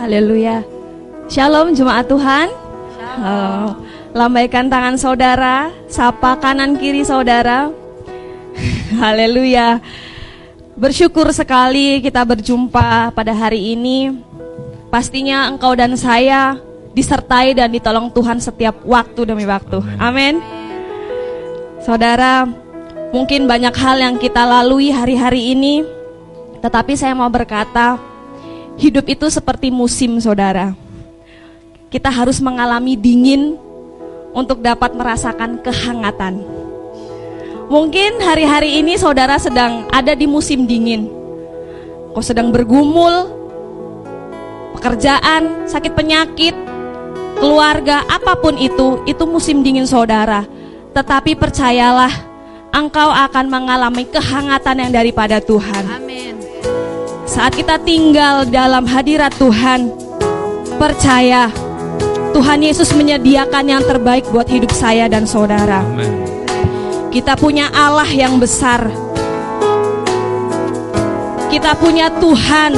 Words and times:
Haleluya. 0.00 0.64
Shalom 1.28 1.76
jemaat 1.76 2.08
Tuhan. 2.08 2.48
Oh, 3.20 3.76
lambaikan 4.16 4.72
tangan 4.72 4.96
saudara, 4.96 5.68
sapa 5.92 6.40
kanan 6.40 6.80
kiri 6.80 7.04
saudara. 7.04 7.68
Haleluya. 9.00 9.76
Bersyukur 10.72 11.28
sekali 11.36 12.00
kita 12.00 12.24
berjumpa 12.24 13.12
pada 13.12 13.36
hari 13.36 13.76
ini. 13.76 14.16
Pastinya 14.88 15.52
engkau 15.52 15.76
dan 15.76 15.92
saya 16.00 16.56
disertai 16.96 17.52
dan 17.52 17.68
ditolong 17.68 18.08
Tuhan 18.08 18.40
setiap 18.40 18.80
waktu 18.88 19.28
demi 19.28 19.44
waktu. 19.44 19.84
Amin. 20.00 20.40
Saudara, 21.84 22.48
mungkin 23.12 23.44
banyak 23.44 23.76
hal 23.76 24.00
yang 24.00 24.16
kita 24.16 24.48
lalui 24.48 24.88
hari-hari 24.96 25.52
ini, 25.52 25.84
tetapi 26.64 26.96
saya 26.96 27.12
mau 27.12 27.28
berkata, 27.28 28.09
hidup 28.80 29.04
itu 29.12 29.28
seperti 29.28 29.68
musim, 29.68 30.16
saudara. 30.16 30.72
Kita 31.92 32.08
harus 32.08 32.40
mengalami 32.40 32.96
dingin 32.96 33.60
untuk 34.32 34.64
dapat 34.64 34.96
merasakan 34.96 35.60
kehangatan. 35.60 36.40
Mungkin 37.70 38.18
hari-hari 38.18 38.82
ini 38.82 38.98
saudara 38.98 39.38
sedang 39.38 39.86
ada 39.92 40.16
di 40.16 40.26
musim 40.26 40.66
dingin. 40.66 41.06
Kau 42.10 42.24
sedang 42.24 42.50
bergumul, 42.50 43.30
pekerjaan, 44.74 45.70
sakit 45.70 45.94
penyakit, 45.94 46.56
keluarga, 47.38 48.02
apa 48.10 48.34
pun 48.34 48.58
itu, 48.58 49.06
itu 49.06 49.22
musim 49.28 49.62
dingin 49.62 49.86
saudara. 49.86 50.42
Tetapi 50.90 51.38
percayalah, 51.38 52.10
engkau 52.74 53.14
akan 53.14 53.46
mengalami 53.46 54.02
kehangatan 54.10 54.82
yang 54.82 54.90
daripada 54.90 55.38
Tuhan. 55.38 55.86
Amin. 55.86 56.49
Saat 57.30 57.54
kita 57.54 57.78
tinggal 57.86 58.42
dalam 58.50 58.82
hadirat 58.90 59.30
Tuhan, 59.38 59.86
percaya 60.82 61.46
Tuhan 62.34 62.58
Yesus 62.58 62.90
menyediakan 62.90 63.70
yang 63.70 63.86
terbaik 63.86 64.26
buat 64.34 64.50
hidup 64.50 64.74
saya 64.74 65.06
dan 65.06 65.30
saudara. 65.30 65.78
Amin. 65.78 66.10
Kita 67.14 67.38
punya 67.38 67.70
Allah 67.70 68.10
yang 68.10 68.42
besar. 68.42 68.90
Kita 71.54 71.78
punya 71.78 72.10
Tuhan, 72.18 72.74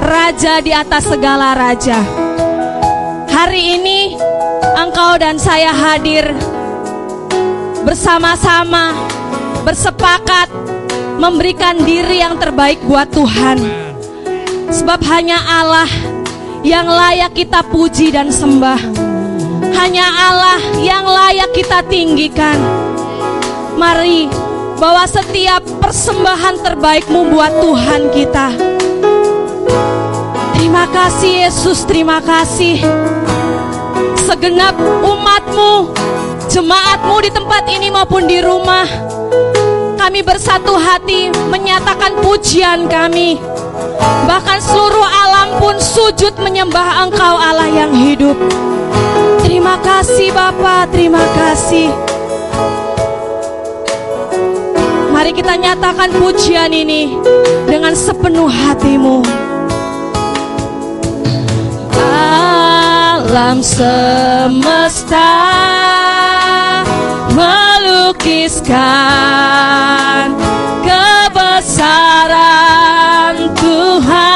Raja 0.00 0.60
di 0.60 0.76
atas 0.76 1.08
segala 1.08 1.56
raja. 1.56 2.04
Hari 3.32 3.80
ini 3.80 4.12
engkau 4.76 5.16
dan 5.16 5.40
saya 5.40 5.72
hadir 5.72 6.36
bersama-sama 7.84 8.92
bersepakat 9.64 10.69
memberikan 11.20 11.76
diri 11.84 12.24
yang 12.24 12.40
terbaik 12.40 12.80
buat 12.88 13.12
Tuhan. 13.12 13.60
Sebab 14.72 15.04
hanya 15.04 15.36
Allah 15.36 15.90
yang 16.64 16.88
layak 16.88 17.36
kita 17.36 17.60
puji 17.68 18.08
dan 18.08 18.32
sembah. 18.32 18.80
Hanya 19.76 20.08
Allah 20.08 20.60
yang 20.80 21.04
layak 21.04 21.52
kita 21.52 21.84
tinggikan. 21.84 22.56
Mari 23.76 24.32
bawa 24.80 25.04
setiap 25.04 25.60
persembahan 25.84 26.64
terbaikmu 26.64 27.28
buat 27.28 27.52
Tuhan 27.60 28.02
kita. 28.16 28.48
Terima 30.56 30.88
kasih 30.88 31.32
Yesus, 31.44 31.84
terima 31.84 32.24
kasih. 32.24 32.80
Segenap 34.24 34.72
umatmu, 35.04 35.92
jemaatmu 36.48 37.16
di 37.20 37.30
tempat 37.32 37.68
ini 37.68 37.92
maupun 37.92 38.24
di 38.24 38.40
rumah. 38.40 39.19
Kami 40.10 40.26
bersatu 40.26 40.74
hati 40.74 41.30
menyatakan 41.54 42.18
pujian 42.18 42.90
kami. 42.90 43.38
Bahkan 44.26 44.58
seluruh 44.58 45.06
alam 45.06 45.62
pun 45.62 45.78
sujud 45.78 46.34
menyembah 46.34 47.06
Engkau 47.06 47.38
Allah 47.38 47.70
yang 47.70 47.94
hidup. 47.94 48.34
Terima 49.46 49.78
kasih 49.78 50.34
Bapa, 50.34 50.90
terima 50.90 51.22
kasih. 51.38 51.94
Mari 55.14 55.30
kita 55.30 55.54
nyatakan 55.54 56.10
pujian 56.18 56.74
ini 56.74 57.14
dengan 57.70 57.94
sepenuh 57.94 58.50
hatimu. 58.50 59.22
Alam 63.30 63.62
semesta 63.62 65.30
melukiskan 68.10 68.74
kebesaran 70.82 72.34
Tuhan 73.54 74.29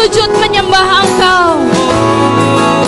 sujud 0.00 0.32
menyembah 0.40 1.04
Engkau. 1.04 1.60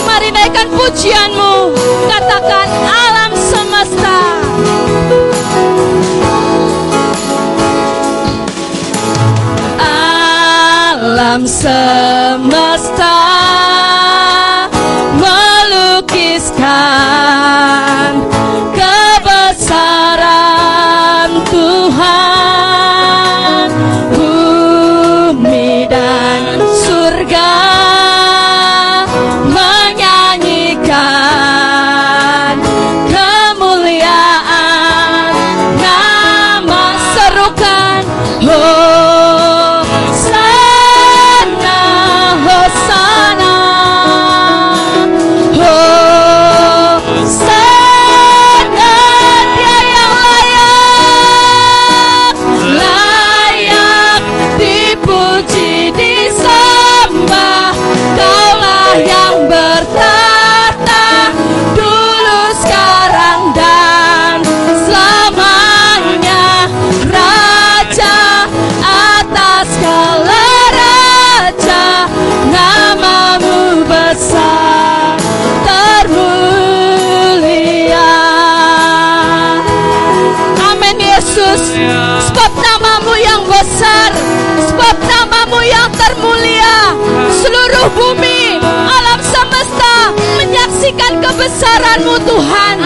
Mari 0.09 0.33
naikkan 0.33 0.65
pujianmu. 0.73 1.77
Katakan 2.09 2.69
alam 2.89 3.33
semesta. 3.37 4.19
Alam 9.77 11.45
semesta 11.45 13.32
seluruh 87.83 88.15
bumi, 88.15 88.63
alam 88.87 89.19
semesta 89.19 90.15
menyaksikan 90.39 91.19
kebesaranmu 91.19 92.15
Tuhan. 92.31 92.79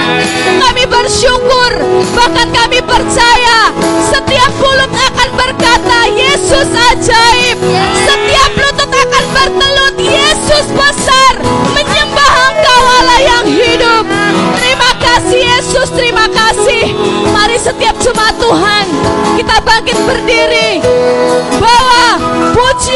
Kami 0.56 0.84
bersyukur, 0.88 1.72
bahkan 2.16 2.48
kami 2.48 2.80
percaya 2.80 3.76
setiap 4.08 4.48
mulut 4.56 4.88
akan 4.88 5.28
berkata, 5.36 6.08
Yesus 6.16 6.72
ajaib. 6.72 7.60
Setiap 8.08 8.50
lutut 8.56 8.88
akan 8.88 9.24
bertelut, 9.36 9.96
Yesus 10.00 10.64
besar. 10.72 11.44
Menyembah 11.76 12.32
Engkau 12.56 12.80
Allah 12.96 13.20
yang 13.20 13.44
hidup. 13.52 14.04
Terima 14.56 14.90
kasih 14.96 15.40
Yesus, 15.44 15.92
terima 15.92 16.24
kasih. 16.32 16.96
Mari 17.36 17.60
setiap 17.60 18.00
Jumat 18.00 18.32
Tuhan, 18.40 18.88
kita 19.36 19.60
bangkit 19.60 19.98
berdiri. 20.08 20.80
Bawa 21.60 22.16
puji 22.56 22.95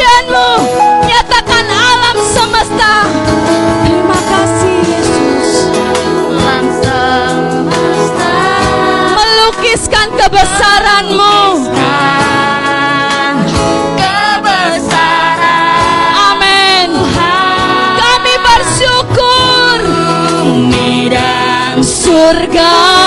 surga 22.31 23.00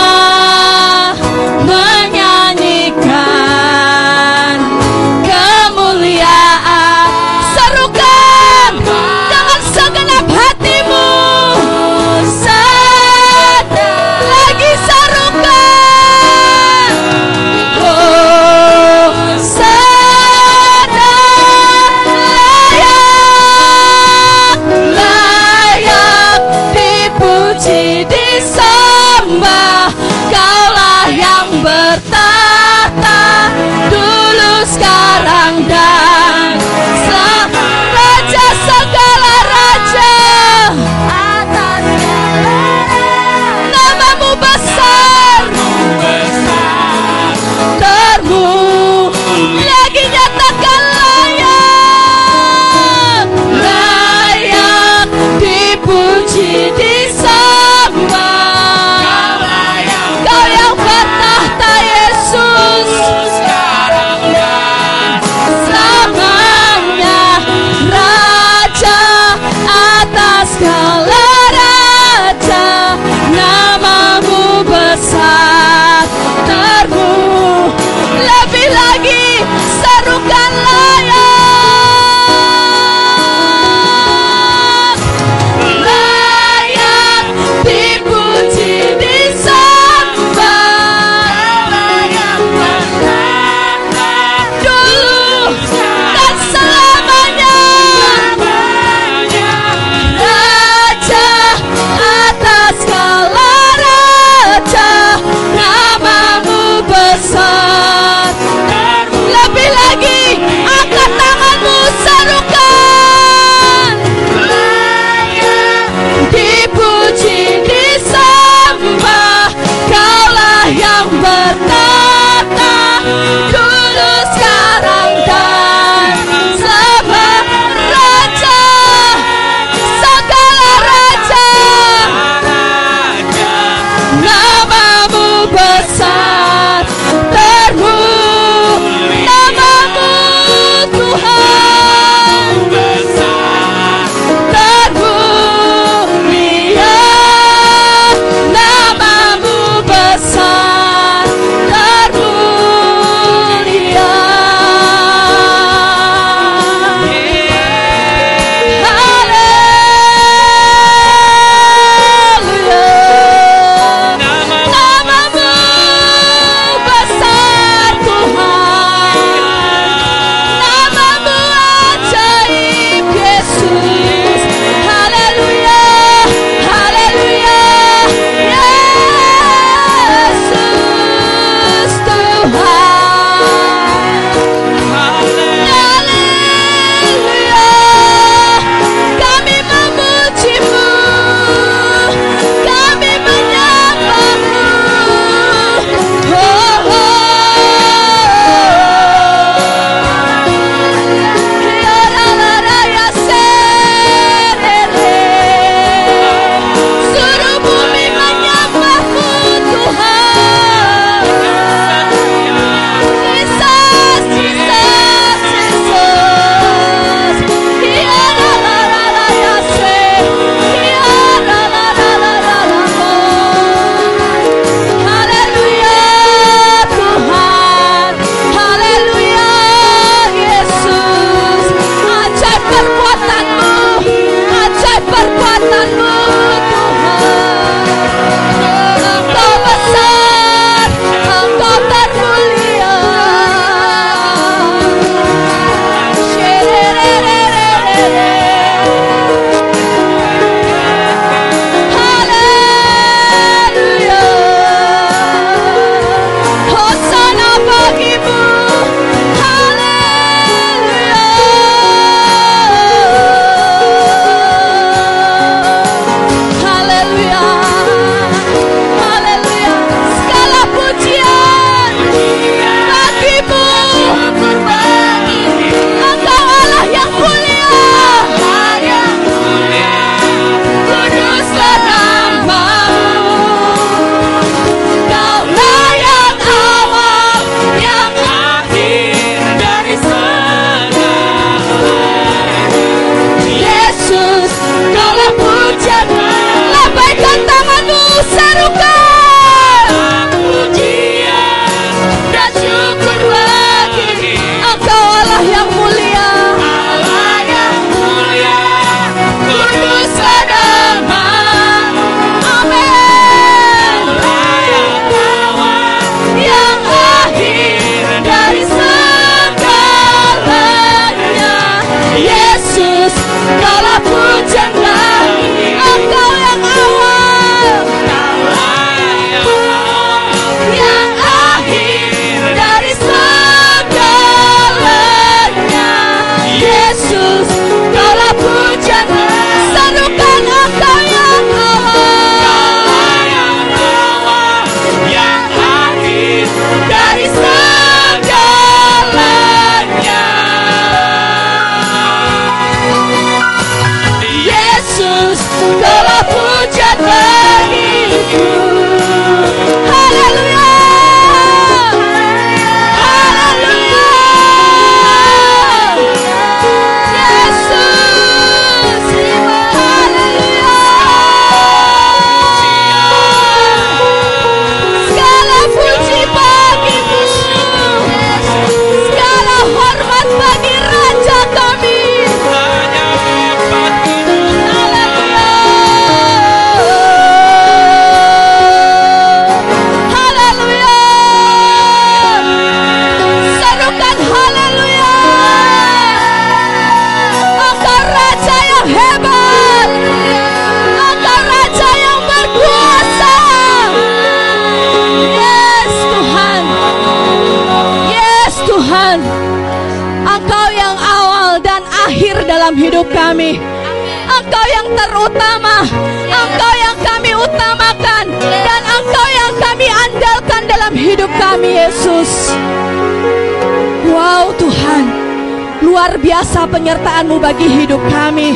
penyertaan-Mu 427.25 427.37
bagi 427.41 427.69
hidup 427.69 428.03
kami. 428.13 428.53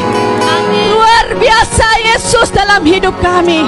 Luar 0.93 1.27
biasa 1.41 1.87
Yesus 2.05 2.49
dalam 2.53 2.85
hidup 2.85 3.17
kami. 3.25 3.65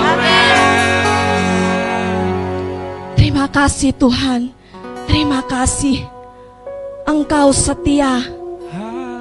Terima 3.17 3.49
kasih 3.49 3.97
Tuhan. 3.97 4.53
Terima 5.09 5.41
kasih. 5.49 6.05
Engkau 7.09 7.49
setia. 7.57 8.21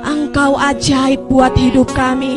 Engkau 0.03 0.59
ajaib 0.59 1.31
buat 1.31 1.55
hidup 1.55 1.95
kami. 1.95 2.35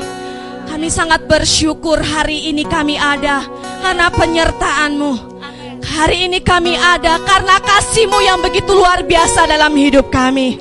Kami 0.71 0.89
sangat 0.89 1.27
bersyukur 1.27 1.99
hari 1.99 2.49
ini 2.49 2.63
kami 2.63 2.95
ada 2.95 3.43
karena 3.83 4.07
penyertaan-Mu. 4.15 5.35
Hari 5.83 6.31
ini 6.31 6.39
kami 6.41 6.79
ada 6.79 7.19
karena 7.27 7.59
kasih-Mu 7.59 8.19
yang 8.23 8.39
begitu 8.39 8.71
luar 8.73 9.03
biasa 9.03 9.51
dalam 9.51 9.75
hidup 9.75 10.09
kami. 10.09 10.57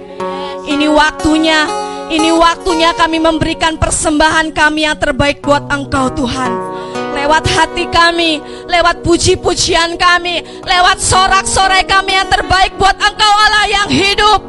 Ini 0.68 0.92
waktunya, 0.92 1.81
ini 2.12 2.28
waktunya 2.36 2.92
kami 2.92 3.24
memberikan 3.24 3.80
persembahan 3.80 4.52
kami 4.52 4.84
yang 4.84 5.00
terbaik 5.00 5.40
buat 5.40 5.64
Engkau 5.72 6.12
Tuhan. 6.12 6.52
Lewat 7.16 7.48
hati 7.48 7.88
kami, 7.88 8.44
lewat 8.68 9.00
puji-pujian 9.00 9.96
kami, 9.96 10.44
lewat 10.68 11.00
sorak-sorai 11.00 11.88
kami 11.88 12.20
yang 12.20 12.28
terbaik 12.28 12.76
buat 12.76 13.00
Engkau 13.00 13.32
Allah 13.32 13.66
yang 13.72 13.88
hidup. 13.88 14.40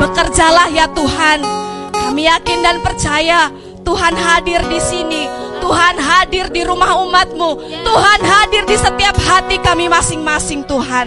Bekerjalah 0.00 0.72
ya 0.72 0.88
Tuhan. 0.88 1.44
Kami 1.92 2.22
yakin 2.24 2.58
dan 2.64 2.76
percaya 2.80 3.52
Tuhan 3.84 4.14
hadir 4.16 4.64
di 4.72 4.80
sini. 4.80 5.28
Tuhan 5.60 6.00
hadir 6.00 6.48
di 6.48 6.64
rumah 6.64 6.96
umatmu. 7.04 7.84
Tuhan 7.84 8.20
hadir 8.24 8.64
di 8.64 8.76
setiap 8.80 9.14
hati 9.20 9.60
kami 9.60 9.92
masing-masing 9.92 10.64
Tuhan. 10.64 11.06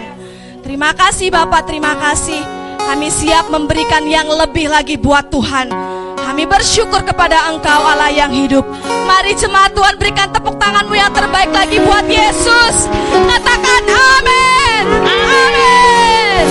Terima 0.62 0.93
kasih 0.93 1.34
Bapak, 1.34 1.65
terima 1.65 1.98
kasih. 1.98 2.54
Kami 2.86 3.10
siap 3.10 3.50
memberikan 3.50 4.06
yang 4.06 4.30
lebih 4.30 4.70
lagi 4.70 4.96
buat 4.96 5.34
Tuhan. 5.34 5.74
Kami 6.15 6.44
bersyukur 6.46 7.01
kepada 7.01 7.50
Engkau 7.50 7.82
Allah 7.86 8.13
yang 8.13 8.30
hidup. 8.30 8.65
Mari 9.06 9.34
jemaat 9.38 9.74
Tuhan 9.74 9.98
berikan 9.98 10.30
tepuk 10.30 10.58
tanganmu 10.62 10.94
yang 10.98 11.13
terbaik 11.13 11.50
lagi 11.50 11.82
buat 11.82 12.06
Yesus. 12.06 12.89
Katakan 13.13 13.84
amin. 13.89 14.84
Amin. 15.06 16.46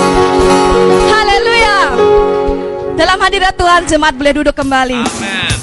Haleluya. 1.11 1.79
Dalam 2.95 3.19
hadirat 3.19 3.55
Tuhan 3.59 3.83
jemaat 3.87 4.15
boleh 4.15 4.33
duduk 4.39 4.55
kembali. 4.55 5.01
Amin. 5.03 5.55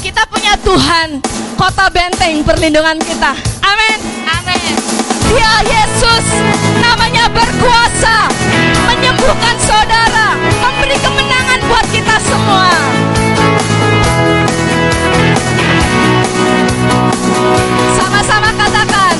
Kita 0.00 0.24
punya 0.30 0.56
Tuhan, 0.64 1.20
kota 1.56 1.90
benteng 1.92 2.40
perlindungan 2.44 2.96
kita. 3.02 3.36
Amin. 3.60 3.98
Amin. 4.24 4.47
Dia 5.28 5.54
Yesus 5.64 6.26
namanya 6.80 7.28
berkuasa 7.28 8.32
menyembuhkan 8.88 9.56
saudara, 9.60 10.34
memberi 10.60 10.96
kemenangan 10.98 11.60
buat 11.68 11.86
kita 11.92 12.16
semua. 12.24 12.72
Sama-sama 17.94 18.50
katakan, 18.56 19.14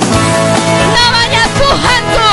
namanya 0.97 1.45
Tuhanku, 1.61 2.33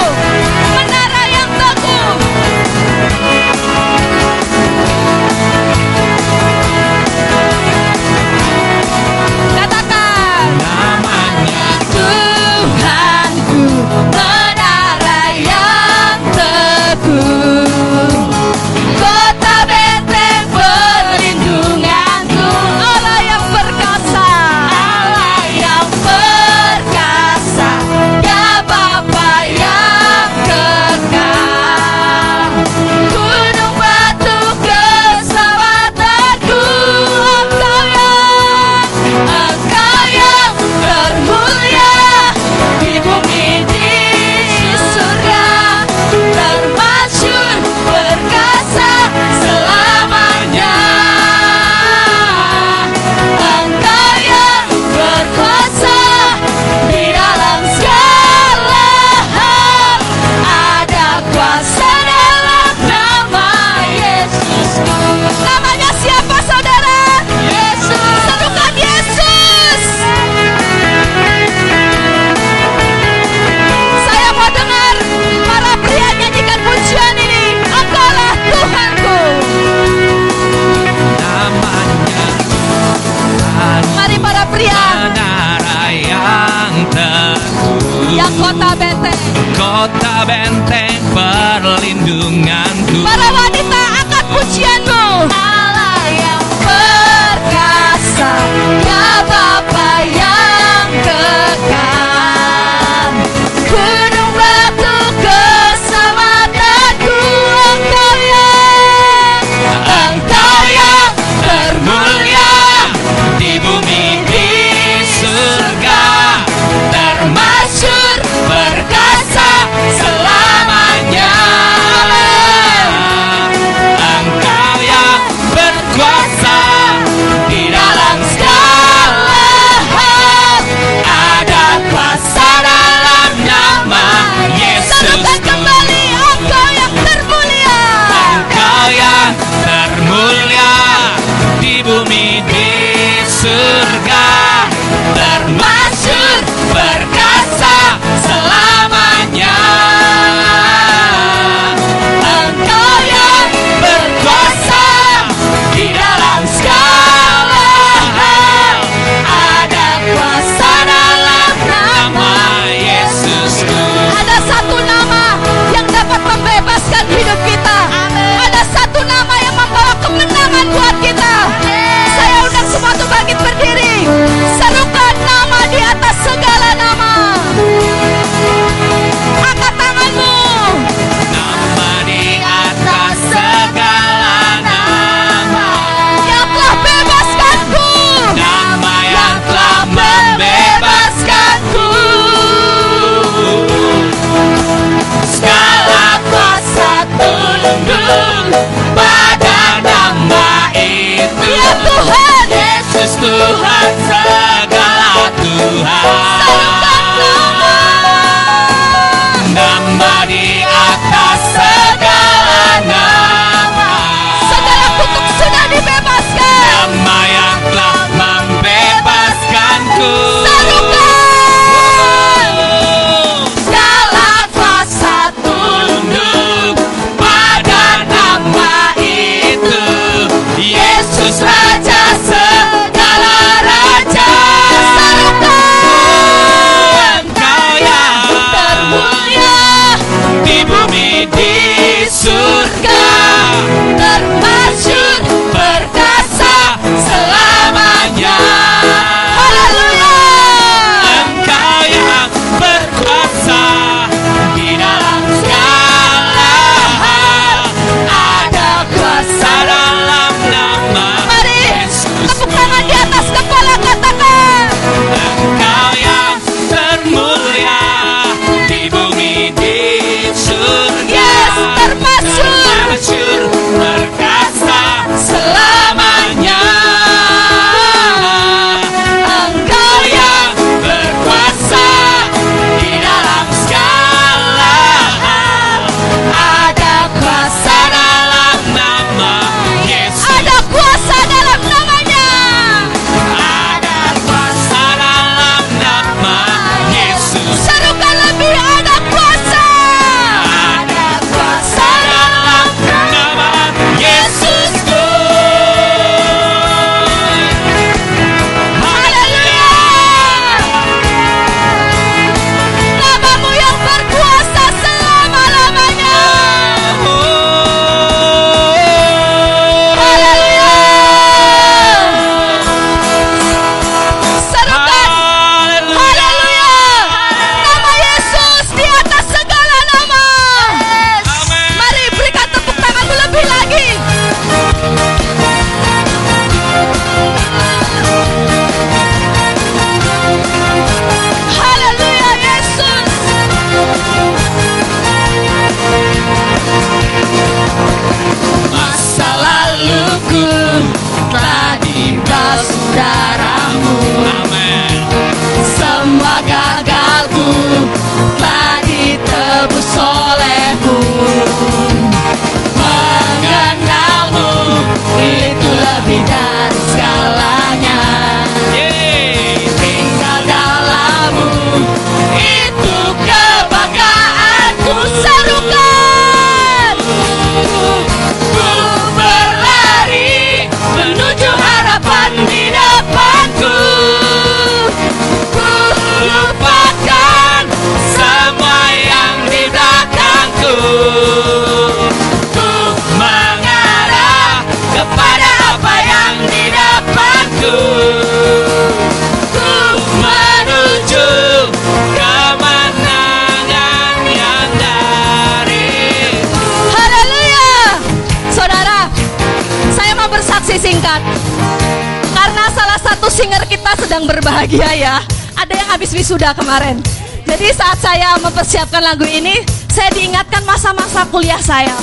sedang 414.16 414.32
berbahagia 414.32 414.96
ya. 414.96 415.20
Ada 415.60 415.76
yang 415.76 415.92
habis 415.92 416.16
wisuda 416.16 416.56
kemarin. 416.56 417.04
Jadi 417.44 417.68
saat 417.76 418.00
saya 418.00 418.40
mempersiapkan 418.40 419.04
lagu 419.04 419.28
ini, 419.28 419.60
saya 419.92 420.08
diingatkan 420.16 420.64
masa-masa 420.64 421.28
kuliah 421.28 421.60
saya. 421.60 422.00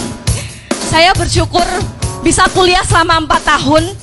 Saya 0.93 1.17
bersyukur 1.17 1.65
bisa 2.21 2.45
kuliah 2.53 2.85
selama 2.85 3.25
4 3.25 3.57
tahun. 3.57 3.97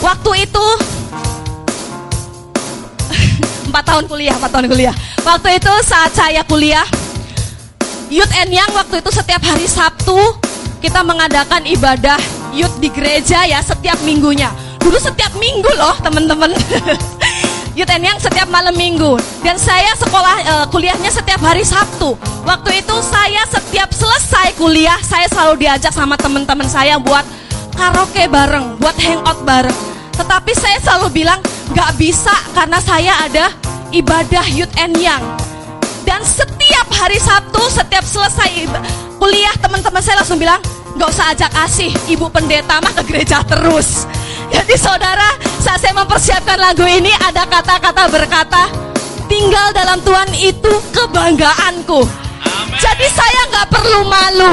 Waktu 0.00 0.48
itu 0.48 0.66
4 3.68 3.76
tahun 3.76 4.08
kuliah, 4.08 4.32
4 4.40 4.48
tahun 4.48 4.66
kuliah. 4.72 4.96
Waktu 5.20 5.60
itu 5.60 5.72
saat 5.84 6.16
saya 6.16 6.48
kuliah, 6.48 6.88
Youth 8.08 8.32
and 8.40 8.56
Young 8.56 8.72
waktu 8.72 9.04
itu 9.04 9.12
setiap 9.12 9.44
hari 9.44 9.68
Sabtu 9.68 10.16
kita 10.80 11.04
mengadakan 11.04 11.60
ibadah 11.68 12.16
youth 12.56 12.80
di 12.80 12.88
gereja 12.88 13.44
ya 13.44 13.60
setiap 13.60 14.00
minggunya. 14.00 14.48
Dulu 14.86 15.02
setiap 15.02 15.34
minggu 15.34 15.66
loh 15.74 15.98
teman-teman. 15.98 16.54
Youth 17.76 17.90
and 17.90 18.06
Young 18.06 18.22
setiap 18.22 18.46
malam 18.46 18.70
minggu 18.78 19.18
dan 19.42 19.58
saya 19.58 19.92
sekolah 19.98 20.36
uh, 20.46 20.66
kuliahnya 20.70 21.10
setiap 21.10 21.42
hari 21.42 21.66
Sabtu. 21.66 22.14
Waktu 22.46 22.86
itu 22.86 22.96
saya 23.02 23.42
setiap 23.50 23.90
selesai 23.90 24.54
kuliah 24.54 24.94
saya 25.02 25.26
selalu 25.26 25.66
diajak 25.66 25.90
sama 25.90 26.14
teman-teman 26.14 26.70
saya 26.70 27.02
buat 27.02 27.26
karaoke 27.74 28.30
bareng, 28.30 28.78
buat 28.78 28.94
hangout 29.02 29.42
bareng. 29.42 29.74
Tetapi 30.14 30.52
saya 30.54 30.78
selalu 30.86 31.26
bilang 31.26 31.42
nggak 31.74 31.90
bisa 31.98 32.32
karena 32.54 32.78
saya 32.78 33.12
ada 33.26 33.50
ibadah 33.90 34.46
Youth 34.54 34.72
and 34.78 34.94
Young. 35.02 35.26
Dan 36.06 36.22
setiap 36.22 36.86
hari 36.94 37.18
Sabtu, 37.18 37.58
setiap 37.74 38.06
selesai 38.06 38.70
kuliah 39.18 39.52
teman-teman 39.58 39.98
saya 39.98 40.22
langsung 40.22 40.38
bilang 40.38 40.62
nggak 40.94 41.10
usah 41.10 41.34
ajak 41.34 41.52
asih 41.66 41.90
ibu 42.06 42.30
pendeta 42.30 42.78
mah 42.78 42.94
ke 42.94 43.02
gereja 43.04 43.42
terus. 43.42 44.06
Jadi 44.52 44.74
saudara, 44.78 45.34
saat 45.58 45.82
saya 45.82 45.94
mempersiapkan 45.94 46.58
lagu 46.58 46.86
ini 46.86 47.10
ada 47.22 47.46
kata-kata 47.46 48.06
berkata, 48.10 48.62
tinggal 49.26 49.74
dalam 49.74 49.98
Tuhan 50.02 50.30
itu 50.34 50.72
kebanggaanku. 50.94 52.06
Amen. 52.06 52.78
Jadi 52.78 53.06
saya 53.10 53.40
nggak 53.50 53.66
perlu 53.70 54.00
malu. 54.06 54.52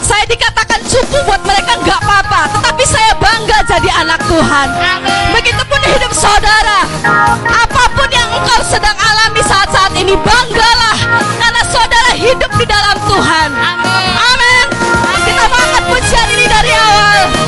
Saya 0.00 0.26
dikatakan 0.26 0.82
cukup 0.90 1.22
buat 1.22 1.42
mereka 1.46 1.78
nggak 1.86 2.00
apa-apa, 2.02 2.50
tetapi 2.58 2.82
saya 2.82 3.14
bangga 3.14 3.58
jadi 3.62 3.90
anak 4.02 4.20
Tuhan. 4.26 4.68
Begitupun 5.30 5.80
hidup 5.86 6.12
saudara. 6.12 6.82
Apa 7.46 7.84
pun 7.94 8.10
yang 8.10 8.26
engkau 8.34 8.60
sedang 8.66 8.98
alami 8.98 9.38
saat-saat 9.46 9.94
ini, 9.94 10.18
banggalah 10.18 10.98
karena 11.38 11.62
saudara 11.70 12.10
hidup 12.18 12.50
di 12.58 12.66
dalam 12.66 12.96
Tuhan. 13.06 13.48
Amin. 14.18 14.66
Kita 15.22 15.44
angkat 15.46 15.84
pujian 15.86 16.28
ini 16.34 16.46
dari 16.50 16.72
awal. 16.74 17.39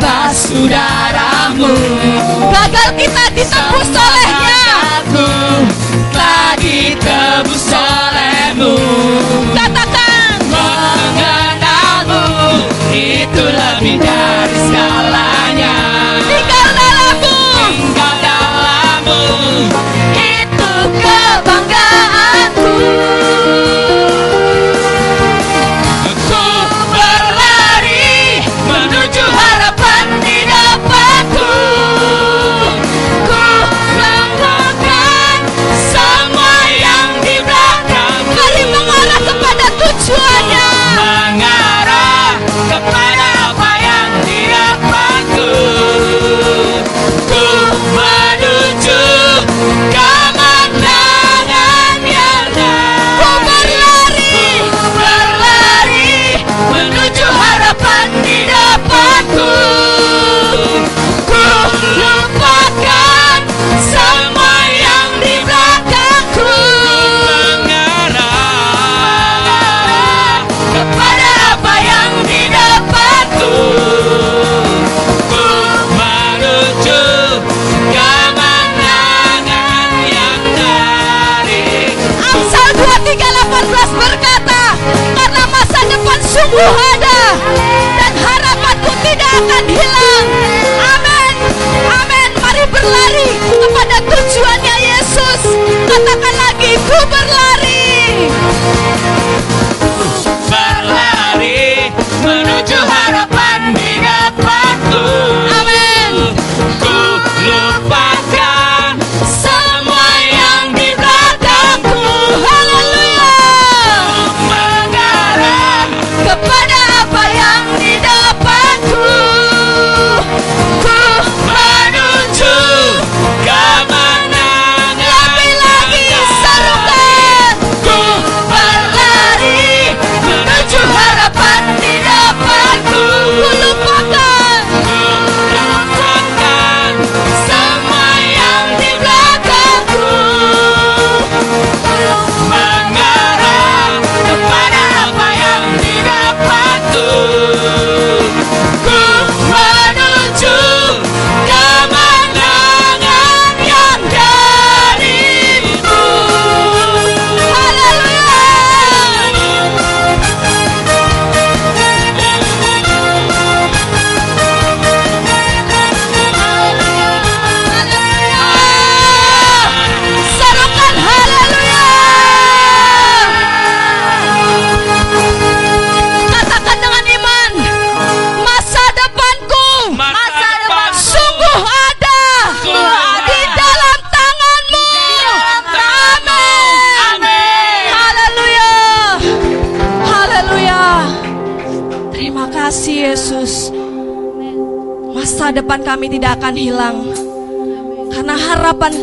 Darahmu 0.00 1.72
Gagal 2.50 2.88
kita 2.96 3.24
ditebus 3.36 3.88
olehnya. 3.92 4.49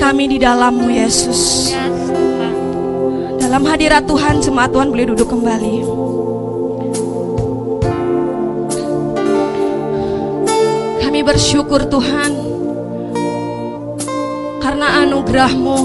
Kami 0.08 0.24
di 0.32 0.40
dalammu 0.40 0.88
Yesus. 0.88 1.76
Dalam 3.44 3.60
hadirat 3.68 4.08
Tuhan, 4.08 4.40
jemaat 4.40 4.72
Tuhan 4.72 4.88
boleh 4.88 5.12
duduk 5.12 5.28
kembali. 5.28 5.84
Kami 11.04 11.20
bersyukur 11.28 11.92
Tuhan 11.92 12.32
karena 14.64 15.04
anugerahmu 15.04 15.80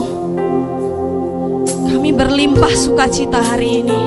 kami 1.90 2.10
berlimpah 2.14 2.74
sukacita 2.78 3.42
hari 3.42 3.82
ini. 3.82 4.02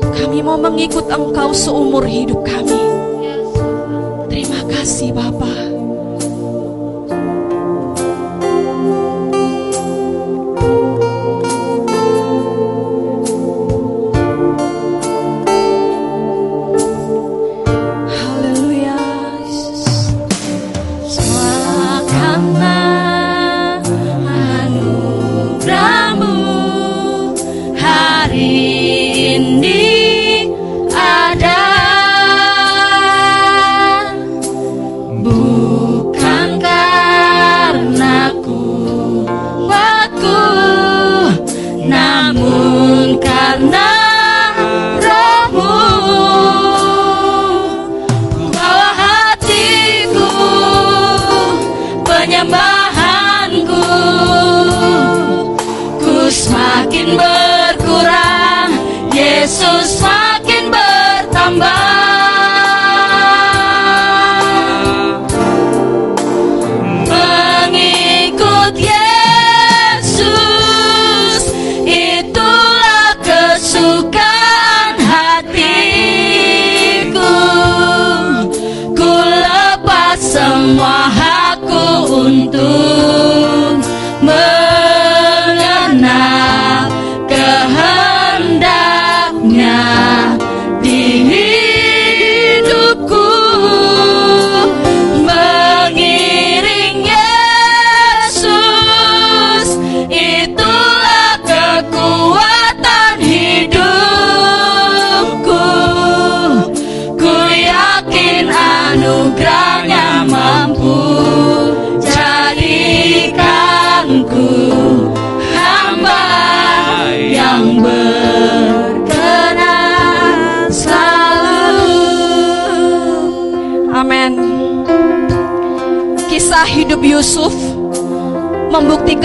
Kami 0.00 0.40
mau 0.40 0.56
mengikut 0.56 1.04
Engkau 1.12 1.52
seumur 1.52 2.08
hidup 2.08 2.40
kami. 2.48 2.80
Terima 4.32 4.64
kasih 4.72 5.12
Bapak. 5.12 5.55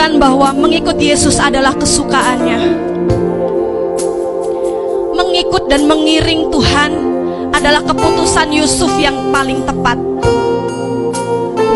Membuktikan 0.01 0.17
bahwa 0.17 0.49
mengikut 0.57 0.97
Yesus 0.97 1.37
adalah 1.37 1.77
kesukaannya. 1.77 2.57
Mengikut 5.13 5.69
dan 5.69 5.85
mengiring 5.85 6.49
Tuhan 6.49 6.91
adalah 7.53 7.85
keputusan 7.85 8.49
Yusuf 8.49 8.89
yang 8.97 9.29
paling 9.29 9.61
tepat. 9.61 10.01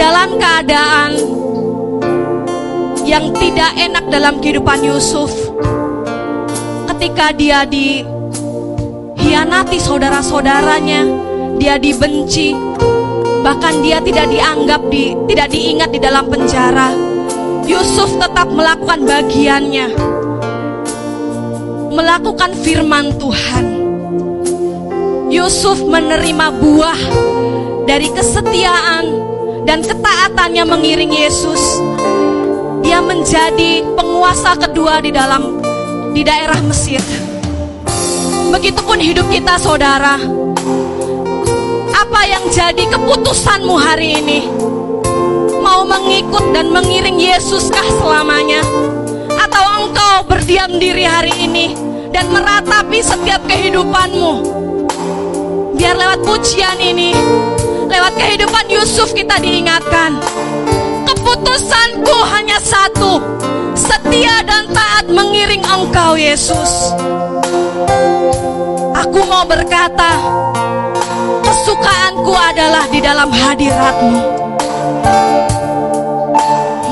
Dalam 0.01 0.41
keadaan 0.41 1.13
yang 3.05 3.29
tidak 3.37 3.77
enak 3.77 4.09
dalam 4.09 4.41
kehidupan 4.41 4.81
Yusuf, 4.81 5.29
ketika 6.89 7.29
dia 7.29 7.61
dihianati 7.69 8.17
saudara-saudaranya, 9.77 11.05
dia 11.61 11.77
dibenci, 11.77 12.57
bahkan 13.45 13.85
dia 13.85 14.01
tidak 14.01 14.33
dianggap 14.33 14.81
di 14.89 15.13
tidak 15.29 15.53
diingat 15.53 15.93
di 15.93 16.01
dalam 16.01 16.25
penjara. 16.25 17.04
Yusuf 17.65 18.13
tetap 18.21 18.45
melakukan 18.53 19.09
bagiannya. 19.09 19.89
Melakukan 21.89 22.53
firman 22.61 23.17
Tuhan. 23.17 23.65
Yusuf 25.33 25.81
menerima 25.81 26.47
buah 26.61 26.99
dari 27.89 28.13
kesetiaan 28.13 29.05
dan 29.65 29.81
ketaatannya 29.81 30.63
mengiring 30.63 31.09
Yesus. 31.09 31.81
Dia 32.85 33.01
menjadi 33.01 33.81
penguasa 33.97 34.53
kedua 34.61 35.01
di 35.01 35.09
dalam 35.09 35.57
di 36.13 36.21
daerah 36.21 36.61
Mesir. 36.69 37.01
Begitupun 38.53 39.01
hidup 39.01 39.25
kita, 39.33 39.57
saudara. 39.57 40.21
Apa 41.91 42.21
yang 42.29 42.45
jadi 42.53 42.85
keputusanmu 42.93 43.75
hari 43.75 44.21
ini? 44.21 44.54
Mengikut 45.85 46.49
dan 46.49 46.73
mengiring 46.73 47.21
Yesuskah 47.21 47.85
selamanya? 48.01 48.65
Atau 49.37 49.63
engkau 49.85 50.25
berdiam 50.25 50.81
diri 50.81 51.05
hari 51.05 51.29
ini 51.37 51.77
dan 52.09 52.25
meratapi 52.33 53.05
setiap 53.05 53.45
kehidupanmu? 53.45 54.33
Biar 55.77 55.93
lewat 55.93 56.25
pujian 56.25 56.81
ini, 56.81 57.13
lewat 57.85 58.17
kehidupan 58.17 58.65
Yusuf 58.73 59.13
kita 59.13 59.37
diingatkan. 59.37 60.17
Keputusanku 61.05 62.17
hanya 62.33 62.57
satu, 62.57 63.21
setia 63.77 64.41
dan 64.41 64.65
taat 64.73 65.05
mengiring 65.05 65.61
engkau 65.69 66.17
Yesus. 66.17 66.89
Aku 69.05 69.21
mau 69.29 69.45
berkata, 69.45 70.17
kesukaanku 71.45 72.33
adalah 72.33 72.89
di 72.89 72.99
dalam 73.05 73.29
hadiratmu. 73.29 74.17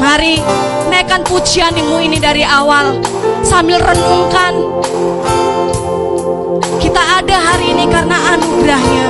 Mari 0.04 0.36
naikkan 0.92 1.24
pujianmu 1.24 1.96
ini 2.04 2.20
dari 2.20 2.44
awal 2.44 3.00
sambil 3.40 3.80
renungkan. 3.80 4.52
Kita 6.76 7.24
ada 7.24 7.38
hari 7.40 7.72
ini 7.72 7.88
karena 7.88 8.36
anugerahnya. 8.36 9.08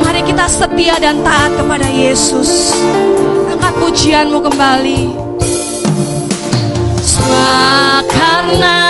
Mari 0.00 0.24
kita 0.24 0.48
setia 0.48 0.96
dan 0.96 1.20
taat 1.20 1.52
kepada 1.60 1.92
Yesus. 1.92 2.72
Angkat 3.52 3.76
pujianmu 3.84 4.40
kembali. 4.40 5.12
Semua 7.04 8.00
karena 8.08 8.80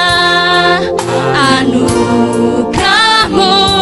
anugerahmu 1.59 3.76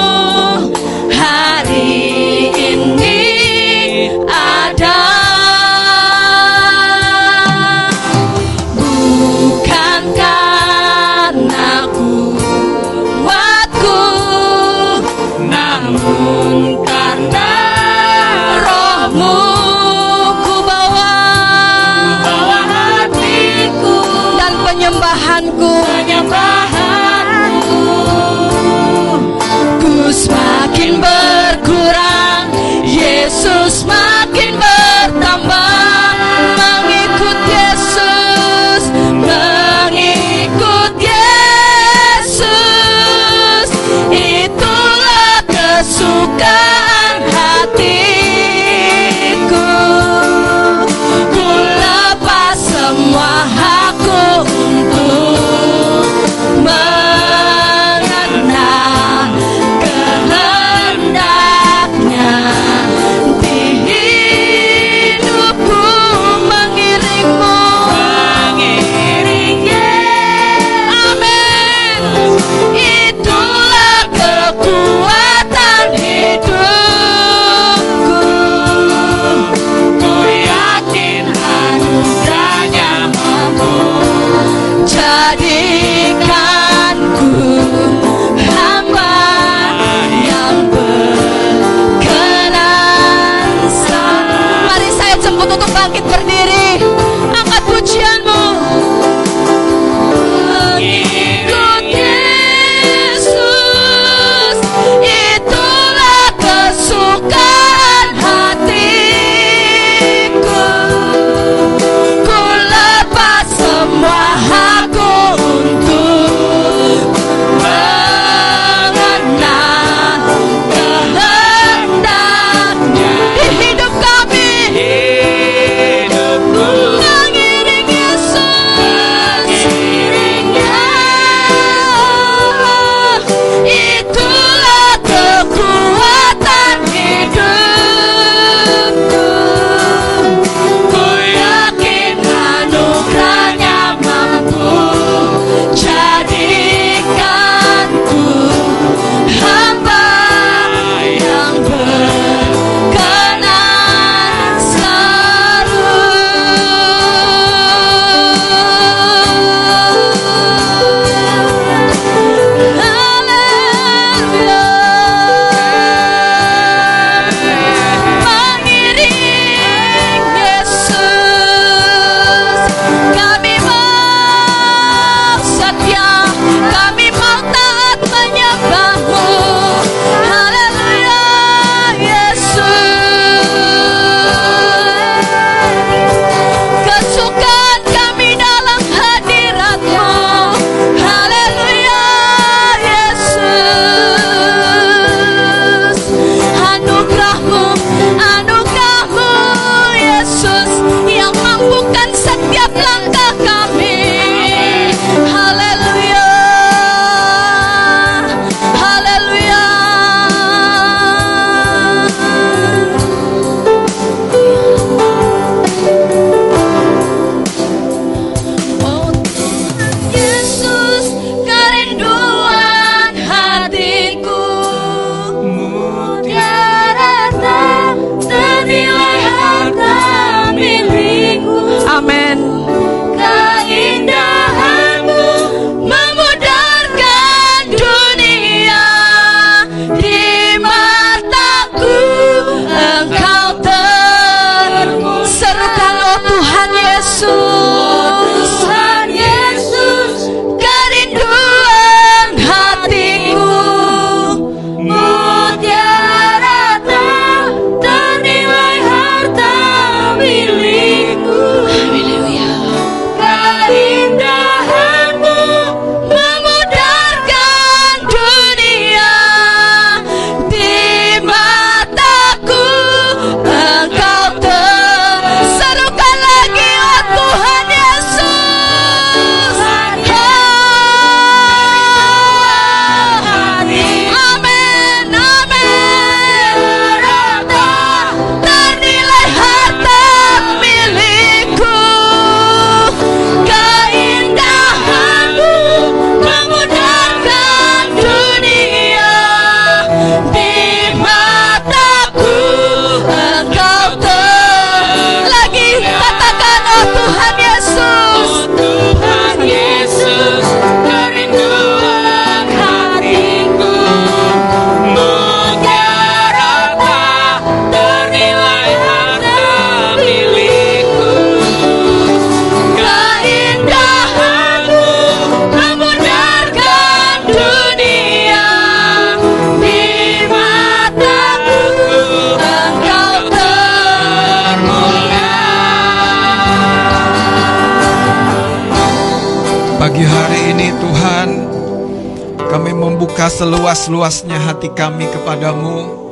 seluas-luasnya 343.35 344.38
hati 344.38 344.70
kami 344.70 345.10
kepadamu. 345.10 346.06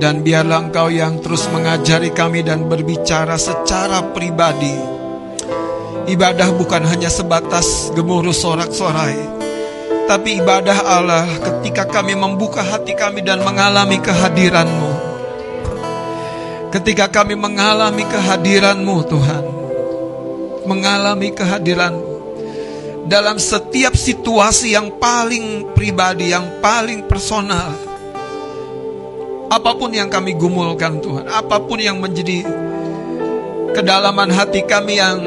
Dan 0.00 0.24
biarlah 0.24 0.66
Engkau 0.66 0.88
yang 0.90 1.20
terus 1.22 1.46
mengajari 1.52 2.10
kami 2.10 2.42
dan 2.42 2.66
berbicara 2.66 3.36
secara 3.36 4.02
pribadi. 4.10 4.74
Ibadah 6.10 6.50
bukan 6.56 6.82
hanya 6.90 7.12
sebatas 7.12 7.92
gemuruh 7.94 8.34
sorak-sorai 8.34 9.14
Tapi 10.08 10.42
ibadah 10.42 10.78
Allah 10.82 11.28
ketika 11.38 11.86
kami 11.86 12.18
membuka 12.18 12.66
hati 12.66 12.98
kami 12.98 13.22
dan 13.22 13.44
mengalami 13.46 14.00
kehadiranmu. 14.02 14.90
Ketika 16.74 17.06
kami 17.12 17.38
mengalami 17.38 18.02
kehadiranmu 18.08 18.96
Tuhan 19.06 19.44
Mengalami 20.66 21.30
kehadiranmu 21.30 22.09
dalam 23.10 23.42
setiap 23.42 23.98
situasi 23.98 24.78
yang 24.78 24.94
paling 25.02 25.74
pribadi, 25.74 26.30
yang 26.30 26.62
paling 26.62 27.10
personal. 27.10 27.74
Apa 29.50 29.74
pun 29.74 29.90
yang 29.90 30.06
kami 30.06 30.38
gumulkan 30.38 31.02
Tuhan, 31.02 31.26
apa 31.26 31.58
pun 31.58 31.82
yang 31.82 31.98
menjadi 31.98 32.46
kedalaman 33.74 34.30
hati 34.30 34.62
kami 34.62 35.02
yang 35.02 35.26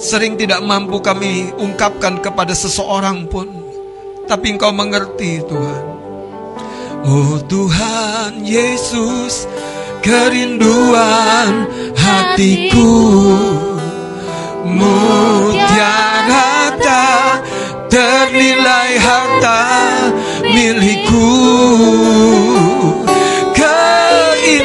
sering 0.00 0.40
tidak 0.40 0.64
mampu 0.64 1.04
kami 1.04 1.52
ungkapkan 1.60 2.24
kepada 2.24 2.56
seseorang 2.56 3.28
pun. 3.28 3.44
Tapi 4.24 4.56
Engkau 4.56 4.72
mengerti 4.72 5.44
Tuhan. 5.44 5.84
Oh 7.04 7.36
Tuhan 7.44 8.40
Yesus, 8.40 9.44
kerinduan 10.00 11.68
hatiku 11.92 12.88
mutiara 14.64 16.49
harta 16.80 17.44
ternilai 17.92 18.96
harta 18.96 19.60
milikku. 20.48 21.28
Keindahanmu 23.52 24.64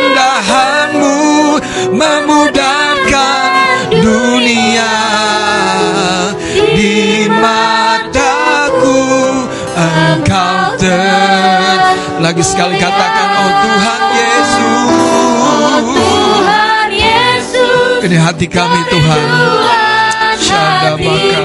memudahkan 1.92 3.52
dunia 4.00 4.96
di 6.72 7.28
mataku. 7.28 8.96
Engkau 9.76 10.80
ter 10.80 12.00
lagi 12.24 12.40
sekali 12.48 12.80
katakan 12.80 13.28
oh 13.44 13.52
Tuhan 13.60 14.02
Yesus. 14.16 15.84
Tuhan 16.00 16.88
Yesus. 16.96 18.00
Ini 18.08 18.18
hati 18.24 18.48
kami 18.48 18.80
Tuhan. 18.88 19.20
Bakara 20.46 20.96
ternilai 20.96 21.45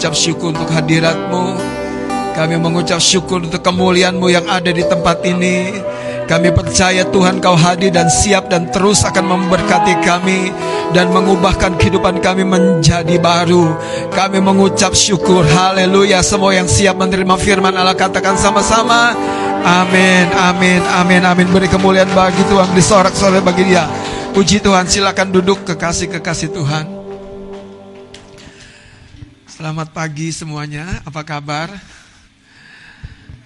mengucap 0.00 0.16
syukur 0.16 0.56
untuk 0.56 0.72
hadiratmu 0.72 1.60
kami 2.32 2.56
mengucap 2.56 2.96
syukur 3.04 3.44
untuk 3.44 3.60
kemuliaanmu 3.60 4.32
yang 4.32 4.48
ada 4.48 4.72
di 4.72 4.80
tempat 4.80 5.20
ini 5.28 5.76
kami 6.24 6.56
percaya 6.56 7.04
Tuhan 7.04 7.36
kau 7.36 7.52
hadir 7.52 7.92
dan 7.92 8.08
siap 8.08 8.48
dan 8.48 8.72
terus 8.72 9.04
akan 9.04 9.28
memberkati 9.28 10.00
kami 10.00 10.48
dan 10.96 11.12
mengubahkan 11.12 11.76
kehidupan 11.76 12.24
kami 12.24 12.48
menjadi 12.48 13.20
baru. 13.20 13.76
Kami 14.14 14.40
mengucap 14.40 14.96
syukur. 14.96 15.42
Haleluya. 15.42 16.22
Semua 16.22 16.54
yang 16.54 16.70
siap 16.70 16.94
menerima 16.94 17.34
firman 17.34 17.74
Allah 17.74 17.98
katakan 17.98 18.38
sama-sama. 18.38 19.10
Amin, 19.66 20.30
amin, 20.30 20.80
amin, 21.02 21.22
amin. 21.26 21.50
Beri 21.50 21.66
kemuliaan 21.66 22.14
bagi 22.14 22.46
Tuhan. 22.46 22.70
Disorak-sorak 22.78 23.42
bagi 23.42 23.74
dia. 23.74 23.90
Puji 24.30 24.62
Tuhan. 24.62 24.86
Silakan 24.86 25.34
duduk 25.34 25.66
kekasih-kekasih 25.66 26.54
Tuhan. 26.54 26.99
Selamat 29.60 29.92
pagi 29.92 30.32
semuanya. 30.32 31.04
Apa 31.04 31.20
kabar? 31.20 31.68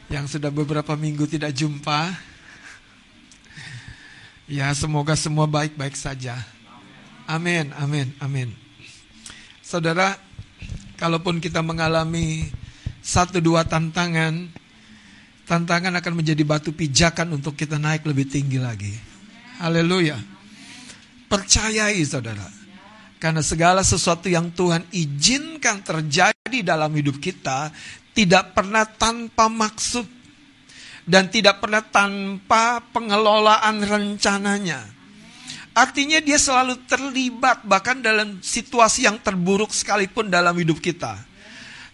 Yang 0.07 0.39
sudah 0.39 0.47
beberapa 0.47 0.95
minggu 0.95 1.27
tidak 1.27 1.51
jumpa. 1.51 2.15
Ya, 4.47 4.71
semoga 4.79 5.19
semua 5.19 5.51
baik-baik 5.51 5.99
saja. 5.99 6.39
Amin, 7.27 7.75
amin, 7.83 8.15
amin. 8.23 8.55
Saudara, 9.59 10.15
kalaupun 10.95 11.43
kita 11.43 11.67
mengalami 11.67 12.47
satu 13.03 13.43
dua 13.43 13.67
tantangan, 13.67 14.55
tantangan 15.51 15.99
akan 15.99 16.15
menjadi 16.15 16.47
batu 16.47 16.71
pijakan 16.71 17.43
untuk 17.43 17.59
kita 17.59 17.75
naik 17.75 18.07
lebih 18.07 18.31
tinggi 18.31 18.63
lagi. 18.63 18.95
Haleluya. 19.59 20.15
Percayai 21.27 21.99
saudara. 22.07 22.54
Karena 23.25 23.41
segala 23.41 23.81
sesuatu 23.81 24.29
yang 24.29 24.53
Tuhan 24.53 24.85
izinkan 24.93 25.81
terjadi 25.81 26.61
dalam 26.61 26.93
hidup 26.93 27.17
kita 27.17 27.73
tidak 28.13 28.53
pernah 28.53 28.85
tanpa 28.85 29.49
maksud 29.49 30.05
dan 31.09 31.33
tidak 31.33 31.57
pernah 31.65 31.81
tanpa 31.81 32.85
pengelolaan 32.93 33.81
rencananya. 33.81 34.85
Artinya 35.73 36.21
dia 36.21 36.37
selalu 36.37 36.85
terlibat 36.85 37.65
bahkan 37.65 37.97
dalam 38.05 38.45
situasi 38.45 39.09
yang 39.09 39.17
terburuk 39.25 39.73
sekalipun 39.73 40.29
dalam 40.29 40.53
hidup 40.61 40.77
kita. 40.85 41.17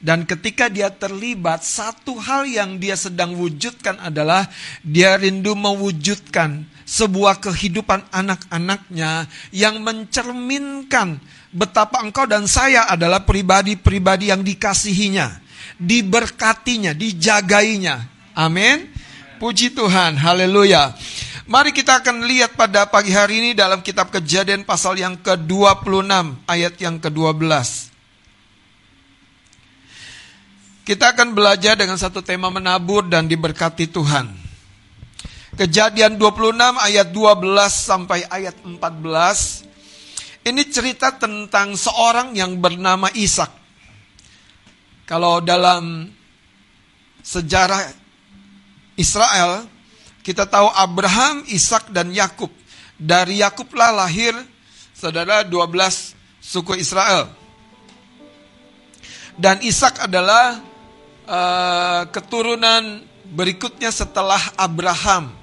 Dan 0.02 0.26
ketika 0.26 0.66
dia 0.66 0.90
terlibat, 0.90 1.62
satu 1.62 2.18
hal 2.18 2.42
yang 2.50 2.82
dia 2.82 2.98
sedang 2.98 3.38
wujudkan 3.38 4.02
adalah 4.02 4.50
dia 4.82 5.14
rindu 5.14 5.54
mewujudkan 5.54 6.66
sebuah 6.90 7.38
kehidupan 7.38 8.10
anak-anaknya 8.10 9.30
yang 9.54 9.78
mencerminkan 9.78 11.22
betapa 11.54 12.02
engkau 12.02 12.26
dan 12.26 12.50
saya 12.50 12.90
adalah 12.90 13.22
pribadi-pribadi 13.22 14.34
yang 14.34 14.42
dikasihinya, 14.42 15.38
diberkatinya, 15.78 16.90
dijagainya. 16.90 18.10
Amin. 18.34 18.90
Puji 19.38 19.70
Tuhan, 19.70 20.18
haleluya. 20.18 20.90
Mari 21.46 21.70
kita 21.70 22.02
akan 22.02 22.26
lihat 22.26 22.58
pada 22.58 22.86
pagi 22.90 23.14
hari 23.14 23.38
ini 23.38 23.50
dalam 23.54 23.82
kitab 23.82 24.10
kejadian 24.10 24.66
pasal 24.66 24.98
yang 24.98 25.14
ke-26 25.18 26.10
ayat 26.46 26.74
yang 26.78 26.98
ke-12. 26.98 27.90
Kita 30.86 31.14
akan 31.14 31.38
belajar 31.38 31.78
dengan 31.78 31.94
satu 31.94 32.18
tema 32.18 32.50
menabur 32.50 33.06
dan 33.06 33.30
diberkati 33.30 33.86
Tuhan. 33.86 34.39
Kejadian 35.60 36.16
26 36.16 36.56
ayat 36.56 37.12
12 37.12 37.44
sampai 37.68 38.24
ayat 38.32 38.56
14. 38.64 38.80
Ini 40.40 40.62
cerita 40.72 41.12
tentang 41.12 41.76
seorang 41.76 42.32
yang 42.32 42.56
bernama 42.56 43.12
Ishak. 43.12 43.52
Kalau 45.04 45.44
dalam 45.44 46.08
sejarah 47.20 47.92
Israel, 48.96 49.68
kita 50.24 50.48
tahu 50.48 50.72
Abraham, 50.72 51.44
Ishak 51.44 51.92
dan 51.92 52.08
Yakub. 52.08 52.48
Dari 52.96 53.44
Yakublah 53.44 53.92
lahir 53.92 54.32
saudara 54.96 55.44
12 55.44 55.60
suku 56.40 56.80
Israel. 56.80 57.28
Dan 59.36 59.60
Ishak 59.60 60.08
adalah 60.08 60.56
uh, 61.28 62.08
keturunan 62.08 63.04
berikutnya 63.28 63.92
setelah 63.92 64.40
Abraham. 64.56 65.39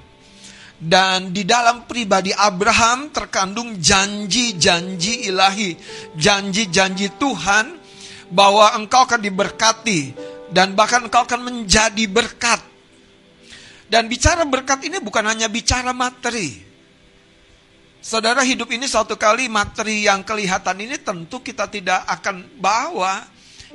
Dan 0.78 1.34
di 1.34 1.42
dalam 1.42 1.90
pribadi 1.90 2.30
Abraham 2.30 3.10
terkandung 3.10 3.82
janji-janji 3.82 5.26
ilahi, 5.26 5.74
janji-janji 6.14 7.18
Tuhan 7.18 7.74
bahwa 8.30 8.78
engkau 8.78 9.10
akan 9.10 9.18
diberkati 9.18 10.14
dan 10.54 10.78
bahkan 10.78 11.10
engkau 11.10 11.26
akan 11.26 11.42
menjadi 11.50 12.06
berkat. 12.06 12.62
Dan 13.90 14.06
bicara 14.06 14.46
berkat 14.46 14.86
ini 14.86 15.02
bukan 15.02 15.26
hanya 15.26 15.50
bicara 15.50 15.96
materi. 15.98 16.68
Saudara 17.98 18.46
hidup 18.46 18.70
ini 18.70 18.86
suatu 18.86 19.18
kali 19.18 19.50
materi 19.50 20.06
yang 20.06 20.22
kelihatan 20.22 20.78
ini 20.78 21.02
tentu 21.02 21.42
kita 21.42 21.66
tidak 21.68 22.06
akan 22.06 22.46
bawa, 22.62 23.26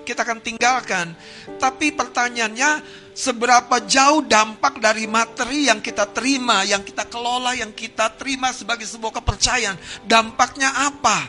kita 0.07 0.22
akan 0.22 0.38
tinggalkan. 0.38 1.16
Tapi 1.59 1.90
pertanyaannya 1.90 2.70
seberapa 3.12 3.76
jauh 3.84 4.24
dampak 4.24 4.80
dari 4.80 5.04
materi 5.04 5.68
yang 5.68 5.84
kita 5.84 6.08
terima, 6.10 6.64
yang 6.64 6.80
kita 6.80 7.08
kelola, 7.08 7.52
yang 7.56 7.72
kita 7.72 8.12
terima 8.16 8.50
sebagai 8.52 8.88
sebuah 8.88 9.20
kepercayaan, 9.20 9.76
dampaknya 10.08 10.72
apa? 10.72 11.28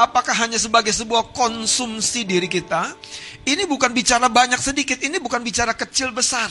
Apakah 0.00 0.32
hanya 0.32 0.56
sebagai 0.56 0.96
sebuah 0.96 1.36
konsumsi 1.36 2.24
diri 2.24 2.48
kita? 2.48 2.96
Ini 3.44 3.68
bukan 3.68 3.92
bicara 3.92 4.32
banyak 4.32 4.56
sedikit, 4.56 4.96
ini 5.04 5.20
bukan 5.20 5.44
bicara 5.44 5.76
kecil 5.76 6.08
besar. 6.08 6.48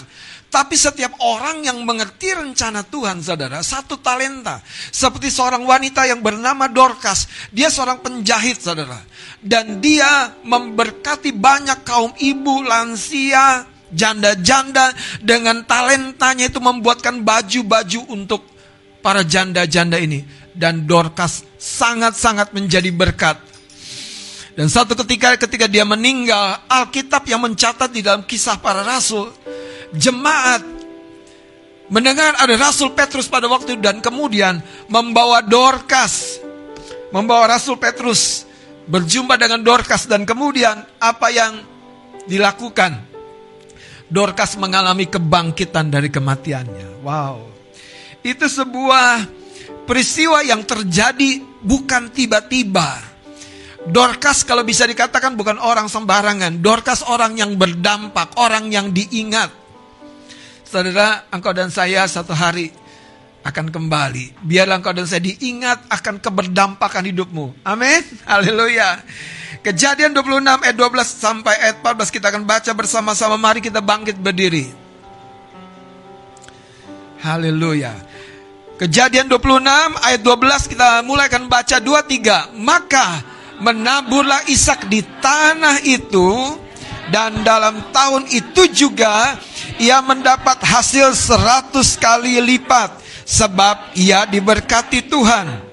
Tapi 0.50 0.78
setiap 0.78 1.18
orang 1.22 1.66
yang 1.66 1.82
mengerti 1.82 2.34
rencana 2.34 2.86
Tuhan, 2.86 3.22
saudara, 3.22 3.62
satu 3.66 3.98
talenta. 4.02 4.62
Seperti 4.94 5.34
seorang 5.34 5.66
wanita 5.66 6.06
yang 6.06 6.22
bernama 6.22 6.70
Dorcas. 6.70 7.30
Dia 7.50 7.74
seorang 7.74 8.02
penjahit, 8.02 8.62
saudara. 8.62 9.02
Dan 9.42 9.82
dia 9.82 10.34
memberkati 10.46 11.34
banyak 11.34 11.86
kaum 11.86 12.14
ibu, 12.22 12.66
lansia, 12.66 13.66
janda-janda. 13.94 14.94
Dengan 15.22 15.66
talentanya 15.66 16.50
itu 16.50 16.62
membuatkan 16.62 17.22
baju-baju 17.22 18.10
untuk 18.10 18.46
para 19.00 19.26
janda-janda 19.26 19.98
ini. 20.00 20.26
Dan 20.54 20.84
Dorcas 20.90 21.46
sangat-sangat 21.56 22.52
menjadi 22.52 22.92
berkat. 22.92 23.50
Dan 24.60 24.68
satu 24.68 24.92
ketika 24.92 25.40
ketika 25.40 25.72
dia 25.72 25.88
meninggal, 25.88 26.60
Alkitab 26.68 27.24
yang 27.32 27.40
mencatat 27.40 27.96
di 27.96 28.04
dalam 28.04 28.28
kisah 28.28 28.60
para 28.60 28.84
rasul, 28.84 29.32
jemaat 29.96 30.60
mendengar 31.90 32.38
ada 32.38 32.54
Rasul 32.60 32.94
Petrus 32.94 33.26
pada 33.26 33.50
waktu 33.50 33.80
dan 33.82 34.04
kemudian 34.04 34.62
membawa 34.92 35.42
Dorcas, 35.42 36.38
membawa 37.10 37.50
Rasul 37.56 37.80
Petrus 37.82 38.46
berjumpa 38.86 39.38
dengan 39.38 39.62
Dorcas 39.66 40.06
dan 40.06 40.26
kemudian 40.26 40.86
apa 41.02 41.28
yang 41.34 41.62
dilakukan? 42.30 43.09
Dorcas 44.10 44.58
mengalami 44.58 45.06
kebangkitan 45.06 45.94
dari 45.94 46.10
kematiannya. 46.10 47.06
Wow. 47.06 47.46
Itu 48.26 48.50
sebuah 48.50 49.30
peristiwa 49.86 50.42
yang 50.42 50.66
terjadi 50.66 51.46
bukan 51.62 52.10
tiba-tiba. 52.10 53.06
Dorcas 53.90 54.44
kalau 54.44 54.66
bisa 54.66 54.84
dikatakan 54.90 55.38
bukan 55.38 55.62
orang 55.62 55.88
sembarangan. 55.88 56.60
Dorcas 56.60 57.06
orang 57.06 57.38
yang 57.38 57.56
berdampak, 57.56 58.36
orang 58.42 58.68
yang 58.74 58.92
diingat. 58.92 59.54
Saudara, 60.66 61.26
engkau 61.34 61.54
dan 61.56 61.74
saya 61.74 62.06
satu 62.06 62.34
hari 62.34 62.70
akan 63.42 63.72
kembali. 63.72 64.46
Biarlah 64.46 64.84
engkau 64.84 64.94
dan 64.94 65.08
saya 65.08 65.24
diingat 65.24 65.90
akan 65.90 66.20
keberdampakan 66.20 67.08
hidupmu. 67.08 67.66
Amin. 67.66 68.04
Haleluya. 68.28 69.00
Kejadian 69.66 70.14
26 70.14 70.46
ayat 70.46 70.76
12 70.78 71.10
sampai 71.10 71.56
ayat 71.58 71.78
14 71.82 72.16
kita 72.16 72.30
akan 72.30 72.44
baca 72.46 72.72
bersama-sama. 72.78 73.36
Mari 73.36 73.60
kita 73.66 73.82
bangkit 73.82 74.16
berdiri. 74.22 74.70
Haleluya. 77.20 77.92
Kejadian 78.80 79.28
26 79.28 79.68
ayat 80.00 80.22
12 80.24 80.72
kita 80.72 81.04
mulai 81.04 81.28
akan 81.28 81.52
baca 81.52 81.78
2 81.82 82.56
3. 82.56 82.56
Maka 82.62 83.08
menaburlah 83.60 84.48
Ishak 84.48 84.88
di 84.88 85.04
tanah 85.20 85.84
itu 85.84 86.56
dan 87.12 87.44
dalam 87.44 87.90
tahun 87.92 88.30
itu 88.32 88.70
juga 88.72 89.36
ia 89.82 90.00
mendapat 90.00 90.62
hasil 90.64 91.12
seratus 91.18 91.98
kali 92.00 92.40
lipat 92.40 92.96
sebab 93.28 93.98
ia 94.00 94.24
diberkati 94.24 95.06
Tuhan. 95.10 95.69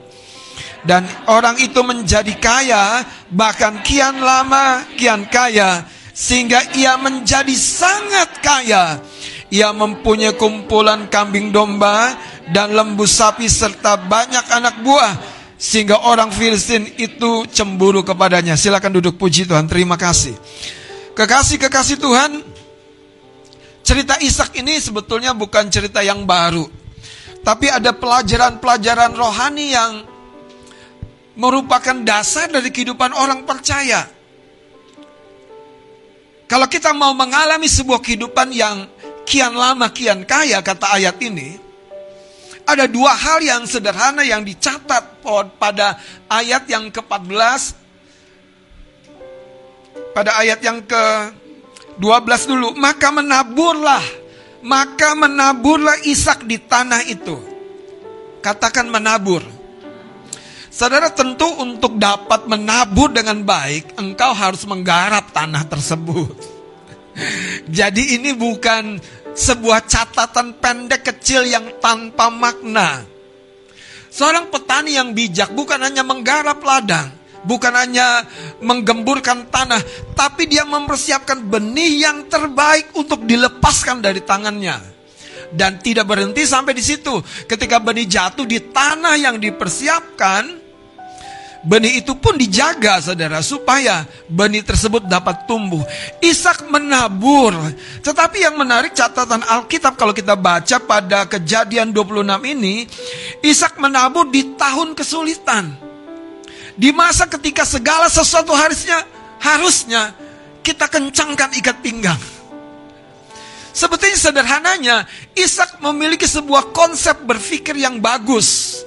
Dan 0.87 1.03
orang 1.26 1.59
itu 1.59 1.82
menjadi 1.82 2.30
kaya 2.39 3.03
bahkan 3.34 3.82
kian 3.82 4.22
lama 4.22 4.87
kian 4.95 5.26
kaya 5.26 5.82
sehingga 6.14 6.62
ia 6.78 6.97
menjadi 6.97 7.53
sangat 7.53 8.41
kaya. 8.41 9.03
Ia 9.47 9.70
mempunyai 9.70 10.34
kumpulan 10.34 11.07
kambing 11.07 11.55
domba 11.55 12.18
dan 12.51 12.74
lembu 12.74 13.07
sapi 13.07 13.47
serta 13.47 13.95
banyak 13.95 14.47
anak 14.51 14.82
buah 14.82 15.14
sehingga 15.55 16.07
orang 16.07 16.34
Filistin 16.34 16.87
itu 16.99 17.47
cemburu 17.51 18.03
kepadanya. 18.03 18.59
Silakan 18.59 18.99
duduk 18.99 19.20
puji 19.20 19.47
Tuhan. 19.47 19.70
Terima 19.70 19.95
kasih. 19.95 20.34
Kekasih-kekasih 21.16 21.97
Tuhan, 21.97 22.30
cerita 23.87 24.18
Ishak 24.18 24.53
ini 24.59 24.76
sebetulnya 24.82 25.32
bukan 25.32 25.70
cerita 25.70 26.03
yang 26.03 26.26
baru. 26.28 26.68
Tapi 27.41 27.70
ada 27.70 27.95
pelajaran-pelajaran 27.95 29.14
rohani 29.14 29.70
yang 29.70 30.15
merupakan 31.37 31.97
dasar 32.03 32.49
dari 32.49 32.72
kehidupan 32.72 33.12
orang 33.12 33.45
percaya. 33.45 34.09
Kalau 36.49 36.66
kita 36.66 36.97
mau 36.97 37.12
mengalami 37.12 37.68
sebuah 37.68 38.01
kehidupan 38.01 38.55
yang 38.55 38.89
kian 39.28 39.53
lama 39.53 39.91
kian 39.93 40.24
kaya 40.24 40.62
kata 40.62 40.95
ayat 40.95 41.18
ini, 41.20 41.59
ada 42.66 42.91
dua 42.91 43.14
hal 43.14 43.39
yang 43.47 43.62
sederhana 43.62 44.26
yang 44.26 44.43
dicatat 44.43 45.22
pada 45.55 46.03
ayat 46.26 46.66
yang 46.66 46.91
ke-14. 46.91 47.87
Pada 50.11 50.34
ayat 50.43 50.59
yang 50.66 50.82
ke-12 50.82 52.41
dulu. 52.51 52.68
Maka 52.74 53.14
menaburlah. 53.14 54.03
Maka 54.66 55.14
menaburlah 55.14 56.03
Ishak 56.03 56.43
di 56.43 56.59
tanah 56.59 57.07
itu. 57.07 57.39
Katakan 58.43 58.91
menabur. 58.91 59.47
Saudara 60.77 61.09
tentu 61.09 61.49
untuk 61.57 61.97
dapat 61.97 62.45
menabur 62.45 63.09
dengan 63.09 63.41
baik, 63.41 63.97
engkau 63.97 64.37
harus 64.37 64.68
menggarap 64.68 65.33
tanah 65.33 65.64
tersebut. 65.64 66.37
Jadi 67.81 68.20
ini 68.20 68.37
bukan 68.37 69.01
sebuah 69.33 69.89
catatan 69.89 70.61
pendek 70.61 71.01
kecil 71.01 71.49
yang 71.49 71.81
tanpa 71.81 72.29
makna. 72.29 73.09
Seorang 74.12 74.53
petani 74.53 75.01
yang 75.01 75.16
bijak 75.16 75.57
bukan 75.57 75.81
hanya 75.81 76.05
menggarap 76.05 76.61
ladang, 76.61 77.09
bukan 77.49 77.72
hanya 77.72 78.29
menggemburkan 78.61 79.49
tanah, 79.49 79.81
tapi 80.12 80.45
dia 80.45 80.68
mempersiapkan 80.68 81.41
benih 81.41 82.05
yang 82.05 82.29
terbaik 82.29 82.93
untuk 83.01 83.24
dilepaskan 83.24 84.05
dari 84.05 84.20
tangannya. 84.20 84.77
Dan 85.57 85.81
tidak 85.81 86.05
berhenti 86.05 86.45
sampai 86.45 86.77
di 86.77 86.85
situ. 86.85 87.16
Ketika 87.49 87.81
benih 87.81 88.05
jatuh 88.05 88.45
di 88.45 88.61
tanah 88.61 89.16
yang 89.16 89.41
dipersiapkan, 89.41 90.65
Benih 91.66 91.98
itu 91.98 92.14
pun 92.14 92.38
dijaga 92.38 93.02
saudara 93.02 93.42
supaya 93.42 94.06
benih 94.30 94.62
tersebut 94.62 95.10
dapat 95.10 95.50
tumbuh. 95.50 95.82
Ishak 96.22 96.70
menabur. 96.70 97.58
Tetapi 98.06 98.38
yang 98.38 98.54
menarik 98.54 98.94
catatan 98.94 99.42
Alkitab 99.42 99.98
kalau 99.98 100.14
kita 100.14 100.38
baca 100.38 100.78
pada 100.78 101.26
kejadian 101.26 101.90
26 101.90 102.22
ini. 102.54 102.86
Ishak 103.42 103.82
menabur 103.82 104.30
di 104.30 104.54
tahun 104.54 104.94
kesulitan. 104.94 105.74
Di 106.78 106.94
masa 106.94 107.26
ketika 107.26 107.66
segala 107.66 108.06
sesuatu 108.06 108.54
harusnya 108.54 109.02
harusnya 109.42 110.14
kita 110.62 110.86
kencangkan 110.86 111.50
ikat 111.50 111.82
pinggang. 111.82 112.20
Sebetulnya 113.74 114.16
sederhananya, 114.16 114.96
Ishak 115.34 115.82
memiliki 115.82 116.30
sebuah 116.30 116.70
konsep 116.70 117.26
berpikir 117.26 117.74
yang 117.74 117.98
bagus. 117.98 118.80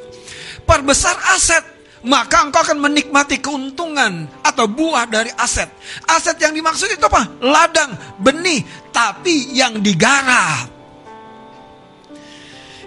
Perbesar 0.64 1.14
aset, 1.36 1.79
maka 2.06 2.48
engkau 2.48 2.64
akan 2.64 2.80
menikmati 2.80 3.44
keuntungan 3.44 4.28
atau 4.40 4.72
buah 4.72 5.04
dari 5.10 5.32
aset. 5.36 5.68
Aset 6.08 6.40
yang 6.40 6.56
dimaksud 6.56 6.88
itu 6.88 7.04
apa? 7.04 7.28
Ladang, 7.44 7.92
benih, 8.20 8.64
tapi 8.96 9.52
yang 9.52 9.84
digarap. 9.84 10.72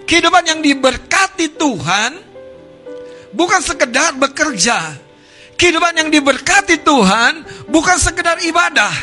Kehidupan 0.03 0.43
yang 0.49 0.59
diberkati 0.59 1.53
Tuhan 1.53 2.11
bukan 3.33 3.61
sekedar 3.61 4.17
bekerja. 4.17 4.97
Kehidupan 5.53 5.93
yang 5.95 6.09
diberkati 6.09 6.81
Tuhan 6.81 7.65
bukan 7.69 7.97
sekedar 8.01 8.41
ibadah. 8.41 8.93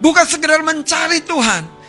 Bukan 0.00 0.24
sekedar 0.24 0.64
mencari 0.64 1.24
Tuhan. 1.24 1.80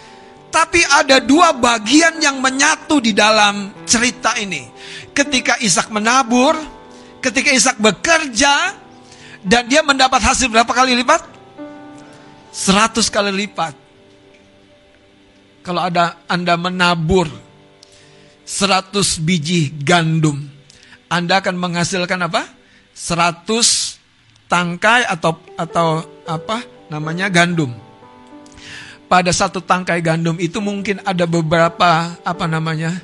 Tapi 0.52 0.84
ada 0.84 1.24
dua 1.24 1.56
bagian 1.56 2.20
yang 2.20 2.44
menyatu 2.44 3.00
di 3.00 3.16
dalam 3.16 3.72
cerita 3.88 4.36
ini. 4.36 4.68
Ketika 5.16 5.56
Ishak 5.64 5.88
menabur, 5.88 6.60
ketika 7.22 7.54
Ishak 7.54 7.78
bekerja 7.78 8.76
dan 9.46 9.64
dia 9.70 9.86
mendapat 9.86 10.20
hasil 10.20 10.50
berapa 10.50 10.70
kali 10.70 10.98
lipat? 10.98 11.22
100 12.52 13.00
kali 13.08 13.32
lipat. 13.46 13.74
Kalau 15.62 15.86
ada 15.86 16.18
Anda 16.26 16.58
menabur 16.58 17.30
100 18.44 18.92
biji 19.22 19.72
gandum, 19.86 20.42
Anda 21.08 21.40
akan 21.40 21.56
menghasilkan 21.56 22.28
apa? 22.28 22.50
100 22.98 24.02
tangkai 24.52 25.08
atau 25.08 25.38
atau 25.56 26.04
apa 26.28 26.66
namanya 26.92 27.32
gandum. 27.32 27.72
Pada 29.08 29.32
satu 29.32 29.64
tangkai 29.64 30.04
gandum 30.04 30.36
itu 30.40 30.60
mungkin 30.60 31.00
ada 31.08 31.24
beberapa 31.24 32.16
apa 32.20 32.46
namanya? 32.48 33.00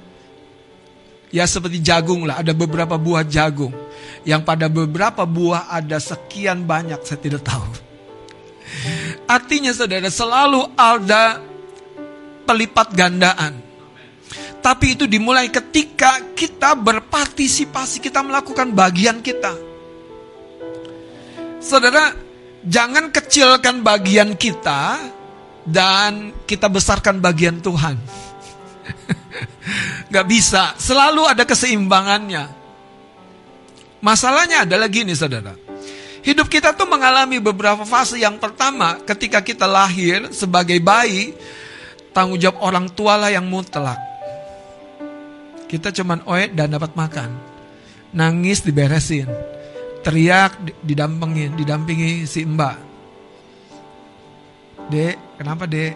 Ya 1.28 1.44
seperti 1.44 1.84
jagung 1.84 2.24
lah, 2.24 2.40
ada 2.40 2.56
beberapa 2.56 2.96
buah 2.96 3.28
jagung. 3.28 3.76
Yang 4.24 4.42
pada 4.48 4.72
beberapa 4.72 5.28
buah 5.28 5.68
ada 5.68 6.00
sekian 6.00 6.64
banyak, 6.64 7.04
saya 7.04 7.20
tidak 7.20 7.44
tahu. 7.44 7.68
Artinya 9.28 9.76
saudara, 9.76 10.08
selalu 10.08 10.72
ada 10.80 11.44
pelipat 12.48 12.96
gandaan. 12.96 13.60
Tapi 14.64 14.96
itu 14.96 15.08
dimulai 15.08 15.52
ketika 15.52 16.20
kita 16.36 16.76
berpartisipasi, 16.76 18.04
kita 18.04 18.24
melakukan 18.24 18.72
bagian 18.72 19.20
kita. 19.20 19.56
Saudara, 21.60 22.16
jangan 22.64 23.12
kecilkan 23.12 23.84
bagian 23.84 24.36
kita 24.36 25.00
dan 25.68 26.32
kita 26.48 26.72
besarkan 26.72 27.20
bagian 27.20 27.60
Tuhan. 27.60 28.00
Gak 30.08 30.28
bisa, 30.28 30.72
selalu 30.80 31.28
ada 31.28 31.44
keseimbangannya. 31.44 32.48
Masalahnya 34.00 34.64
adalah 34.64 34.88
gini 34.88 35.12
saudara. 35.12 35.52
Hidup 36.24 36.52
kita 36.52 36.76
tuh 36.76 36.88
mengalami 36.88 37.40
beberapa 37.40 37.88
fase. 37.88 38.20
Yang 38.20 38.40
pertama, 38.44 39.00
ketika 39.04 39.40
kita 39.40 39.64
lahir 39.64 40.28
sebagai 40.36 40.76
bayi, 40.84 41.32
tanggung 42.12 42.40
jawab 42.40 42.60
orang 42.64 42.88
tua 42.92 43.16
lah 43.16 43.32
yang 43.32 43.48
mutlak. 43.48 44.00
Kita 45.68 45.92
cuman 45.92 46.24
oe 46.28 46.48
dan 46.52 46.72
dapat 46.72 46.96
makan. 46.96 47.32
Nangis 48.16 48.64
diberesin. 48.64 49.28
Teriak 50.04 50.56
didampingin, 50.84 51.60
didampingi 51.60 52.24
si 52.24 52.48
mbak. 52.48 52.80
Dek, 54.88 55.16
kenapa 55.36 55.68
dek? 55.68 55.96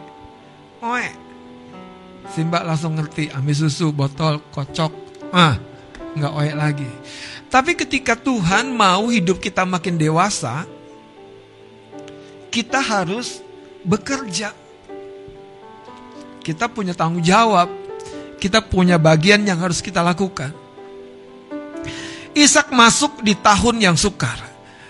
Oe. 0.84 1.31
Si 2.30 2.46
mbak 2.46 2.64
langsung 2.64 2.94
ngerti, 2.94 3.34
ambil 3.34 3.56
susu, 3.58 3.90
botol, 3.90 4.38
kocok. 4.54 4.92
Ah, 5.34 5.58
nggak 6.14 6.34
oe 6.38 6.52
lagi. 6.54 6.92
Tapi 7.50 7.74
ketika 7.74 8.14
Tuhan 8.14 8.70
mau 8.72 9.10
hidup 9.10 9.42
kita 9.42 9.66
makin 9.66 9.98
dewasa, 9.98 10.64
kita 12.54 12.78
harus 12.78 13.42
bekerja. 13.82 14.54
Kita 16.42 16.70
punya 16.70 16.94
tanggung 16.94 17.22
jawab 17.22 17.82
kita 18.42 18.66
punya 18.66 18.98
bagian 18.98 19.46
yang 19.46 19.62
harus 19.62 19.86
kita 19.86 20.02
lakukan. 20.02 20.50
Ishak 22.34 22.74
masuk 22.74 23.22
di 23.22 23.38
tahun 23.38 23.78
yang 23.78 23.94
sukar. 23.94 24.42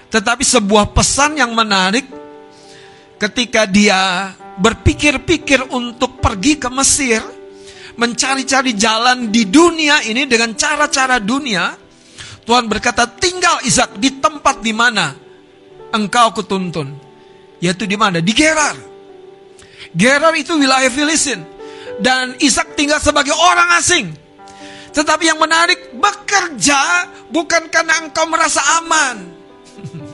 Tetapi 0.07 0.39
sebuah 0.47 0.95
pesan 0.95 1.35
yang 1.35 1.51
menarik 1.51 2.07
ketika 3.19 3.67
dia 3.67 4.31
berpikir-pikir 4.59 5.71
untuk 5.71 6.19
pergi 6.19 6.59
ke 6.59 6.67
Mesir, 6.67 7.21
mencari-cari 7.95 8.75
jalan 8.75 9.31
di 9.31 9.47
dunia 9.47 10.03
ini 10.03 10.27
dengan 10.27 10.55
cara-cara 10.57 11.21
dunia, 11.21 11.75
Tuhan 12.43 12.65
berkata, 12.67 13.07
"Tinggal 13.07 13.63
Ishak 13.63 14.01
di 14.01 14.19
tempat 14.19 14.59
di 14.59 14.73
mana 14.73 15.13
engkau 15.93 16.33
kutuntun." 16.35 16.97
Yaitu 17.61 17.85
di 17.85 17.93
mana? 17.93 18.17
Di 18.19 18.33
Gerar. 18.33 18.73
Gerar 19.93 20.33
itu 20.33 20.57
wilayah 20.57 20.89
Filistin 20.89 21.45
dan 22.01 22.33
Ishak 22.41 22.73
tinggal 22.73 22.97
sebagai 22.97 23.37
orang 23.37 23.77
asing. 23.77 24.09
Tetapi 24.91 25.23
yang 25.29 25.39
menarik, 25.39 25.95
bekerja 25.95 27.07
bukan 27.31 27.71
karena 27.71 28.03
engkau 28.03 28.27
merasa 28.27 28.59
aman. 28.81 29.17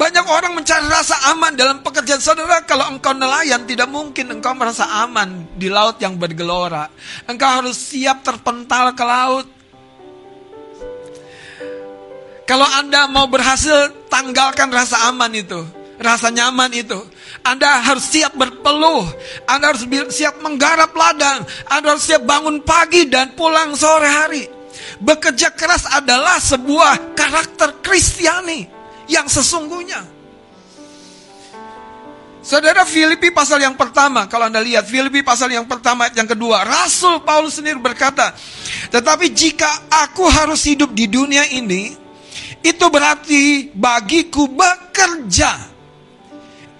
Banyak 0.00 0.26
orang 0.32 0.56
mencari 0.56 0.88
rasa 0.88 1.12
aman 1.28 1.52
dalam 1.52 1.84
pekerjaan 1.84 2.24
saudara. 2.24 2.64
Kalau 2.64 2.88
engkau 2.88 3.12
nelayan, 3.12 3.68
tidak 3.68 3.84
mungkin 3.92 4.32
engkau 4.32 4.56
merasa 4.56 4.88
aman 5.04 5.44
di 5.60 5.68
laut 5.68 6.00
yang 6.00 6.16
bergelora. 6.16 6.88
Engkau 7.28 7.60
harus 7.60 7.76
siap 7.76 8.24
terpental 8.24 8.96
ke 8.96 9.04
laut. 9.04 9.44
Kalau 12.48 12.64
Anda 12.80 13.12
mau 13.12 13.28
berhasil, 13.28 14.08
tanggalkan 14.08 14.72
rasa 14.72 15.12
aman 15.12 15.36
itu 15.36 15.60
rasa 16.00 16.32
nyaman 16.32 16.72
itu. 16.72 16.96
Anda 17.44 17.84
harus 17.84 18.08
siap 18.08 18.32
berpeluh. 18.32 19.04
Anda 19.44 19.76
harus 19.76 19.84
siap 20.16 20.40
menggarap 20.40 20.96
ladang. 20.96 21.44
Anda 21.68 21.92
harus 21.92 22.08
siap 22.08 22.24
bangun 22.24 22.64
pagi 22.64 23.04
dan 23.04 23.36
pulang 23.36 23.76
sore 23.76 24.08
hari. 24.08 24.48
Bekerja 24.96 25.52
keras 25.52 25.84
adalah 25.92 26.40
sebuah 26.40 27.12
karakter 27.12 27.84
Kristiani 27.84 28.79
yang 29.10 29.26
sesungguhnya. 29.26 30.22
Saudara 32.40 32.88
Filipi 32.88 33.28
pasal 33.28 33.60
yang 33.60 33.76
pertama, 33.76 34.24
kalau 34.24 34.48
Anda 34.48 34.64
lihat 34.64 34.88
Filipi 34.88 35.20
pasal 35.20 35.52
yang 35.52 35.68
pertama 35.68 36.08
yang 36.14 36.24
kedua, 36.24 36.64
Rasul 36.64 37.20
Paulus 37.20 37.60
sendiri 37.60 37.76
berkata, 37.76 38.32
"Tetapi 38.88 39.28
jika 39.34 39.90
aku 39.92 40.24
harus 40.24 40.64
hidup 40.64 40.96
di 40.96 41.04
dunia 41.04 41.44
ini, 41.52 41.92
itu 42.64 42.86
berarti 42.88 43.68
bagiku 43.76 44.48
bekerja 44.48 45.70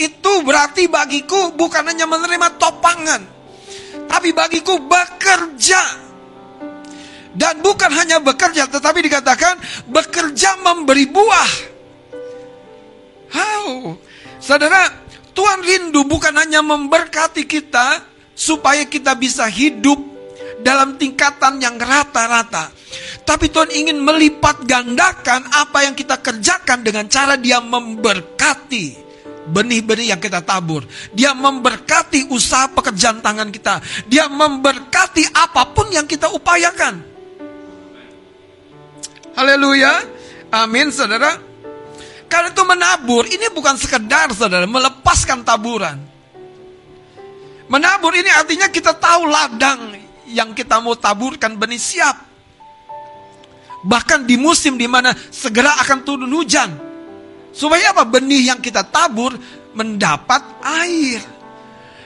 itu 0.00 0.32
berarti 0.40 0.88
bagiku 0.88 1.52
bukan 1.52 1.84
hanya 1.84 2.08
menerima 2.08 2.56
topangan, 2.56 3.20
tapi 4.08 4.32
bagiku 4.32 4.80
bekerja. 4.80 6.08
Dan 7.30 7.62
bukan 7.62 7.94
hanya 7.94 8.18
bekerja, 8.18 8.66
tetapi 8.66 9.06
dikatakan 9.06 9.54
bekerja 9.86 10.58
memberi 10.64 11.06
buah. 11.06 11.69
How? 13.30 13.96
Saudara, 14.42 14.90
Tuhan 15.34 15.60
rindu 15.62 16.04
bukan 16.04 16.34
hanya 16.34 16.60
memberkati 16.60 17.46
kita 17.46 18.02
supaya 18.34 18.84
kita 18.88 19.14
bisa 19.14 19.46
hidup 19.46 19.98
dalam 20.60 20.96
tingkatan 21.00 21.60
yang 21.60 21.76
rata-rata. 21.80 22.72
Tapi 23.24 23.46
Tuhan 23.46 23.70
ingin 23.70 24.02
melipat 24.02 24.66
gandakan 24.66 25.46
apa 25.54 25.86
yang 25.86 25.94
kita 25.94 26.18
kerjakan 26.18 26.82
dengan 26.82 27.06
cara 27.06 27.38
dia 27.38 27.62
memberkati 27.62 29.10
benih-benih 29.50 30.14
yang 30.14 30.20
kita 30.20 30.42
tabur. 30.42 30.82
Dia 31.14 31.32
memberkati 31.32 32.30
usaha 32.30 32.66
pekerjaan 32.70 33.22
tangan 33.22 33.48
kita. 33.54 33.78
Dia 34.10 34.26
memberkati 34.26 35.30
apa 35.30 35.70
pun 35.70 35.90
yang 35.94 36.06
kita 36.06 36.30
upayakan. 36.34 37.02
Haleluya. 39.38 40.04
Amin, 40.50 40.90
saudara. 40.90 41.49
Karena 42.30 42.54
itu 42.54 42.62
menabur, 42.62 43.26
ini 43.26 43.50
bukan 43.50 43.74
sekedar, 43.74 44.30
saudara, 44.30 44.62
melepaskan 44.62 45.42
taburan. 45.42 45.98
Menabur 47.66 48.14
ini 48.14 48.30
artinya 48.30 48.70
kita 48.70 48.94
tahu 48.94 49.26
ladang 49.26 49.98
yang 50.30 50.54
kita 50.54 50.78
mau 50.78 50.94
taburkan 50.94 51.58
benih 51.58 51.78
siap. 51.78 52.14
Bahkan 53.82 54.30
di 54.30 54.38
musim 54.38 54.78
di 54.78 54.86
mana 54.86 55.10
segera 55.34 55.74
akan 55.82 55.98
turun 56.06 56.30
hujan. 56.30 56.70
Supaya 57.50 57.90
apa? 57.90 58.06
Benih 58.06 58.54
yang 58.54 58.62
kita 58.62 58.86
tabur 58.86 59.34
mendapat 59.74 60.42
air. 60.62 61.18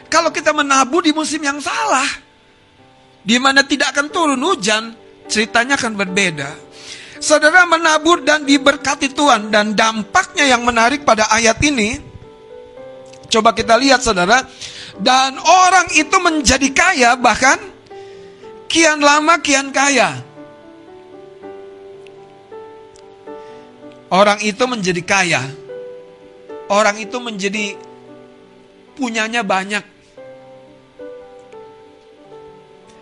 Kalau 0.09 0.33
kita 0.33 0.57
menabur 0.57 1.05
di 1.05 1.12
musim 1.12 1.45
yang 1.45 1.61
salah, 1.61 2.07
di 3.20 3.37
mana 3.37 3.61
tidak 3.61 3.93
akan 3.93 4.09
turun 4.09 4.41
hujan, 4.41 4.97
ceritanya 5.29 5.77
akan 5.77 5.93
berbeda. 6.01 6.64
Saudara 7.25 7.64
menabur 7.64 8.20
dan 8.20 8.45
diberkati 8.45 9.16
Tuhan 9.16 9.49
dan 9.49 9.72
dampaknya 9.72 10.45
yang 10.45 10.61
menarik 10.61 11.09
pada 11.09 11.25
ayat 11.33 11.57
ini, 11.64 11.97
coba 13.33 13.57
kita 13.57 13.81
lihat 13.81 14.05
saudara, 14.05 14.45
dan 15.01 15.41
orang 15.41 15.89
itu 15.97 16.12
menjadi 16.20 16.68
kaya 16.77 17.16
bahkan 17.16 17.57
kian 18.68 19.01
lama 19.01 19.41
kian 19.41 19.72
kaya. 19.72 20.20
Orang 24.12 24.45
itu 24.45 24.64
menjadi 24.68 25.01
kaya. 25.01 25.41
Orang 26.68 27.01
itu 27.01 27.16
menjadi 27.25 27.72
punyanya 29.01 29.41
banyak. 29.41 29.81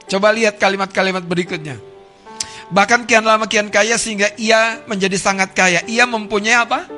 Coba 0.06 0.30
lihat 0.30 0.62
kalimat-kalimat 0.62 1.26
berikutnya. 1.26 1.91
Bahkan 2.72 3.04
kian 3.04 3.24
lama 3.28 3.44
kian 3.44 3.68
kaya 3.68 4.00
sehingga 4.00 4.32
ia 4.40 4.80
menjadi 4.88 5.16
sangat 5.20 5.52
kaya. 5.52 5.84
Ia 5.84 6.08
mempunyai 6.08 6.56
apa? 6.56 6.88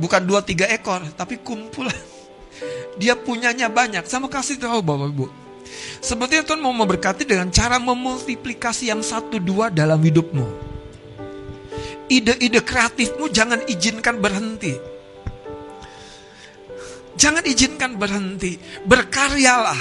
Bukan 0.00 0.24
dua 0.24 0.40
tiga 0.40 0.64
ekor, 0.72 1.04
tapi 1.14 1.36
kumpulan. 1.38 1.94
Dia 3.00 3.14
punyanya 3.14 3.68
banyak. 3.68 4.08
Sama 4.08 4.26
kasih 4.26 4.56
tahu 4.56 4.80
Bapak 4.80 5.12
Ibu. 5.12 5.26
Sepertinya 6.00 6.48
Tuhan 6.48 6.62
mau 6.64 6.72
memberkati 6.72 7.28
dengan 7.28 7.52
cara 7.52 7.76
memultiplikasi 7.76 8.88
yang 8.88 9.04
satu 9.04 9.36
dua 9.36 9.68
dalam 9.68 10.00
hidupmu 10.00 10.68
ide-ide 12.08 12.60
kreatifmu 12.64 13.28
jangan 13.28 13.60
izinkan 13.68 14.18
berhenti. 14.18 14.74
Jangan 17.14 17.44
izinkan 17.44 18.00
berhenti. 18.00 18.56
Berkaryalah. 18.88 19.78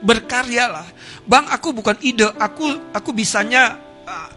Berkaryalah. 0.00 0.86
Bang, 1.26 1.50
aku 1.50 1.74
bukan 1.74 1.98
ide, 2.04 2.28
aku 2.38 2.92
aku 2.94 3.10
bisanya 3.16 3.80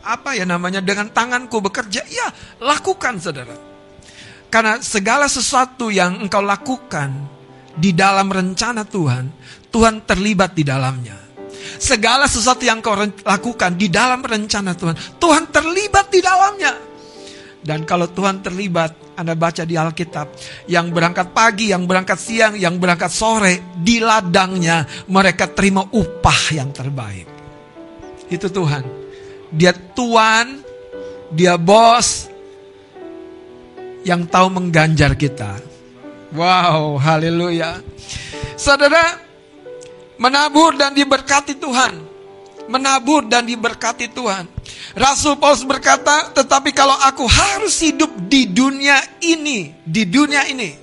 apa 0.04 0.36
ya 0.36 0.48
namanya 0.48 0.80
dengan 0.80 1.12
tanganku 1.12 1.60
bekerja. 1.60 2.04
Ya, 2.08 2.28
lakukan 2.64 3.20
Saudara. 3.20 3.56
Karena 4.48 4.80
segala 4.80 5.28
sesuatu 5.28 5.92
yang 5.92 6.24
engkau 6.24 6.40
lakukan 6.40 7.12
di 7.76 7.92
dalam 7.92 8.32
rencana 8.32 8.88
Tuhan, 8.88 9.28
Tuhan 9.70 10.08
terlibat 10.08 10.56
di 10.56 10.64
dalamnya. 10.64 11.18
Segala 11.78 12.26
sesuatu 12.26 12.64
yang 12.64 12.80
kau 12.80 12.96
lakukan 13.28 13.76
di 13.76 13.92
dalam 13.92 14.24
rencana 14.24 14.74
Tuhan, 14.74 15.20
Tuhan 15.20 15.52
terlibat 15.52 16.10
di 16.10 16.20
dalamnya. 16.24 16.74
Dan 17.62 17.84
kalau 17.84 18.08
Tuhan 18.08 18.40
terlibat, 18.40 19.20
Anda 19.20 19.36
baca 19.36 19.68
di 19.68 19.76
Alkitab, 19.76 20.32
yang 20.72 20.96
berangkat 20.96 21.36
pagi, 21.36 21.76
yang 21.76 21.84
berangkat 21.84 22.16
siang, 22.16 22.56
yang 22.56 22.80
berangkat 22.80 23.12
sore, 23.12 23.76
di 23.76 24.00
ladangnya 24.00 24.88
mereka 25.12 25.52
terima 25.52 25.84
upah 25.84 26.56
yang 26.56 26.72
terbaik. 26.72 27.28
Itu 28.32 28.48
Tuhan. 28.48 29.07
Dia 29.52 29.72
tuan, 29.72 30.60
dia 31.32 31.56
bos, 31.56 32.28
yang 34.08 34.24
tahu 34.24 34.48
mengganjar 34.48 35.16
kita. 35.20 35.60
Wow, 36.32 36.96
haleluya. 37.00 37.84
Saudara, 38.56 39.20
menabur 40.16 40.76
dan 40.80 40.96
diberkati 40.96 41.60
Tuhan. 41.60 42.08
Menabur 42.68 43.28
dan 43.28 43.48
diberkati 43.48 44.12
Tuhan. 44.12 44.44
Rasul 44.96 45.40
Paulus 45.40 45.64
berkata, 45.64 46.32
tetapi 46.36 46.76
kalau 46.76 46.96
aku 47.00 47.24
harus 47.24 47.80
hidup 47.80 48.12
di 48.28 48.48
dunia 48.52 49.00
ini, 49.24 49.72
di 49.88 50.04
dunia 50.04 50.44
ini, 50.52 50.76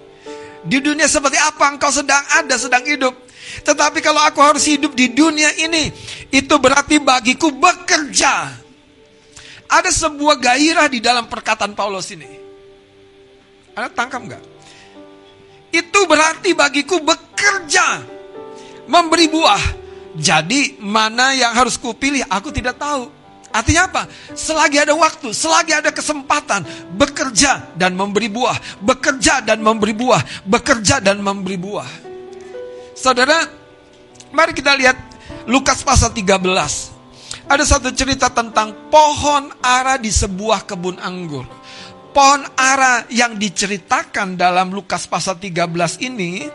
di 0.64 0.78
dunia 0.80 1.04
seperti 1.04 1.36
apa 1.36 1.76
engkau 1.76 1.92
sedang 1.92 2.24
ada, 2.40 2.56
sedang 2.56 2.84
hidup. 2.88 3.23
Tetapi 3.62 4.02
kalau 4.02 4.18
aku 4.24 4.42
harus 4.42 4.66
hidup 4.66 4.96
di 4.98 5.14
dunia 5.14 5.52
ini, 5.62 5.94
itu 6.34 6.54
berarti 6.58 6.98
bagiku 6.98 7.54
bekerja. 7.54 8.50
Ada 9.70 9.90
sebuah 9.90 10.40
gairah 10.40 10.88
di 10.90 10.98
dalam 10.98 11.30
perkataan 11.30 11.76
Paulus 11.78 12.10
ini. 12.10 12.26
Anda 13.74 13.90
tangkap 13.90 14.22
nggak? 14.22 14.42
Itu 15.74 16.06
berarti 16.06 16.54
bagiku 16.54 17.02
bekerja, 17.02 18.02
memberi 18.86 19.26
buah. 19.26 19.64
Jadi 20.14 20.78
mana 20.78 21.34
yang 21.34 21.50
harus 21.50 21.74
kupilih 21.74 22.22
aku 22.30 22.54
tidak 22.54 22.78
tahu. 22.78 23.10
Artinya 23.54 23.86
apa? 23.86 24.02
Selagi 24.34 24.82
ada 24.82 24.94
waktu, 24.98 25.30
selagi 25.30 25.74
ada 25.74 25.94
kesempatan, 25.94 26.66
bekerja 26.94 27.74
dan 27.78 27.94
memberi 27.94 28.26
buah, 28.26 28.58
bekerja 28.82 29.42
dan 29.42 29.62
memberi 29.62 29.94
buah, 29.94 30.22
bekerja 30.42 30.98
dan 30.98 31.22
memberi 31.22 31.54
buah. 31.54 32.03
Saudara, 32.94 33.42
mari 34.30 34.54
kita 34.54 34.70
lihat 34.78 34.94
Lukas 35.50 35.82
pasal 35.82 36.14
13. 36.14 36.38
Ada 37.50 37.64
satu 37.66 37.90
cerita 37.90 38.30
tentang 38.30 38.86
pohon 38.86 39.50
ara 39.58 39.98
di 39.98 40.14
sebuah 40.14 40.62
kebun 40.62 41.02
anggur. 41.02 41.42
Pohon 42.14 42.46
ara 42.54 43.02
yang 43.10 43.34
diceritakan 43.34 44.38
dalam 44.38 44.70
Lukas 44.70 45.10
pasal 45.10 45.42
13 45.42 45.66
ini 46.06 46.46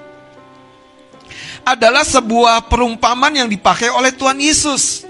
adalah 1.67 2.07
sebuah 2.07 2.71
perumpamaan 2.71 3.43
yang 3.43 3.49
dipakai 3.51 3.91
oleh 3.91 4.15
Tuhan 4.15 4.39
Yesus 4.39 5.03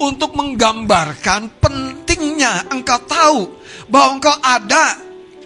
untuk 0.00 0.32
menggambarkan 0.32 1.60
pentingnya 1.60 2.72
engkau 2.72 3.00
tahu 3.04 3.40
bahwa 3.92 4.08
engkau 4.16 4.36
ada, 4.40 4.84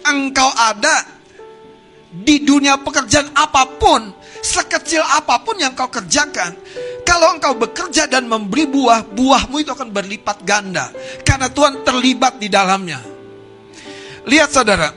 engkau 0.07 0.49
ada 0.55 0.95
di 2.11 2.43
dunia 2.43 2.79
pekerjaan 2.79 3.31
apa 3.35 3.63
pun, 3.79 4.11
sekecil 4.41 5.05
apa 5.05 5.39
pun 5.45 5.55
yang 5.61 5.77
kau 5.77 5.87
kerjakan. 5.87 6.57
Kalau 7.05 7.37
engkau 7.37 7.53
bekerja 7.57 8.09
dan 8.09 8.25
memberi 8.25 8.65
buah, 8.65 9.05
buahmu 9.05 9.61
itu 9.61 9.71
akan 9.73 9.89
berlipat 9.93 10.41
ganda 10.45 10.89
karena 11.21 11.47
Tuhan 11.49 11.85
terlibat 11.85 12.41
di 12.41 12.47
dalamnya. 12.49 13.01
Lihat 14.25 14.49
saudara, 14.53 14.89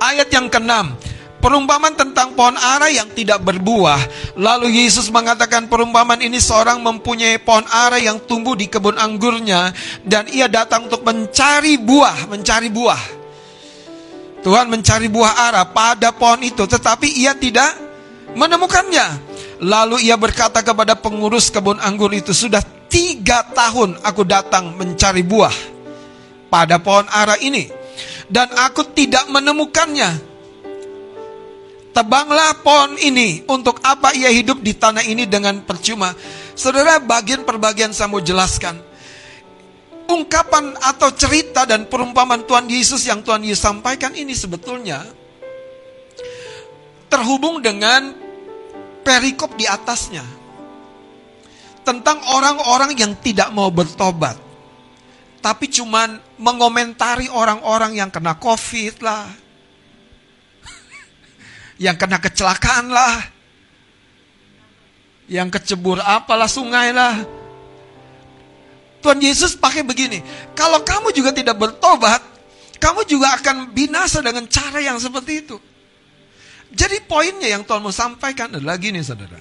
ayat 0.00 0.28
yang 0.28 0.52
keenam, 0.52 0.96
Perumpamaan 1.44 1.92
tentang 1.92 2.32
pohon 2.32 2.56
ara 2.56 2.88
yang 2.88 3.04
tidak 3.12 3.44
berbuah. 3.44 4.00
Lalu 4.40 4.80
Yesus 4.80 5.12
mengatakan 5.12 5.68
perumpamaan 5.68 6.24
ini 6.24 6.40
seorang 6.40 6.80
mempunyai 6.80 7.36
pohon 7.36 7.68
ara 7.68 8.00
yang 8.00 8.16
tumbuh 8.24 8.56
di 8.56 8.64
kebun 8.64 8.96
anggurnya 8.96 9.68
dan 10.08 10.24
ia 10.32 10.48
datang 10.48 10.88
untuk 10.88 11.04
mencari 11.04 11.76
buah, 11.76 12.32
mencari 12.32 12.72
buah. 12.72 13.23
Tuhan 14.44 14.68
mencari 14.68 15.08
buah 15.08 15.48
ara 15.48 15.64
pada 15.64 16.12
pohon 16.12 16.44
itu 16.44 16.68
tetapi 16.68 17.08
ia 17.08 17.32
tidak 17.32 17.72
menemukannya. 18.36 19.32
Lalu 19.64 20.04
ia 20.04 20.20
berkata 20.20 20.60
kepada 20.60 20.92
pengurus 20.98 21.48
kebun 21.48 21.80
anggur 21.80 22.12
itu, 22.12 22.36
sudah 22.36 22.60
tiga 22.92 23.46
tahun 23.56 23.96
aku 24.04 24.22
datang 24.28 24.76
mencari 24.76 25.24
buah 25.24 25.54
pada 26.52 26.76
pohon 26.76 27.08
ara 27.08 27.40
ini. 27.40 27.72
Dan 28.28 28.52
aku 28.52 28.92
tidak 28.92 29.24
menemukannya. 29.32 30.36
Tebanglah 31.94 32.58
pohon 32.60 32.98
ini. 32.98 33.46
Untuk 33.46 33.78
apa 33.80 34.12
ia 34.12 34.28
hidup 34.28 34.60
di 34.60 34.74
tanah 34.74 35.06
ini 35.06 35.24
dengan 35.30 35.62
percuma? 35.62 36.10
Saudara, 36.58 36.98
bagian 36.98 37.46
per 37.46 37.56
bagian 37.56 37.94
saya 37.94 38.10
mau 38.10 38.18
jelaskan. 38.18 38.76
Ungkapan 40.04 40.76
atau 40.84 41.08
cerita 41.16 41.64
dan 41.64 41.88
perumpamaan 41.88 42.44
Tuhan 42.44 42.68
Yesus 42.68 43.08
yang 43.08 43.24
Tuhan 43.24 43.40
Yesus 43.40 43.64
sampaikan 43.64 44.12
ini 44.12 44.36
sebetulnya 44.36 45.00
terhubung 47.14 47.62
dengan 47.62 48.10
perikop 49.06 49.54
di 49.54 49.70
atasnya. 49.70 50.26
Tentang 51.86 52.18
orang-orang 52.32 52.96
yang 52.96 53.12
tidak 53.22 53.52
mau 53.54 53.68
bertobat. 53.70 54.40
Tapi 55.44 55.68
cuman 55.68 56.16
mengomentari 56.40 57.28
orang-orang 57.28 58.00
yang 58.00 58.08
kena 58.08 58.40
covid 58.40 58.96
lah, 59.04 59.28
yang 61.84 62.00
kena 62.00 62.16
kecelakaan 62.16 62.88
lah, 62.88 63.20
yang 65.28 65.52
kecebur 65.52 66.00
apalah 66.00 66.48
sungai 66.48 66.96
lah. 66.96 67.43
Tuhan 69.04 69.20
Yesus 69.20 69.52
pakai 69.52 69.84
begini, 69.84 70.24
kalau 70.56 70.80
kamu 70.80 71.12
juga 71.12 71.28
tidak 71.36 71.60
bertobat, 71.60 72.24
kamu 72.80 73.04
juga 73.04 73.36
akan 73.36 73.76
binasa 73.76 74.24
dengan 74.24 74.48
cara 74.48 74.80
yang 74.80 74.96
seperti 74.96 75.44
itu. 75.44 75.60
Jadi 76.72 77.04
poinnya 77.04 77.52
yang 77.52 77.68
Tuhan 77.68 77.84
mau 77.84 77.92
sampaikan 77.92 78.56
adalah 78.56 78.80
gini 78.80 79.04
saudara. 79.04 79.36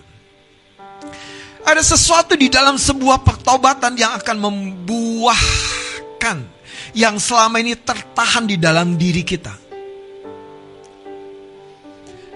Ada 1.63 1.79
sesuatu 1.79 2.35
di 2.35 2.51
dalam 2.51 2.75
sebuah 2.75 3.23
pertobatan 3.23 3.95
yang 3.95 4.11
akan 4.19 4.35
membuahkan 4.35 6.43
yang 6.91 7.15
selama 7.15 7.63
ini 7.63 7.79
tertahan 7.79 8.43
di 8.43 8.59
dalam 8.59 8.99
diri 8.99 9.23
kita. 9.23 9.55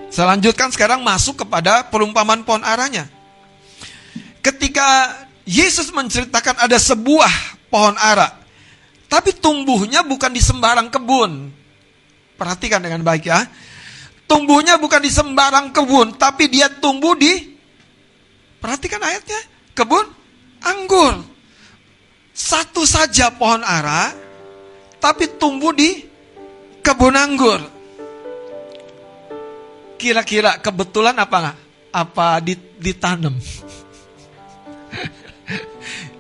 Saya 0.08 0.40
sekarang 0.72 1.04
masuk 1.04 1.44
kepada 1.44 1.92
perumpamaan 1.92 2.48
pohon 2.48 2.64
aranya. 2.64 3.12
Ketika 4.40 5.27
Yesus 5.48 5.96
menceritakan 5.96 6.60
ada 6.60 6.76
sebuah 6.76 7.32
pohon 7.72 7.96
ara, 7.96 8.36
tapi 9.08 9.32
tumbuhnya 9.32 10.04
bukan 10.04 10.36
di 10.36 10.44
sembarang 10.44 10.92
kebun. 10.92 11.56
Perhatikan 12.36 12.84
dengan 12.84 13.02
baik 13.02 13.32
ya. 13.32 13.48
Tumbuhnya 14.28 14.76
bukan 14.76 15.00
di 15.00 15.08
sembarang 15.08 15.72
kebun, 15.72 16.20
tapi 16.20 16.52
dia 16.52 16.68
tumbuh 16.68 17.16
di 17.16 17.58
Perhatikan 18.58 19.02
ayatnya, 19.02 19.38
kebun 19.78 20.06
anggur. 20.66 21.22
Satu 22.34 22.86
saja 22.86 23.34
pohon 23.34 23.62
ara, 23.64 24.14
tapi 24.98 25.30
tumbuh 25.38 25.74
di 25.74 26.06
kebun 26.82 27.16
anggur. 27.18 27.62
Kira-kira 29.98 30.62
kebetulan 30.62 31.18
apa 31.18 31.38
nggak? 31.42 31.58
Apa 31.94 32.44
ditanam? 32.78 33.34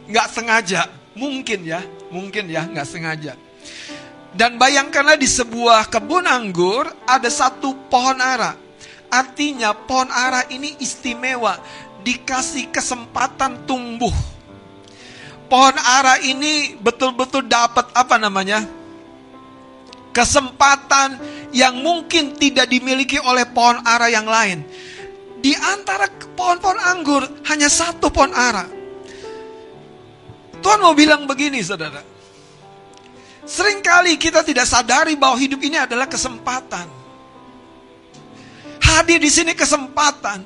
Nggak 0.07 0.27
sengaja, 0.31 0.87
mungkin 1.15 1.67
ya, 1.67 1.83
mungkin 2.07 2.47
ya, 2.47 2.63
nggak 2.63 2.87
sengaja. 2.87 3.33
Dan 4.37 4.61
bayangkanlah 4.61 5.17
di 5.17 5.25
sebuah 5.25 5.89
kebun 5.89 6.29
anggur 6.29 6.87
ada 7.09 7.27
satu 7.27 7.73
pohon 7.91 8.21
ara. 8.21 8.53
Artinya 9.09 9.73
pohon 9.73 10.07
ara 10.13 10.45
ini 10.51 10.77
istimewa, 10.77 11.57
dikasih 12.05 12.69
kesempatan 12.69 13.65
tumbuh. 13.65 14.13
Pohon 15.47 15.75
ara 15.79 16.19
ini 16.21 16.75
betul-betul 16.77 17.47
dapat 17.47 17.87
apa 17.95 18.15
namanya? 18.19 18.61
Kesempatan 20.11 21.17
yang 21.55 21.79
mungkin 21.79 22.35
tidak 22.35 22.67
dimiliki 22.67 23.17
oleh 23.17 23.47
pohon 23.47 23.79
ara 23.83 24.11
yang 24.11 24.27
lain. 24.27 24.61
Di 25.39 25.55
antara 25.55 26.09
pohon-pohon 26.35 26.81
anggur 26.81 27.23
hanya 27.47 27.71
satu 27.71 28.11
pohon 28.11 28.33
ara. 28.35 28.76
Tuhan 30.61 30.79
mau 30.81 30.93
bilang 30.97 31.25
begini 31.29 31.61
saudara. 31.61 32.01
Seringkali 33.47 34.19
kita 34.19 34.43
tidak 34.43 34.67
sadari 34.67 35.15
bahwa 35.15 35.39
hidup 35.39 35.63
ini 35.63 35.79
adalah 35.79 36.03
kesempatan. 36.03 36.83
Hadir 38.83 39.23
di 39.23 39.31
sini 39.31 39.55
kesempatan. 39.55 40.43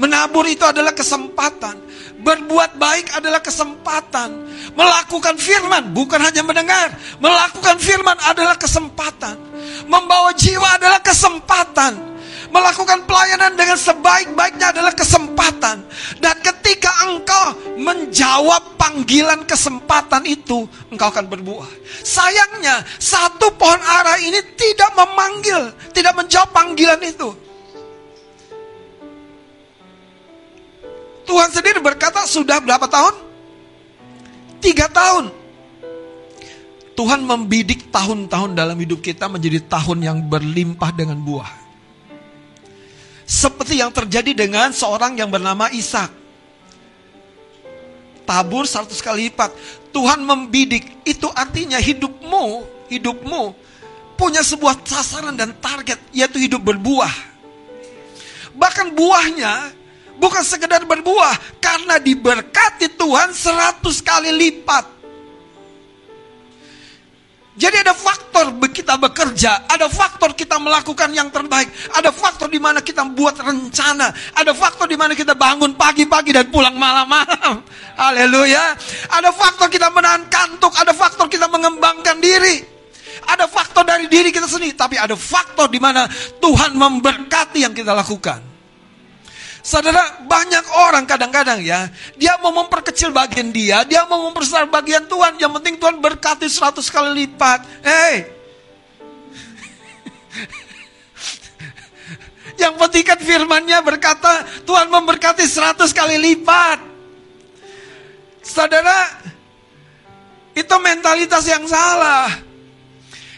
Menabur 0.00 0.48
itu 0.48 0.64
adalah 0.64 0.96
kesempatan. 0.96 1.76
Berbuat 2.20 2.80
baik 2.80 3.20
adalah 3.20 3.44
kesempatan. 3.44 4.32
Melakukan 4.72 5.36
firman 5.36 5.92
bukan 5.92 6.20
hanya 6.20 6.40
mendengar. 6.40 6.96
Melakukan 7.20 7.76
firman 7.76 8.16
adalah 8.24 8.56
kesempatan. 8.56 9.36
Membawa 9.84 10.32
jiwa 10.32 10.80
adalah 10.80 11.04
kesempatan. 11.04 12.09
Melakukan 12.50 13.06
pelayanan 13.06 13.54
dengan 13.54 13.78
sebaik-baiknya 13.78 14.74
adalah 14.74 14.90
kesempatan. 14.90 15.86
Dan 16.18 16.34
ketika 16.42 16.90
engkau 17.06 17.78
menjawab 17.78 18.74
panggilan 18.74 19.46
kesempatan 19.46 20.26
itu, 20.26 20.66
engkau 20.90 21.14
akan 21.14 21.30
berbuah. 21.30 21.70
Sayangnya, 22.02 22.82
satu 22.98 23.54
pohon 23.54 23.78
ara 23.78 24.18
ini 24.18 24.42
tidak 24.58 24.90
memanggil, 24.98 25.70
tidak 25.94 26.18
menjawab 26.18 26.50
panggilan 26.50 26.98
itu. 27.06 27.30
Tuhan 31.30 31.50
sendiri 31.54 31.78
berkata, 31.78 32.26
sudah 32.26 32.58
berapa 32.58 32.90
tahun? 32.90 33.14
Tiga 34.58 34.90
tahun. 34.90 35.30
Tuhan 36.98 37.22
membidik 37.22 37.94
tahun-tahun 37.94 38.58
dalam 38.58 38.74
hidup 38.74 38.98
kita 38.98 39.30
menjadi 39.30 39.62
tahun 39.70 40.02
yang 40.02 40.18
berlimpah 40.26 40.90
dengan 40.90 41.22
buah. 41.22 41.59
Seperti 43.30 43.78
yang 43.78 43.94
terjadi 43.94 44.34
dengan 44.34 44.74
seorang 44.74 45.14
yang 45.14 45.30
bernama 45.30 45.70
Ishak. 45.70 46.10
Tabur 48.26 48.66
100 48.66 48.90
kali 48.98 49.30
lipat. 49.30 49.54
Tuhan 49.94 50.18
membidik. 50.26 51.06
Itu 51.06 51.30
artinya 51.30 51.78
hidupmu, 51.78 52.66
hidupmu 52.90 53.42
punya 54.20 54.44
sebuah 54.44 54.84
sasaran 54.84 55.32
dan 55.32 55.56
target 55.56 55.96
yaitu 56.12 56.36
hidup 56.42 56.60
berbuah. 56.60 57.08
Bahkan 58.52 58.92
buahnya 58.92 59.72
bukan 60.20 60.44
sekedar 60.44 60.84
berbuah 60.84 61.56
karena 61.56 61.96
diberkati 61.96 62.92
Tuhan 62.98 63.32
100 63.32 63.80
kali 64.04 64.30
lipat. 64.34 64.99
Jadi 67.60 67.76
ada 67.76 67.92
faktor 67.92 68.56
kita 68.72 68.96
bekerja, 68.96 69.68
ada 69.68 69.84
faktor 69.92 70.32
kita 70.32 70.56
melakukan 70.56 71.12
yang 71.12 71.28
terbaik, 71.28 71.68
ada 71.92 72.08
faktor 72.08 72.48
di 72.48 72.56
mana 72.56 72.80
kita 72.80 73.04
buat 73.12 73.36
rencana, 73.36 74.16
ada 74.32 74.56
faktor 74.56 74.88
di 74.88 74.96
mana 74.96 75.12
kita 75.12 75.36
bangun 75.36 75.76
pagi-pagi 75.76 76.32
dan 76.32 76.48
pulang 76.48 76.72
malam-malam. 76.72 77.60
Haleluya. 78.00 78.80
Ada 79.12 79.28
faktor 79.36 79.68
kita 79.68 79.92
menahan 79.92 80.24
kantuk, 80.32 80.72
ada 80.72 80.96
faktor 80.96 81.28
kita 81.28 81.52
mengembangkan 81.52 82.16
diri. 82.16 82.64
Ada 83.28 83.44
faktor 83.44 83.84
dari 83.84 84.08
diri 84.08 84.32
kita 84.32 84.48
sendiri, 84.48 84.72
tapi 84.72 84.96
ada 84.96 85.12
faktor 85.12 85.68
di 85.68 85.76
mana 85.76 86.08
Tuhan 86.40 86.72
memberkati 86.72 87.60
yang 87.60 87.76
kita 87.76 87.92
lakukan. 87.92 88.49
Saudara, 89.60 90.24
banyak 90.24 90.64
orang 90.72 91.04
kadang-kadang 91.04 91.60
ya, 91.60 91.92
dia 92.16 92.40
mau 92.40 92.64
memperkecil 92.64 93.12
bagian 93.12 93.52
dia, 93.52 93.84
dia 93.84 94.08
mau 94.08 94.32
memperbesar 94.32 94.64
bagian 94.72 95.04
Tuhan. 95.04 95.36
Yang 95.36 95.52
penting 95.60 95.76
Tuhan 95.76 96.00
berkati 96.00 96.48
seratus 96.48 96.88
kali 96.88 97.12
lipat. 97.24 97.60
Hei, 97.84 98.24
yang 102.62 102.72
penting 102.80 103.04
kan 103.04 103.20
firmannya 103.20 103.84
berkata 103.84 104.48
Tuhan 104.64 104.88
memberkati 104.88 105.44
seratus 105.44 105.92
kali 105.92 106.16
lipat. 106.16 106.80
Saudara, 108.40 109.20
itu 110.56 110.74
mentalitas 110.80 111.44
yang 111.44 111.68
salah. 111.68 112.32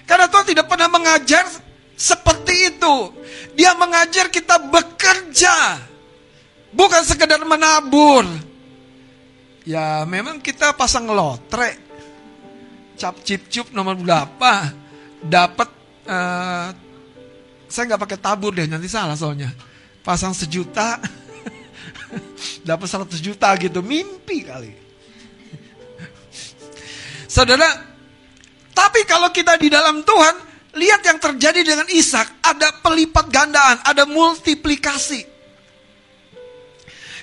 Karena 0.06 0.30
Tuhan 0.30 0.46
tidak 0.54 0.70
pernah 0.70 0.86
mengajar 0.86 1.50
seperti 1.98 2.70
itu. 2.74 3.10
Dia 3.58 3.74
mengajar 3.74 4.30
kita 4.30 4.70
bekerja. 4.70 5.90
Bukan 6.72 7.02
sekedar 7.04 7.40
menabur. 7.44 8.24
Ya 9.62 10.02
memang 10.08 10.40
kita 10.40 10.72
pasang 10.74 11.06
lotre. 11.06 11.78
Cap 12.96 13.20
cip 13.22 13.46
cup 13.52 13.70
nomor 13.76 13.96
berapa. 13.96 14.72
Dapat 15.22 15.68
uh, 16.08 16.66
saya 17.68 17.84
nggak 17.92 18.02
pakai 18.02 18.18
tabur 18.18 18.52
deh 18.56 18.66
nanti 18.66 18.88
salah 18.88 19.14
soalnya. 19.14 19.52
Pasang 20.02 20.34
sejuta. 20.34 20.98
dapat 22.68 22.86
100 22.88 23.18
juta 23.18 23.48
gitu. 23.58 23.80
Mimpi 23.80 24.44
kali. 24.44 24.72
Saudara, 27.32 27.64
tapi 28.76 29.08
kalau 29.08 29.32
kita 29.32 29.56
di 29.56 29.72
dalam 29.72 30.04
Tuhan, 30.04 30.34
lihat 30.76 31.00
yang 31.00 31.16
terjadi 31.16 31.64
dengan 31.64 31.88
Ishak, 31.88 32.44
ada 32.44 32.76
pelipat 32.84 33.32
gandaan, 33.32 33.80
ada 33.88 34.04
multiplikasi. 34.04 35.31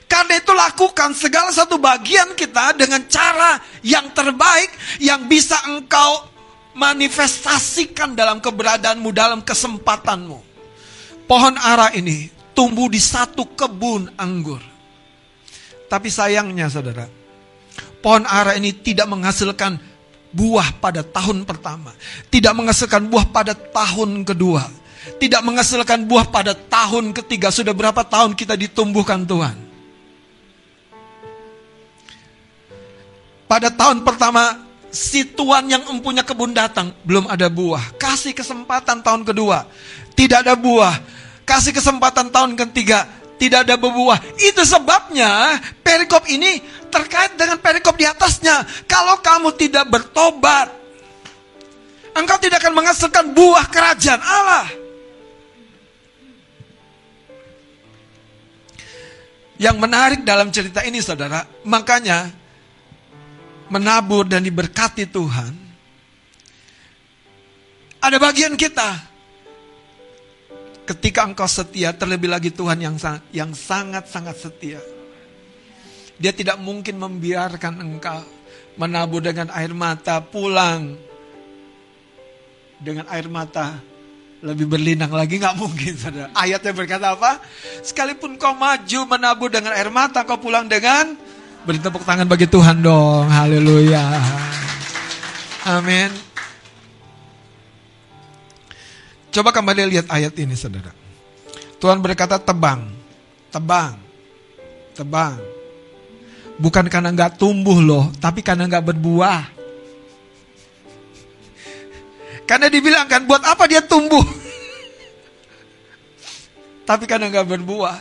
Karena 0.09 0.41
itu 0.41 0.49
lakukan 0.57 1.13
segala 1.13 1.53
satu 1.53 1.77
bagian 1.77 2.33
kita 2.33 2.73
dengan 2.73 3.05
cara 3.05 3.61
yang 3.85 4.09
terbaik 4.09 4.73
yang 4.97 5.29
bisa 5.29 5.53
engkau 5.69 6.25
manifestasikan 6.73 8.17
dalam 8.17 8.41
keberadaanmu, 8.41 9.09
dalam 9.13 9.45
kesempatanmu. 9.45 10.41
Pohon 11.29 11.55
ara 11.61 11.93
ini 11.93 12.25
tumbuh 12.57 12.89
di 12.89 12.97
satu 12.97 13.53
kebun 13.53 14.09
anggur. 14.17 14.57
Tapi 15.85 16.09
sayangnya 16.09 16.73
saudara, 16.73 17.05
pohon 18.01 18.25
ara 18.25 18.57
ini 18.57 18.73
tidak 18.73 19.05
menghasilkan 19.13 19.77
buah 20.33 20.73
pada 20.81 21.05
tahun 21.05 21.45
pertama. 21.45 21.93
Tidak 22.33 22.53
menghasilkan 22.57 23.05
buah 23.13 23.29
pada 23.29 23.53
tahun 23.53 24.25
kedua. 24.25 24.65
Tidak 25.21 25.41
menghasilkan 25.45 26.09
buah 26.09 26.33
pada 26.33 26.57
tahun 26.57 27.13
ketiga. 27.13 27.53
Sudah 27.53 27.77
berapa 27.77 28.01
tahun 28.01 28.33
kita 28.33 28.57
ditumbuhkan 28.57 29.21
Tuhan? 29.29 29.68
Pada 33.49 33.73
tahun 33.73 34.05
pertama, 34.05 34.61
si 34.93 35.25
tuan 35.25 35.65
yang 35.65 35.81
empunya 35.89 36.21
kebun 36.21 36.53
datang, 36.53 36.93
belum 37.01 37.25
ada 37.25 37.49
buah. 37.49 37.97
Kasih 37.97 38.37
kesempatan 38.37 39.01
tahun 39.01 39.25
kedua, 39.25 39.65
tidak 40.13 40.45
ada 40.45 40.53
buah. 40.53 40.93
Kasih 41.49 41.73
kesempatan 41.73 42.29
tahun 42.29 42.53
ketiga, 42.53 43.09
tidak 43.41 43.65
ada 43.65 43.73
berbuah. 43.73 44.21
Itu 44.37 44.61
sebabnya 44.61 45.57
perikop 45.81 46.29
ini 46.29 46.61
terkait 46.93 47.33
dengan 47.41 47.57
perikop 47.57 47.97
di 47.97 48.05
atasnya. 48.05 48.61
Kalau 48.85 49.17
kamu 49.17 49.57
tidak 49.57 49.89
bertobat, 49.89 50.69
engkau 52.13 52.37
tidak 52.37 52.61
akan 52.61 52.77
menghasilkan 52.77 53.33
buah 53.33 53.65
kerajaan 53.65 54.21
Allah. 54.21 54.67
Yang 59.57 59.75
menarik 59.81 60.21
dalam 60.21 60.53
cerita 60.53 60.85
ini 60.85 61.01
saudara, 61.01 61.49
makanya 61.65 62.38
menabur 63.69 64.25
dan 64.25 64.43
diberkati 64.43 65.05
Tuhan, 65.09 65.53
ada 68.01 68.17
bagian 68.17 68.57
kita. 68.57 69.07
Ketika 70.89 71.21
engkau 71.21 71.45
setia, 71.45 71.93
terlebih 71.93 72.33
lagi 72.33 72.49
Tuhan 72.49 72.81
yang 72.81 72.97
yang 73.29 73.53
sangat-sangat 73.53 74.35
setia. 74.41 74.81
Dia 76.17 76.33
tidak 76.33 76.57
mungkin 76.57 76.97
membiarkan 76.97 77.77
engkau 77.77 78.25
menabur 78.75 79.21
dengan 79.21 79.53
air 79.53 79.69
mata 79.69 80.17
pulang 80.17 80.97
dengan 82.79 83.05
air 83.11 83.27
mata 83.27 83.75
lebih 84.39 84.71
berlinang 84.71 85.11
lagi 85.11 85.35
nggak 85.35 85.55
mungkin 85.59 85.93
saudara. 85.99 86.31
Ayatnya 86.31 86.71
berkata 86.71 87.11
apa? 87.11 87.43
Sekalipun 87.83 88.39
kau 88.39 88.55
maju 88.55 88.99
menabur 89.03 89.51
dengan 89.51 89.75
air 89.75 89.91
mata, 89.91 90.23
kau 90.23 90.39
pulang 90.39 90.71
dengan 90.71 91.11
Beri 91.67 91.79
tepuk 91.83 92.07
tangan 92.07 92.23
bagi 92.23 92.47
Tuhan 92.47 92.79
dong. 92.79 93.27
Haleluya. 93.27 94.03
Amin. 95.67 96.09
Coba 99.29 99.51
kembali 99.51 99.91
lihat 99.91 100.07
ayat 100.07 100.33
ini 100.39 100.55
saudara. 100.55 100.95
Tuhan 101.79 101.99
berkata 101.99 102.39
tebang, 102.39 102.87
tebang, 103.51 103.99
tebang. 104.95 105.37
Bukan 106.59 106.91
karena 106.91 107.15
nggak 107.15 107.39
tumbuh 107.39 107.79
loh, 107.79 108.05
tapi 108.19 108.43
karena 108.43 108.67
nggak 108.67 108.95
berbuah. 108.95 109.41
Karena 112.43 112.67
dibilang 112.67 113.05
kan 113.05 113.23
buat 113.29 113.45
apa 113.45 113.69
dia 113.69 113.79
tumbuh? 113.79 114.23
tapi 116.89 117.05
karena 117.05 117.29
nggak 117.29 117.47
berbuah. 117.47 117.99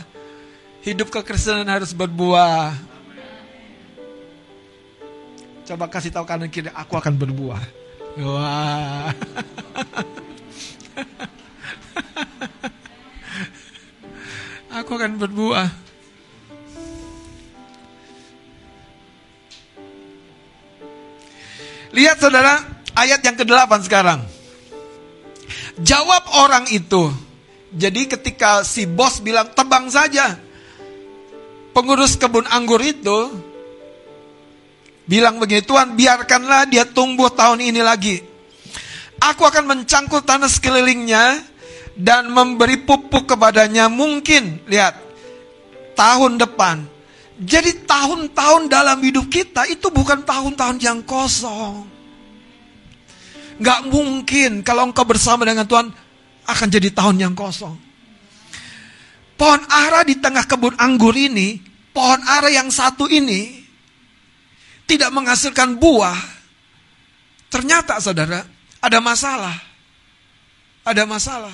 Hidup 0.83 1.13
kekristenan 1.13 1.69
harus 1.69 1.93
berbuah. 1.93 2.73
Coba 5.69 5.85
kasih 5.93 6.09
tahu 6.09 6.25
kanan 6.25 6.49
kiri, 6.49 6.73
aku 6.73 6.97
akan 6.97 7.13
berbuah. 7.21 7.61
Wah. 8.25 9.13
aku 14.81 14.91
akan 14.97 15.21
berbuah. 15.21 15.69
Lihat 21.93 22.17
saudara, 22.17 22.65
ayat 22.97 23.21
yang 23.21 23.37
ke-8 23.37 23.69
sekarang. 23.85 24.25
Jawab 25.85 26.33
orang 26.49 26.65
itu. 26.73 27.13
Jadi 27.77 28.09
ketika 28.09 28.65
si 28.65 28.89
bos 28.89 29.21
bilang 29.21 29.53
tebang 29.53 29.93
saja. 29.93 30.41
Pengurus 31.77 32.17
kebun 32.17 32.49
anggur 32.49 32.81
itu 32.81 33.48
bilang 35.09 35.41
begini, 35.41 35.65
Tuhan 35.65 35.97
biarkanlah 35.97 36.69
dia 36.69 36.85
tumbuh 36.85 37.33
tahun 37.33 37.65
ini 37.65 37.81
lagi. 37.81 38.21
Aku 39.19 39.43
akan 39.43 39.65
mencangkul 39.67 40.23
tanah 40.23 40.47
sekelilingnya 40.47 41.43
dan 41.99 42.31
memberi 42.31 42.79
pupuk 42.79 43.27
kepadanya 43.27 43.91
mungkin, 43.91 44.63
lihat, 44.71 44.95
tahun 45.99 46.39
depan. 46.39 46.87
Jadi 47.39 47.83
tahun-tahun 47.89 48.71
dalam 48.71 49.03
hidup 49.03 49.27
kita 49.27 49.67
itu 49.67 49.91
bukan 49.91 50.23
tahun-tahun 50.23 50.79
yang 50.79 51.03
kosong. 51.03 51.87
Gak 53.59 53.91
mungkin 53.91 54.63
kalau 54.63 54.87
engkau 54.87 55.03
bersama 55.03 55.43
dengan 55.43 55.67
Tuhan 55.67 55.91
akan 56.47 56.69
jadi 56.71 56.95
tahun 56.95 57.17
yang 57.19 57.35
kosong. 57.35 57.75
Pohon 59.39 59.63
ara 59.71 60.03
di 60.03 60.19
tengah 60.19 60.47
kebun 60.47 60.75
anggur 60.79 61.15
ini, 61.15 61.59
pohon 61.95 62.23
ara 62.27 62.51
yang 62.51 62.71
satu 62.71 63.07
ini 63.07 63.68
tidak 64.89 65.13
menghasilkan 65.13 65.77
buah, 65.77 66.39
Ternyata 67.49 67.97
saudara, 67.99 68.45
ada 68.79 68.99
masalah. 69.01 69.57
Ada 70.85 71.05
masalah. 71.09 71.53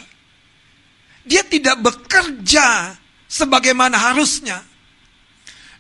Dia 1.25 1.43
tidak 1.47 1.81
bekerja 1.81 2.95
sebagaimana 3.31 3.97
harusnya. 3.99 4.63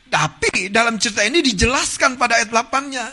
Tapi 0.08 0.70
dalam 0.70 0.98
cerita 1.02 1.26
ini 1.26 1.42
dijelaskan 1.42 2.14
pada 2.14 2.38
ayat 2.38 2.50
8-nya. 2.54 3.06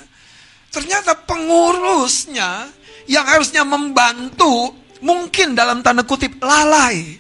Ternyata 0.72 1.18
pengurusnya 1.28 2.70
yang 3.10 3.26
harusnya 3.28 3.66
membantu 3.66 4.72
mungkin 5.02 5.58
dalam 5.58 5.82
tanda 5.82 6.06
kutip 6.06 6.38
lalai. 6.40 7.18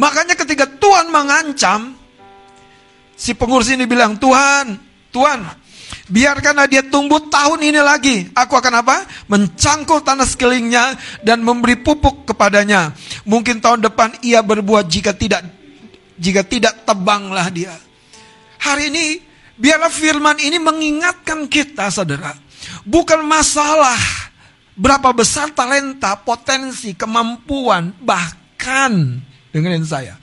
Makanya 0.00 0.34
ketika 0.34 0.64
Tuhan 0.66 1.12
mengancam, 1.12 1.94
si 3.14 3.36
pengurus 3.36 3.68
ini 3.70 3.84
bilang, 3.84 4.16
Tuhan, 4.16 4.80
Tuhan, 5.12 5.40
biarkanlah 6.10 6.66
dia 6.66 6.82
tumbuh 6.86 7.22
tahun 7.30 7.60
ini 7.62 7.80
lagi. 7.80 8.16
Aku 8.34 8.58
akan 8.58 8.82
apa? 8.82 9.06
Mencangkul 9.30 10.02
tanah 10.02 10.26
sekelilingnya 10.26 10.98
dan 11.22 11.40
memberi 11.40 11.78
pupuk 11.78 12.28
kepadanya. 12.28 12.92
Mungkin 13.24 13.62
tahun 13.62 13.84
depan 13.86 14.18
ia 14.26 14.42
berbuah 14.42 14.84
jika 14.86 15.14
tidak 15.14 15.46
jika 16.20 16.44
tidak 16.44 16.84
tebanglah 16.84 17.48
dia. 17.48 17.72
Hari 18.60 18.92
ini 18.92 19.06
biarlah 19.56 19.88
firman 19.88 20.36
ini 20.36 20.60
mengingatkan 20.60 21.48
kita 21.48 21.88
saudara. 21.88 22.36
Bukan 22.84 23.24
masalah 23.24 23.96
berapa 24.76 25.12
besar 25.16 25.52
talenta, 25.56 26.16
potensi, 26.20 26.92
kemampuan, 26.92 27.96
bahkan 28.04 29.20
dengerin 29.52 29.84
saya. 29.84 30.14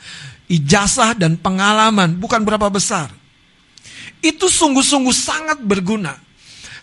Ijazah 0.48 1.18
dan 1.18 1.36
pengalaman 1.36 2.16
bukan 2.16 2.46
berapa 2.46 2.72
besar. 2.72 3.12
Itu 4.28 4.52
sungguh-sungguh 4.52 5.16
sangat 5.16 5.64
berguna. 5.64 6.12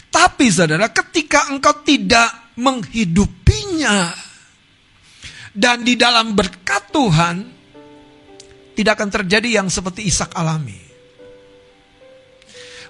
Tapi 0.09 0.49
saudara, 0.49 0.89
ketika 0.89 1.53
engkau 1.53 1.85
tidak 1.85 2.57
menghidupinya 2.57 4.15
dan 5.53 5.85
di 5.85 5.99
dalam 5.99 6.33
berkat 6.33 6.89
Tuhan, 6.89 7.37
tidak 8.73 8.93
akan 8.97 9.11
terjadi 9.11 9.61
yang 9.61 9.69
seperti 9.69 10.09
Ishak 10.09 10.33
alami. 10.33 10.81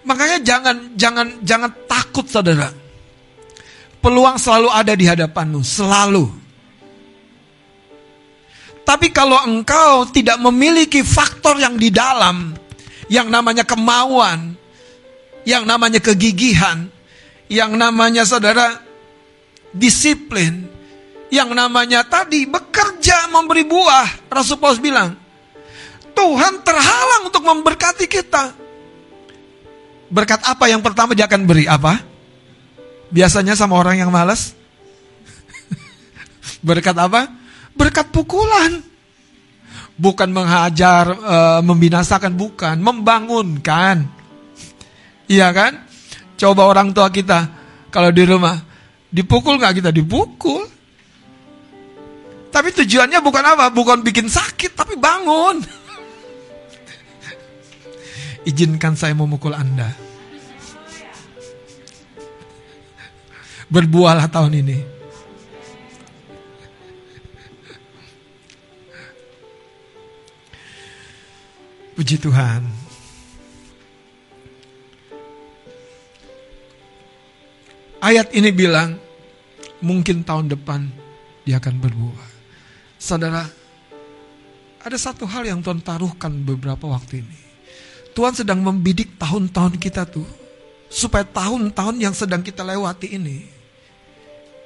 Makanya 0.04 0.38
jangan 0.44 0.76
jangan 0.94 1.26
jangan 1.42 1.70
takut 1.88 2.28
saudara. 2.28 2.68
Peluang 4.04 4.36
selalu 4.36 4.68
ada 4.68 4.92
di 4.92 5.08
hadapanmu, 5.08 5.64
selalu. 5.64 6.28
Tapi 8.84 9.08
kalau 9.08 9.40
engkau 9.48 10.04
tidak 10.12 10.36
memiliki 10.44 11.00
faktor 11.00 11.56
yang 11.56 11.80
di 11.80 11.88
dalam, 11.88 12.52
yang 13.08 13.28
namanya 13.28 13.64
kemauan, 13.66 14.56
yang 15.44 15.68
namanya 15.68 16.00
kegigihan, 16.00 16.88
yang 17.48 17.76
namanya 17.76 18.24
saudara 18.24 18.80
disiplin, 19.74 20.68
yang 21.28 21.50
namanya 21.52 22.06
tadi 22.06 22.46
bekerja 22.46 23.28
memberi 23.28 23.66
buah. 23.66 24.30
Rasul 24.30 24.56
Paulus 24.56 24.80
bilang, 24.80 25.18
Tuhan 26.14 26.62
terhalang 26.62 27.28
untuk 27.28 27.42
memberkati 27.42 28.06
kita. 28.06 28.54
Berkat 30.08 30.46
apa 30.46 30.70
yang 30.70 30.78
pertama 30.78 31.12
dia 31.12 31.26
akan 31.26 31.42
beri? 31.42 31.66
Apa? 31.66 31.98
Biasanya 33.10 33.58
sama 33.58 33.74
orang 33.74 33.98
yang 33.98 34.14
malas. 34.14 34.54
Berkat 36.66 36.94
apa? 36.94 37.26
Berkat 37.74 38.14
pukulan. 38.14 38.93
Bukan 39.94 40.34
menghajar, 40.34 41.14
e, 41.14 41.36
membinasakan, 41.62 42.34
bukan. 42.34 42.74
Membangunkan. 42.82 44.10
Iya 45.30 45.54
kan? 45.54 45.86
Coba 46.34 46.66
orang 46.66 46.90
tua 46.90 47.14
kita, 47.14 47.46
kalau 47.94 48.10
di 48.10 48.26
rumah, 48.26 48.58
dipukul 49.08 49.54
nggak 49.54 49.78
kita? 49.78 49.90
Dipukul. 49.94 50.66
Tapi 52.50 52.68
tujuannya 52.74 53.22
bukan 53.22 53.44
apa? 53.54 53.70
Bukan 53.70 54.02
bikin 54.02 54.26
sakit, 54.26 54.74
tapi 54.74 54.98
bangun. 54.98 55.62
Izinkan 58.50 58.98
saya 58.98 59.14
memukul 59.14 59.54
Anda. 59.54 59.94
Berbuahlah 63.70 64.26
tahun 64.30 64.58
ini. 64.58 64.93
Puji 71.94 72.18
Tuhan. 72.18 72.66
Ayat 78.02 78.34
ini 78.34 78.50
bilang, 78.50 78.98
mungkin 79.78 80.26
tahun 80.26 80.50
depan 80.50 80.90
dia 81.46 81.62
akan 81.62 81.74
berbuah. 81.78 82.28
Saudara, 82.98 83.46
ada 84.82 84.96
satu 84.98 85.24
hal 85.24 85.46
yang 85.46 85.62
Tuhan 85.62 85.80
taruhkan 85.80 86.34
beberapa 86.44 86.90
waktu 86.90 87.22
ini. 87.22 87.38
Tuhan 88.10 88.34
sedang 88.36 88.58
membidik 88.58 89.14
tahun-tahun 89.14 89.78
kita 89.78 90.04
tuh. 90.10 90.26
Supaya 90.90 91.22
tahun-tahun 91.22 91.96
yang 92.02 92.14
sedang 92.14 92.42
kita 92.42 92.66
lewati 92.66 93.14
ini. 93.14 93.46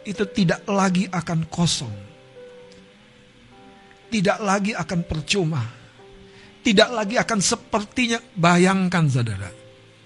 Itu 0.03 0.25
tidak 0.25 0.65
lagi 0.65 1.05
akan 1.13 1.45
kosong. 1.53 1.95
Tidak 4.09 4.41
lagi 4.41 4.73
akan 4.73 5.01
percuma. 5.05 5.78
Tidak 6.69 6.93
lagi 6.93 7.17
akan 7.17 7.41
sepertinya. 7.41 8.21
Bayangkan 8.37 9.09
saudara. 9.09 9.49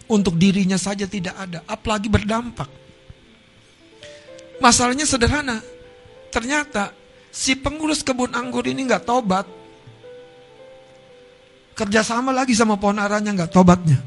Untuk 0.07 0.39
dirinya 0.39 0.79
saja 0.79 1.11
tidak 1.11 1.35
ada. 1.35 1.67
Apalagi 1.67 2.07
berdampak. 2.07 2.71
Masalahnya 4.63 5.03
sederhana. 5.03 5.59
Ternyata 6.31 6.95
si 7.35 7.59
pengurus 7.59 8.07
kebun 8.07 8.31
anggur 8.31 8.63
ini 8.71 8.87
nggak 8.87 9.03
tobat 9.03 9.47
kerjasama 11.73 12.31
lagi 12.31 12.53
sama 12.53 12.77
pohon 12.77 13.01
aranya 13.01 13.33
nggak 13.35 13.53
tobatnya. 13.53 13.99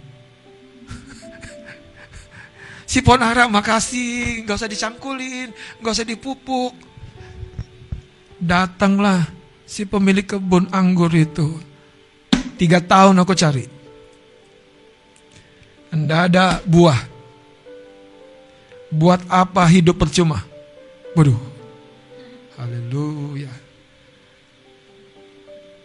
si 2.92 3.02
pohon 3.02 3.26
ara 3.26 3.50
makasih, 3.50 4.46
nggak 4.46 4.56
usah 4.56 4.72
dicangkulin, 4.72 5.50
nggak 5.82 5.94
usah 5.94 6.08
dipupuk. 6.08 6.74
Datanglah 8.40 9.26
si 9.66 9.84
pemilik 9.84 10.24
kebun 10.24 10.70
anggur 10.72 11.12
itu. 11.12 11.60
Tiga 12.56 12.80
tahun 12.80 13.18
aku 13.18 13.34
cari. 13.34 13.66
Anda 15.90 16.30
ada 16.30 16.46
buah. 16.64 17.00
Buat 18.94 19.26
apa 19.28 19.66
hidup 19.68 19.98
percuma? 20.00 20.46
Waduh. 21.18 21.40
Haleluya. 22.56 23.52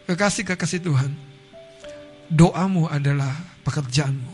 Kekasih-kekasih 0.06 0.82
Tuhan 0.82 1.30
Doamu 2.30 2.86
adalah 2.86 3.34
pekerjaanmu. 3.66 4.32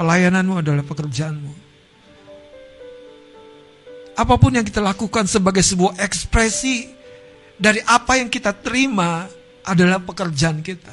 Pelayananmu 0.00 0.64
adalah 0.64 0.80
pekerjaanmu. 0.80 1.52
Apa 4.16 4.34
pun 4.40 4.56
yang 4.56 4.64
kita 4.64 4.80
lakukan 4.80 5.28
sebagai 5.28 5.60
sebuah 5.60 6.00
ekspresi 6.00 6.88
dari 7.60 7.84
apa 7.84 8.16
yang 8.16 8.32
kita 8.32 8.56
terima 8.56 9.28
adalah 9.70 10.02
pekerjaan 10.02 10.58
kita. 10.66 10.90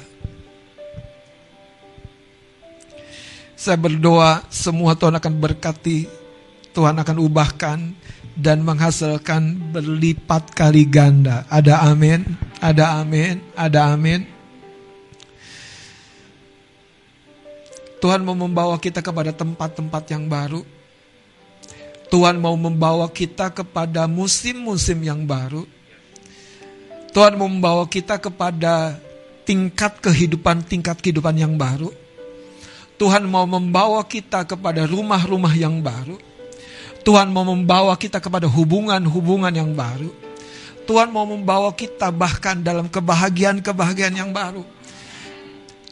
Saya 3.58 3.74
berdoa 3.74 4.46
semua 4.54 4.94
Tuhan 4.94 5.18
akan 5.18 5.34
berkati, 5.42 6.06
Tuhan 6.70 6.94
akan 6.94 7.16
ubahkan 7.18 7.78
dan 8.38 8.62
menghasilkan 8.62 9.74
berlipat 9.74 10.54
kali 10.54 10.86
ganda. 10.86 11.42
Ada 11.50 11.90
amin, 11.90 12.22
ada 12.62 13.02
amin, 13.02 13.42
ada 13.58 13.90
amin. 13.90 14.22
Tuhan 17.98 18.22
mau 18.22 18.38
membawa 18.38 18.78
kita 18.78 19.02
kepada 19.02 19.34
tempat-tempat 19.34 20.06
yang 20.14 20.30
baru. 20.30 20.62
Tuhan 22.14 22.38
mau 22.38 22.54
membawa 22.54 23.10
kita 23.10 23.50
kepada 23.50 24.06
musim-musim 24.06 25.02
yang 25.02 25.26
baru. 25.26 25.66
Tuhan 27.12 27.34
membawa 27.40 27.88
kita 27.88 28.20
kepada 28.20 29.00
tingkat 29.48 29.96
kehidupan, 30.04 30.60
tingkat 30.68 31.00
kehidupan 31.00 31.34
yang 31.40 31.56
baru. 31.56 31.88
Tuhan 32.98 33.24
mau 33.30 33.46
membawa 33.46 34.02
kita 34.04 34.44
kepada 34.44 34.84
rumah-rumah 34.84 35.54
yang 35.54 35.80
baru. 35.80 36.18
Tuhan 37.06 37.30
mau 37.32 37.46
membawa 37.46 37.96
kita 37.96 38.20
kepada 38.20 38.44
hubungan-hubungan 38.50 39.54
yang 39.54 39.72
baru. 39.72 40.10
Tuhan 40.84 41.08
mau 41.08 41.24
membawa 41.24 41.72
kita 41.72 42.12
bahkan 42.12 42.60
dalam 42.60 42.88
kebahagiaan-kebahagiaan 42.88 44.16
yang 44.18 44.32
baru. 44.32 44.64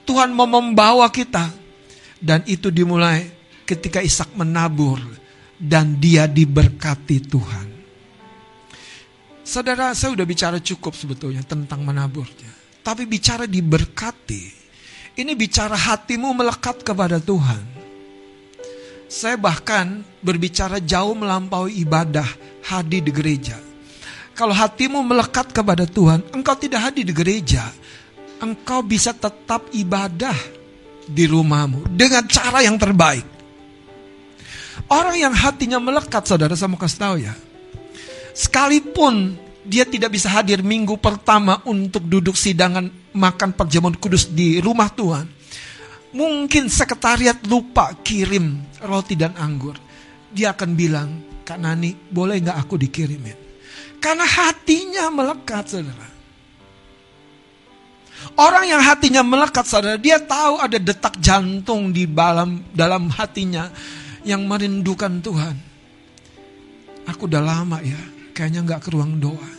Tuhan 0.04 0.32
mau 0.32 0.48
membawa 0.48 1.08
kita 1.08 1.52
dan 2.20 2.40
itu 2.48 2.72
dimulai 2.72 3.28
ketika 3.68 4.00
Ishak 4.00 4.32
menabur 4.32 4.98
dan 5.56 6.00
dia 6.00 6.24
diberkati 6.24 7.18
Tuhan. 7.28 7.75
Saudara, 9.46 9.94
saya 9.94 10.10
sudah 10.10 10.26
bicara 10.26 10.58
cukup 10.58 10.90
sebetulnya 10.98 11.38
tentang 11.46 11.86
menaburnya. 11.86 12.50
Tapi 12.82 13.06
bicara 13.06 13.46
diberkati, 13.46 14.42
ini 15.22 15.38
bicara 15.38 15.78
hatimu 15.78 16.34
melekat 16.34 16.82
kepada 16.82 17.22
Tuhan. 17.22 17.62
Saya 19.06 19.38
bahkan 19.38 20.02
berbicara 20.18 20.82
jauh 20.82 21.14
melampaui 21.14 21.78
ibadah 21.78 22.26
hadir 22.66 23.06
di 23.06 23.14
gereja. 23.14 23.54
Kalau 24.34 24.50
hatimu 24.50 24.98
melekat 25.06 25.54
kepada 25.54 25.86
Tuhan, 25.86 26.26
engkau 26.34 26.58
tidak 26.58 26.90
hadir 26.90 27.06
di 27.06 27.14
gereja. 27.14 27.70
Engkau 28.42 28.82
bisa 28.82 29.14
tetap 29.14 29.70
ibadah 29.70 30.34
di 31.06 31.22
rumahmu 31.22 31.86
dengan 31.94 32.26
cara 32.26 32.66
yang 32.66 32.74
terbaik. 32.74 33.22
Orang 34.90 35.14
yang 35.14 35.30
hatinya 35.30 35.78
melekat, 35.78 36.26
saudara, 36.26 36.58
saya 36.58 36.66
mau 36.66 36.82
kasih 36.82 36.98
tahu 36.98 37.16
ya. 37.22 37.45
Sekalipun 38.36 39.32
dia 39.64 39.88
tidak 39.88 40.12
bisa 40.12 40.28
hadir 40.28 40.60
minggu 40.60 41.00
pertama 41.00 41.64
untuk 41.64 42.04
duduk 42.04 42.36
sidangan 42.36 42.84
makan 43.16 43.56
perjamuan 43.56 43.96
kudus 43.96 44.28
di 44.28 44.60
rumah 44.60 44.92
Tuhan. 44.92 45.24
Mungkin 46.12 46.68
sekretariat 46.68 47.40
lupa 47.48 47.96
kirim 48.04 48.60
roti 48.84 49.16
dan 49.16 49.32
anggur. 49.40 49.80
Dia 50.28 50.52
akan 50.52 50.70
bilang, 50.76 51.08
Kak 51.48 51.56
Nani, 51.56 51.96
boleh 51.96 52.36
nggak 52.44 52.60
aku 52.60 52.76
dikirimin? 52.76 53.38
Karena 53.96 54.28
hatinya 54.28 55.08
melekat, 55.08 55.64
saudara. 55.72 56.08
Orang 58.36 58.68
yang 58.68 58.84
hatinya 58.84 59.24
melekat, 59.24 59.64
saudara, 59.64 59.96
dia 59.96 60.20
tahu 60.20 60.60
ada 60.60 60.76
detak 60.76 61.16
jantung 61.24 61.88
di 61.88 62.04
dalam 62.04 62.68
dalam 62.72 63.08
hatinya 63.08 63.72
yang 64.28 64.44
merindukan 64.44 65.24
Tuhan. 65.24 65.56
Aku 67.06 67.30
udah 67.30 67.40
lama 67.40 67.78
ya, 67.80 68.15
kayaknya 68.36 68.60
nggak 68.68 68.84
ke 68.84 68.88
ruang 68.92 69.16
doa. 69.16 69.50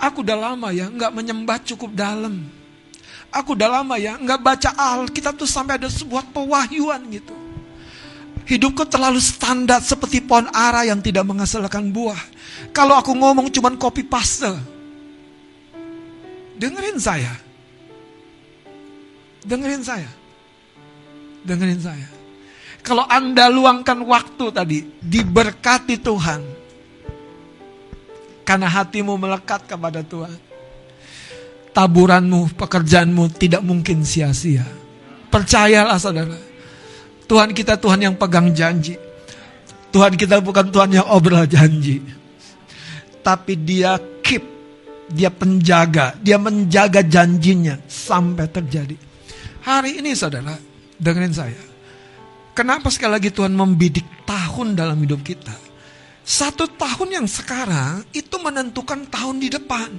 Aku 0.00 0.24
udah 0.24 0.32
lama 0.48 0.72
ya, 0.72 0.88
nggak 0.88 1.12
menyembah 1.12 1.60
cukup 1.60 1.92
dalam. 1.92 2.48
Aku 3.28 3.52
udah 3.52 3.68
lama 3.68 4.00
ya 4.00 4.16
nggak 4.16 4.40
baca 4.40 4.70
Alkitab 4.72 5.36
tuh 5.36 5.46
sampai 5.46 5.76
ada 5.76 5.92
sebuah 5.92 6.32
pewahyuan 6.32 7.04
gitu. 7.12 7.36
Hidupku 8.48 8.82
terlalu 8.90 9.22
standar 9.22 9.78
seperti 9.78 10.18
pohon 10.24 10.50
ara 10.50 10.82
yang 10.82 10.98
tidak 10.98 11.22
menghasilkan 11.22 11.94
buah. 11.94 12.18
Kalau 12.74 12.98
aku 12.98 13.14
ngomong 13.14 13.46
cuman 13.52 13.78
copy 13.78 14.02
paste. 14.02 14.50
Dengerin 16.58 16.98
saya. 16.98 17.30
Dengerin 19.46 19.82
saya. 19.86 20.10
Dengerin 21.46 21.78
saya. 21.78 22.08
Kalau 22.82 23.06
Anda 23.06 23.46
luangkan 23.46 24.02
waktu 24.02 24.46
tadi, 24.50 24.78
diberkati 24.98 26.02
Tuhan. 26.02 26.59
Karena 28.50 28.66
hatimu 28.66 29.14
melekat 29.14 29.70
kepada 29.70 30.02
Tuhan 30.02 30.50
taburanmu, 31.70 32.54
pekerjaanmu 32.58 33.30
tidak 33.38 33.62
mungkin 33.62 34.02
sia-sia. 34.02 34.66
Percayalah 35.30 35.96
saudara. 35.96 36.36
Tuhan 37.30 37.54
kita 37.54 37.78
Tuhan 37.78 38.10
yang 38.10 38.14
pegang 38.18 38.50
janji. 38.50 38.98
Tuhan 39.94 40.18
kita 40.18 40.42
bukan 40.42 40.70
Tuhan 40.70 40.90
yang 40.90 41.06
obrol 41.10 41.46
janji. 41.46 42.02
Tapi 43.22 43.54
dia 43.54 43.98
keep, 44.22 44.42
dia 45.10 45.30
penjaga, 45.30 46.18
dia 46.18 46.38
menjaga 46.40 47.06
janjinya 47.06 47.78
sampai 47.86 48.50
terjadi. 48.50 48.96
Hari 49.62 50.02
ini 50.02 50.10
saudara, 50.16 50.58
dengerin 50.98 51.34
saya. 51.34 51.62
Kenapa 52.56 52.90
sekali 52.90 53.14
lagi 53.14 53.30
Tuhan 53.30 53.54
membidik 53.54 54.26
tahun 54.26 54.74
dalam 54.74 54.98
hidup 54.98 55.22
kita? 55.22 55.69
Satu 56.30 56.70
tahun 56.70 57.18
yang 57.18 57.26
sekarang 57.26 58.06
itu 58.14 58.38
menentukan 58.38 59.02
tahun 59.10 59.42
di 59.42 59.50
depan. 59.50 59.90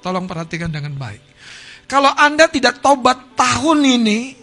Tolong 0.00 0.24
perhatikan 0.24 0.72
dengan 0.72 0.96
baik. 0.96 1.20
Kalau 1.84 2.08
Anda 2.16 2.48
tidak 2.48 2.80
tobat 2.80 3.36
tahun 3.36 3.84
ini, 4.00 4.40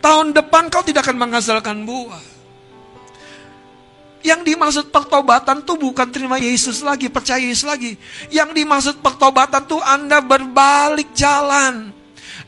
tahun 0.00 0.32
depan 0.32 0.72
kau 0.72 0.80
tidak 0.80 1.04
akan 1.04 1.20
menghasilkan 1.20 1.84
buah. 1.84 2.24
Yang 4.24 4.40
dimaksud 4.56 4.86
pertobatan 4.88 5.68
tuh 5.68 5.76
bukan 5.76 6.08
terima 6.08 6.40
Yesus 6.40 6.80
lagi, 6.80 7.12
percaya 7.12 7.44
Yesus 7.44 7.68
lagi. 7.68 8.00
Yang 8.32 8.56
dimaksud 8.56 9.04
pertobatan 9.04 9.68
tuh 9.68 9.84
Anda 9.84 10.24
berbalik 10.24 11.12
jalan. 11.12 11.92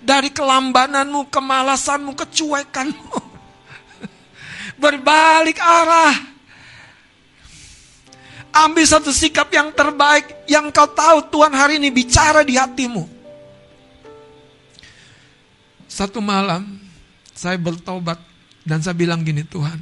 Dari 0.01 0.33
kelambananmu, 0.33 1.29
kemalasanmu, 1.29 2.17
kecuekanmu. 2.17 3.17
Berbalik 4.83 5.61
arah 5.61 6.33
Ambil 8.53 8.85
satu 8.85 9.09
sikap 9.09 9.49
yang 9.49 9.73
terbaik 9.73 10.45
yang 10.45 10.69
kau 10.69 10.85
tahu 10.85 11.25
Tuhan 11.33 11.57
hari 11.57 11.81
ini 11.81 11.89
bicara 11.89 12.45
di 12.45 12.61
hatimu. 12.61 13.09
Satu 15.89 16.21
malam 16.21 16.77
saya 17.33 17.57
bertobat 17.57 18.21
dan 18.69 18.85
saya 18.85 18.93
bilang 18.93 19.25
gini 19.25 19.41
Tuhan. 19.41 19.81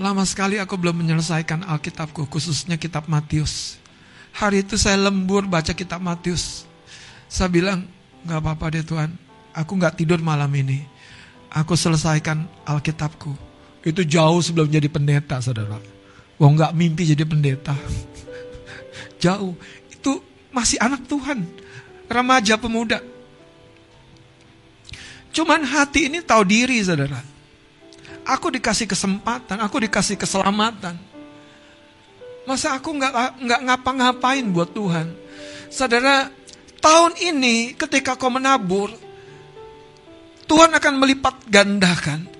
Lama 0.00 0.24
sekali 0.24 0.56
aku 0.56 0.78
belum 0.78 1.02
menyelesaikan 1.02 1.66
Alkitabku 1.66 2.24
khususnya 2.30 2.78
kitab 2.78 3.10
Matius. 3.10 3.76
Hari 4.30 4.62
itu 4.62 4.78
saya 4.78 4.96
lembur 4.96 5.44
baca 5.50 5.74
kitab 5.74 5.98
Matius. 5.98 6.64
Saya 7.26 7.50
bilang 7.50 7.84
gak 8.24 8.38
apa-apa 8.38 8.78
deh 8.78 8.86
Tuhan. 8.86 9.12
Aku 9.52 9.74
gak 9.76 9.98
tidur 9.98 10.22
malam 10.22 10.48
ini. 10.54 10.86
Aku 11.50 11.74
selesaikan 11.74 12.46
Alkitabku. 12.64 13.34
Itu 13.82 14.06
jauh 14.06 14.40
sebelum 14.40 14.70
jadi 14.70 14.86
pendeta 14.86 15.42
saudara. 15.42 15.99
Wong 16.40 16.56
nggak 16.56 16.72
mimpi 16.72 17.04
jadi 17.04 17.28
pendeta. 17.28 17.76
Jauh. 19.22 19.52
Itu 19.92 20.24
masih 20.48 20.80
anak 20.80 21.04
Tuhan. 21.04 21.44
Remaja 22.08 22.56
pemuda. 22.56 23.04
Cuman 25.30 25.62
hati 25.62 26.08
ini 26.08 26.24
tahu 26.24 26.42
diri 26.48 26.80
saudara. 26.80 27.20
Aku 28.24 28.48
dikasih 28.48 28.88
kesempatan, 28.88 29.60
aku 29.60 29.84
dikasih 29.84 30.16
keselamatan. 30.16 30.96
Masa 32.48 32.74
aku 32.74 32.96
nggak 32.96 33.38
nggak 33.38 33.60
ngapa-ngapain 33.68 34.42
buat 34.48 34.72
Tuhan? 34.74 35.12
Saudara, 35.70 36.32
tahun 36.82 37.14
ini 37.20 37.76
ketika 37.78 38.18
kau 38.18 38.32
menabur, 38.32 38.90
Tuhan 40.50 40.74
akan 40.74 40.94
melipat 40.98 41.46
gandakan 41.46 42.39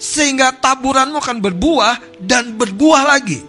sehingga 0.00 0.56
taburanmu 0.56 1.20
akan 1.20 1.38
berbuah 1.44 2.24
dan 2.24 2.56
berbuah 2.56 3.04
lagi. 3.04 3.44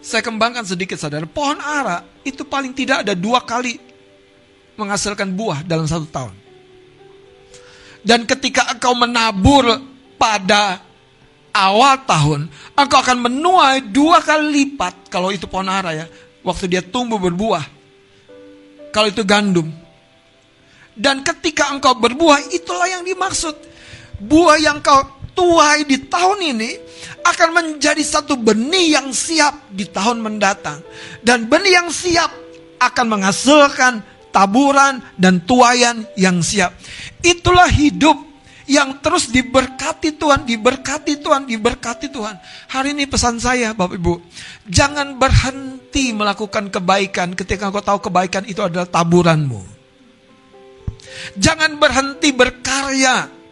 Saya 0.00 0.24
kembangkan 0.24 0.64
sedikit 0.64 0.96
saudara, 0.96 1.28
pohon 1.28 1.60
ara 1.60 2.00
itu 2.24 2.48
paling 2.48 2.72
tidak 2.72 3.04
ada 3.04 3.12
dua 3.12 3.44
kali 3.44 3.76
menghasilkan 4.80 5.28
buah 5.36 5.60
dalam 5.68 5.84
satu 5.84 6.08
tahun. 6.08 6.34
Dan 8.04 8.24
ketika 8.24 8.72
engkau 8.72 8.96
menabur 8.96 9.80
pada 10.16 10.80
awal 11.52 12.04
tahun, 12.04 12.40
engkau 12.76 12.98
akan 13.00 13.18
menuai 13.28 13.84
dua 13.92 14.20
kali 14.20 14.64
lipat 14.64 15.08
kalau 15.12 15.28
itu 15.32 15.44
pohon 15.44 15.68
ara 15.68 15.92
ya, 15.92 16.06
waktu 16.40 16.68
dia 16.68 16.80
tumbuh 16.84 17.20
berbuah. 17.20 17.64
Kalau 18.92 19.08
itu 19.08 19.24
gandum. 19.24 19.72
Dan 20.94 21.24
ketika 21.26 21.72
engkau 21.74 21.96
berbuah, 21.96 22.54
itulah 22.54 22.86
yang 22.86 23.02
dimaksud 23.02 23.73
buah 24.20 24.58
yang 24.60 24.78
kau 24.84 25.02
tuai 25.34 25.82
di 25.84 25.98
tahun 26.06 26.54
ini 26.54 26.70
akan 27.24 27.48
menjadi 27.50 28.00
satu 28.04 28.38
benih 28.38 29.00
yang 29.00 29.10
siap 29.10 29.72
di 29.72 29.88
tahun 29.88 30.22
mendatang. 30.22 30.84
Dan 31.24 31.50
benih 31.50 31.82
yang 31.82 31.88
siap 31.90 32.30
akan 32.78 33.06
menghasilkan 33.18 34.04
taburan 34.34 35.00
dan 35.16 35.42
tuayan 35.42 36.04
yang 36.14 36.42
siap. 36.44 36.76
Itulah 37.24 37.70
hidup 37.70 38.34
yang 38.64 39.00
terus 39.04 39.28
diberkati 39.28 40.16
Tuhan, 40.16 40.48
diberkati 40.48 41.20
Tuhan, 41.20 41.44
diberkati 41.44 42.08
Tuhan. 42.08 42.36
Hari 42.72 42.96
ini 42.96 43.04
pesan 43.04 43.36
saya 43.36 43.76
Bapak 43.76 43.96
Ibu, 44.00 44.14
jangan 44.68 45.20
berhenti 45.20 46.16
melakukan 46.16 46.72
kebaikan 46.72 47.36
ketika 47.36 47.68
kau 47.68 47.84
tahu 47.84 48.08
kebaikan 48.08 48.48
itu 48.48 48.64
adalah 48.64 48.88
taburanmu. 48.88 49.60
Jangan 51.38 51.78
berhenti 51.78 52.34
berkarya 52.34 53.43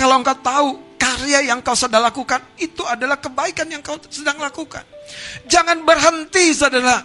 kalau 0.00 0.16
engkau 0.16 0.32
tahu 0.40 0.68
karya 0.96 1.52
yang 1.52 1.60
kau 1.60 1.76
sedang 1.76 2.00
lakukan 2.00 2.40
itu 2.56 2.80
adalah 2.88 3.20
kebaikan 3.20 3.68
yang 3.68 3.84
kau 3.84 4.00
sedang 4.08 4.40
lakukan. 4.40 4.80
Jangan 5.44 5.84
berhenti 5.84 6.56
saudara. 6.56 7.04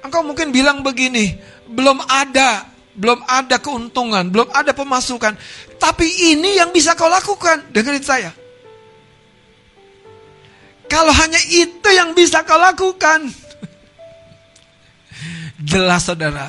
Engkau 0.00 0.24
mungkin 0.24 0.48
bilang 0.48 0.80
begini, 0.80 1.36
belum 1.68 2.00
ada, 2.08 2.64
belum 2.96 3.20
ada 3.28 3.60
keuntungan, 3.60 4.32
belum 4.32 4.48
ada 4.56 4.72
pemasukan. 4.72 5.36
Tapi 5.76 6.32
ini 6.32 6.56
yang 6.56 6.72
bisa 6.72 6.96
kau 6.96 7.12
lakukan. 7.12 7.68
Dengerin 7.68 8.00
saya. 8.00 8.32
Kalau 10.88 11.12
hanya 11.12 11.40
itu 11.52 11.88
yang 11.92 12.16
bisa 12.16 12.40
kau 12.48 12.56
lakukan. 12.56 13.28
Jelas 15.68 16.00
saudara. 16.08 16.48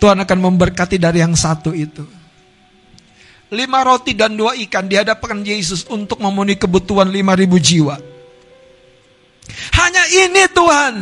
Tuhan 0.00 0.24
akan 0.24 0.38
memberkati 0.40 0.96
dari 0.96 1.20
yang 1.20 1.36
satu 1.36 1.76
itu 1.76 2.21
lima 3.52 3.84
roti 3.84 4.16
dan 4.16 4.32
dua 4.32 4.56
ikan 4.56 4.88
dihadapkan 4.88 5.44
Yesus 5.44 5.84
untuk 5.92 6.18
memenuhi 6.24 6.56
kebutuhan 6.56 7.12
lima 7.12 7.36
ribu 7.36 7.60
jiwa. 7.60 8.00
Hanya 9.76 10.04
ini 10.08 10.42
Tuhan. 10.48 10.94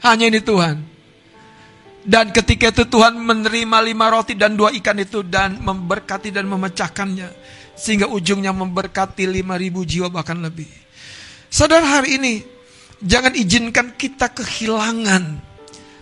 Hanya 0.00 0.24
ini 0.32 0.40
Tuhan. 0.40 0.76
Dan 2.08 2.32
ketika 2.32 2.72
itu 2.72 2.88
Tuhan 2.88 3.20
menerima 3.20 3.78
lima 3.84 4.08
roti 4.08 4.32
dan 4.32 4.56
dua 4.56 4.72
ikan 4.72 4.96
itu 4.96 5.20
dan 5.20 5.60
memberkati 5.60 6.32
dan 6.32 6.48
memecahkannya. 6.48 7.28
Sehingga 7.76 8.08
ujungnya 8.08 8.50
memberkati 8.56 9.28
lima 9.28 9.60
ribu 9.60 9.84
jiwa 9.84 10.08
bahkan 10.08 10.40
lebih. 10.40 10.66
Saudara 11.52 12.00
hari 12.00 12.16
ini, 12.16 12.34
jangan 13.04 13.36
izinkan 13.36 13.92
kita 13.94 14.32
kehilangan 14.32 15.47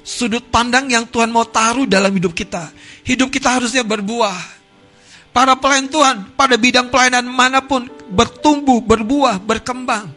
sudut 0.07 0.47
pandang 0.47 0.87
yang 0.87 1.03
Tuhan 1.11 1.35
mau 1.35 1.43
taruh 1.43 1.83
dalam 1.83 2.15
hidup 2.15 2.31
kita. 2.31 2.71
Hidup 3.03 3.35
kita 3.35 3.59
harusnya 3.59 3.83
berbuah. 3.83 4.55
Para 5.35 5.59
pelayan 5.59 5.91
Tuhan 5.91 6.33
pada 6.39 6.55
bidang 6.55 6.89
pelayanan 6.89 7.27
mana 7.27 7.61
pun 7.61 7.91
bertumbuh, 8.09 8.79
berbuah, 8.81 9.43
berkembang. 9.43 10.15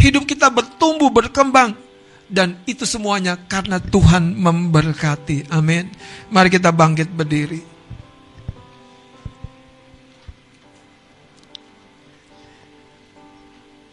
Hidup 0.00 0.26
kita 0.26 0.50
bertumbuh, 0.50 1.12
berkembang 1.12 1.76
dan 2.26 2.58
itu 2.64 2.82
semuanya 2.88 3.36
karena 3.36 3.78
Tuhan 3.78 4.34
memberkati. 4.34 5.52
Amin. 5.52 5.92
Mari 6.32 6.48
kita 6.50 6.74
bangkit 6.74 7.12
berdiri. 7.12 7.62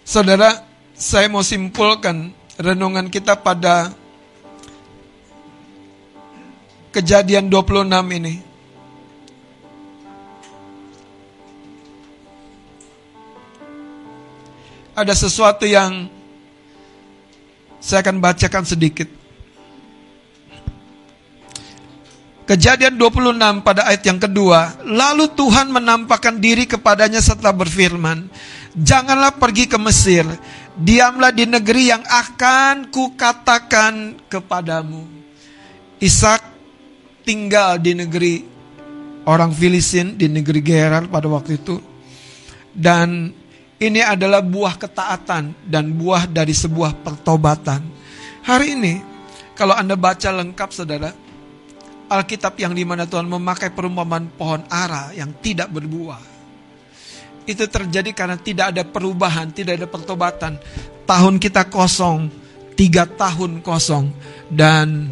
Saudara, 0.02 0.66
saya 0.98 1.32
mau 1.32 1.46
simpulkan 1.46 2.36
renungan 2.60 3.08
kita 3.08 3.38
pada 3.40 4.01
kejadian 6.92 7.48
26 7.48 7.88
ini. 8.20 8.36
Ada 14.92 15.16
sesuatu 15.16 15.64
yang 15.64 16.12
saya 17.80 18.04
akan 18.04 18.20
bacakan 18.20 18.68
sedikit. 18.68 19.08
Kejadian 22.46 23.00
26 23.00 23.64
pada 23.64 23.88
ayat 23.88 24.04
yang 24.04 24.20
kedua. 24.20 24.76
Lalu 24.84 25.32
Tuhan 25.40 25.72
menampakkan 25.72 26.36
diri 26.36 26.68
kepadanya 26.68 27.24
setelah 27.24 27.56
berfirman. 27.56 28.28
Janganlah 28.76 29.40
pergi 29.40 29.72
ke 29.72 29.80
Mesir. 29.80 30.28
Diamlah 30.76 31.32
di 31.32 31.48
negeri 31.48 31.96
yang 31.96 32.04
akan 32.04 32.92
kukatakan 32.92 34.20
kepadamu. 34.28 35.08
Ishak 36.04 36.51
tinggal 37.22 37.78
di 37.82 37.94
negeri 37.98 38.34
orang 39.26 39.54
Filistin, 39.54 40.18
di 40.18 40.28
negeri 40.28 40.62
Gerar 40.62 41.06
pada 41.08 41.28
waktu 41.30 41.58
itu. 41.62 41.78
Dan 42.72 43.30
ini 43.82 44.02
adalah 44.02 44.46
buah 44.46 44.78
ketaatan 44.78 45.68
dan 45.68 45.92
buah 45.98 46.30
dari 46.30 46.54
sebuah 46.54 47.02
pertobatan. 47.02 47.82
Hari 48.46 48.68
ini, 48.78 48.94
kalau 49.54 49.78
Anda 49.78 49.98
baca 49.98 50.30
lengkap 50.32 50.70
saudara, 50.74 51.12
Alkitab 52.12 52.60
yang 52.60 52.76
di 52.76 52.84
mana 52.84 53.08
Tuhan 53.08 53.30
memakai 53.30 53.72
perumpamaan 53.72 54.34
pohon 54.36 54.62
ara 54.68 55.16
yang 55.16 55.32
tidak 55.40 55.72
berbuah. 55.72 56.20
Itu 57.48 57.66
terjadi 57.66 58.12
karena 58.12 58.38
tidak 58.38 58.76
ada 58.76 58.84
perubahan, 58.84 59.50
tidak 59.56 59.80
ada 59.80 59.88
pertobatan. 59.88 60.54
Tahun 61.08 61.36
kita 61.40 61.72
kosong, 61.72 62.30
tiga 62.76 63.08
tahun 63.08 63.64
kosong. 63.64 64.12
Dan 64.52 65.10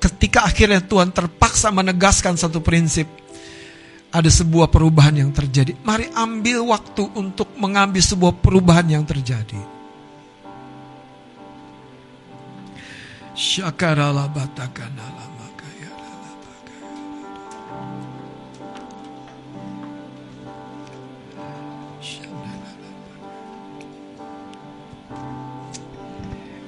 ketika 0.00 0.48
akhirnya 0.48 0.80
Tuhan 0.80 1.12
terpaksa 1.12 1.68
menegaskan 1.68 2.34
satu 2.40 2.64
prinsip 2.64 3.06
ada 4.10 4.26
sebuah 4.26 4.66
perubahan 4.72 5.22
yang 5.22 5.30
terjadi. 5.30 5.78
Mari 5.86 6.10
ambil 6.16 6.66
waktu 6.66 7.06
untuk 7.14 7.54
mengambil 7.54 8.02
sebuah 8.02 8.42
perubahan 8.42 8.88
yang 8.90 9.04
terjadi. 9.06 9.60
Syakarala 13.36 14.26
batakanala 14.28 15.29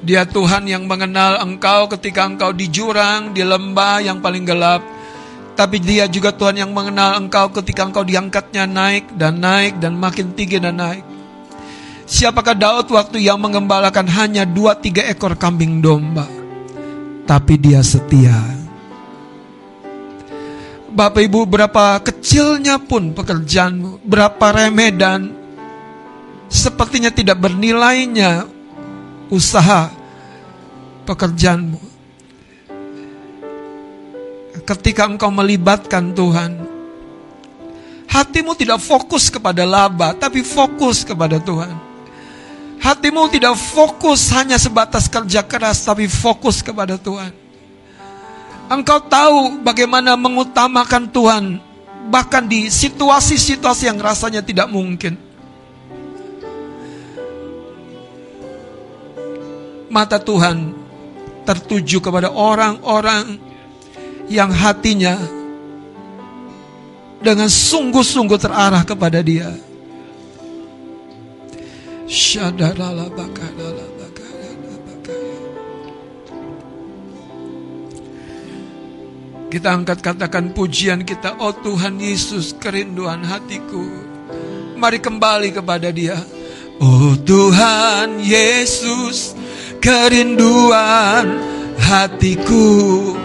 Dia 0.03 0.27
Tuhan 0.27 0.67
yang 0.67 0.85
mengenal 0.91 1.39
engkau 1.47 1.87
ketika 1.87 2.27
engkau 2.27 2.51
di 2.51 2.67
jurang, 2.67 3.31
di 3.31 3.47
lembah 3.47 4.03
yang 4.03 4.19
paling 4.19 4.43
gelap 4.43 4.83
tapi 5.53 5.77
dia 5.79 6.09
juga 6.09 6.33
Tuhan 6.33 6.65
yang 6.65 6.73
mengenal 6.73 7.21
engkau 7.21 7.53
ketika 7.53 7.85
engkau 7.85 8.05
diangkatnya 8.05 8.65
naik 8.65 9.13
dan 9.21 9.37
naik 9.37 9.77
dan 9.79 9.93
makin 10.01 10.33
tinggi 10.33 10.57
dan 10.57 10.81
naik. 10.81 11.05
Siapakah 12.09 12.57
Daud 12.57 12.89
waktu 12.93 13.25
yang 13.25 13.41
mengembalakan 13.41 14.09
hanya 14.11 14.49
dua 14.49 14.77
tiga 14.77 15.05
ekor 15.05 15.37
kambing 15.37 15.81
domba. 15.85 16.27
Tapi 17.29 17.55
dia 17.61 17.81
setia. 17.85 18.37
Bapak 20.93 21.25
ibu 21.25 21.49
berapa 21.49 22.01
kecilnya 22.05 22.77
pun 22.83 23.17
pekerjaanmu. 23.17 24.05
Berapa 24.05 24.53
remeh 24.53 24.93
dan 24.93 25.33
sepertinya 26.53 27.09
tidak 27.09 27.41
bernilainya 27.41 28.45
usaha 29.33 29.89
pekerjaanmu 31.09 31.81
ketika 34.69 35.09
engkau 35.09 35.33
melibatkan 35.33 36.13
Tuhan. 36.13 36.69
Hatimu 38.13 38.53
tidak 38.53 38.77
fokus 38.85 39.33
kepada 39.33 39.65
laba, 39.65 40.13
tapi 40.13 40.45
fokus 40.45 41.01
kepada 41.01 41.41
Tuhan. 41.41 41.73
Hatimu 42.77 43.33
tidak 43.33 43.57
fokus 43.57 44.29
hanya 44.37 44.61
sebatas 44.61 45.09
kerja 45.09 45.41
keras, 45.41 45.81
tapi 45.81 46.05
fokus 46.13 46.61
kepada 46.61 47.01
Tuhan. 47.01 47.33
Engkau 48.69 49.01
tahu 49.09 49.65
bagaimana 49.65 50.13
mengutamakan 50.13 51.09
Tuhan, 51.09 51.45
bahkan 52.13 52.45
di 52.45 52.69
situasi-situasi 52.69 53.89
yang 53.89 53.97
rasanya 53.97 54.45
tidak 54.45 54.69
mungkin. 54.69 55.32
Mata 59.93 60.17
Tuhan 60.17 60.73
tertuju 61.45 62.01
kepada 62.01 62.33
orang-orang 62.33 63.37
yang 64.25 64.49
hatinya 64.49 65.21
dengan 67.21 67.53
sungguh-sungguh 67.53 68.41
terarah 68.41 68.89
kepada 68.89 69.21
dia. 69.21 69.53
Kita 79.53 79.69
angkat 79.77 80.01
katakan 80.01 80.57
pujian 80.57 81.05
kita, 81.05 81.37
oh 81.37 81.53
Tuhan 81.53 82.01
Yesus 82.01 82.57
kerinduan 82.57 83.21
hatiku. 83.21 83.85
Mari 84.81 84.97
kembali 84.97 85.53
kepada 85.53 85.93
dia. 85.93 86.17
Oh 86.81 87.13
Tuhan 87.21 88.25
Yesus 88.25 89.42
kerinduan 89.83 91.27
hatiku. 91.83 93.19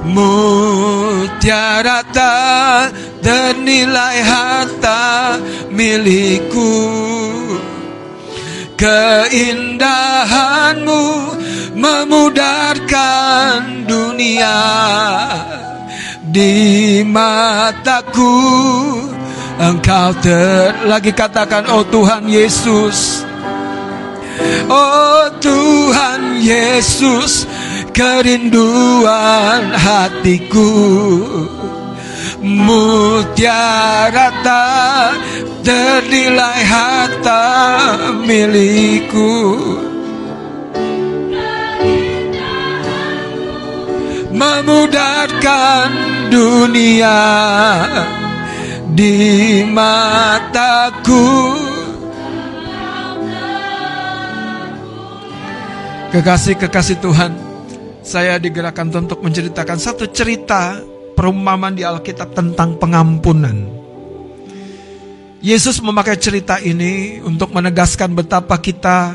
Mutiara 0.00 2.00
tak 2.08 2.96
ternilai 3.20 4.24
harta 4.24 5.36
milikku. 5.68 6.72
Keindahanmu 8.80 11.04
memudarkan 11.76 13.84
dunia 13.84 14.64
di 16.24 17.04
mataku. 17.04 18.40
Engkau 19.60 20.16
ter 20.24 20.72
lagi 20.88 21.12
katakan 21.12 21.68
oh 21.68 21.84
Tuhan 21.92 22.24
Yesus 22.24 23.28
oh 24.68 25.30
Tuhan 25.40 26.40
Yesus 26.40 27.46
kerinduan 27.94 29.74
hatiku. 29.74 30.72
Mutiara 32.40 34.32
tak 34.40 35.20
ternilai 35.60 36.62
harta 36.64 37.44
milikku. 38.24 39.36
Memudarkan 44.32 45.90
dunia 46.32 47.20
di 48.96 49.60
mataku 49.68 51.28
Kekasih-kekasih 56.10 56.98
Tuhan 56.98 57.32
saya 58.02 58.34
digerakkan 58.42 58.90
untuk 58.90 59.22
menceritakan 59.22 59.78
satu 59.78 60.10
cerita 60.10 60.82
perumpamaan 61.14 61.78
di 61.78 61.86
Alkitab 61.86 62.34
tentang 62.34 62.74
pengampunan. 62.82 63.54
Yesus 65.38 65.78
memakai 65.78 66.18
cerita 66.18 66.58
ini 66.58 67.22
untuk 67.22 67.54
menegaskan 67.54 68.10
betapa 68.18 68.58
kita 68.58 69.14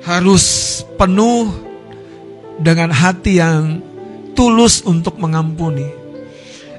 harus 0.00 0.80
penuh 0.96 1.52
dengan 2.56 2.88
hati 2.96 3.36
yang 3.36 3.84
tulus 4.32 4.80
untuk 4.88 5.20
mengampuni. 5.20 5.84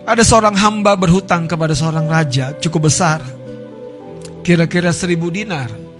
Ada 0.01 0.25
seorang 0.25 0.57
hamba 0.57 0.97
berhutang 0.97 1.45
kepada 1.45 1.77
seorang 1.77 2.09
raja 2.09 2.57
cukup 2.57 2.89
besar, 2.89 3.21
kira-kira 4.41 4.89
seribu 4.89 5.29
dinar. 5.29 5.90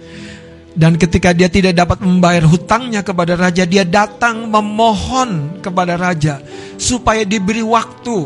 Dan 0.72 0.96
ketika 0.96 1.36
dia 1.36 1.52
tidak 1.52 1.76
dapat 1.76 2.00
membayar 2.00 2.48
hutangnya 2.48 3.04
kepada 3.04 3.36
raja, 3.36 3.68
dia 3.68 3.84
datang 3.84 4.48
memohon 4.48 5.60
kepada 5.60 6.00
raja 6.00 6.40
supaya 6.80 7.28
diberi 7.28 7.60
waktu 7.60 8.24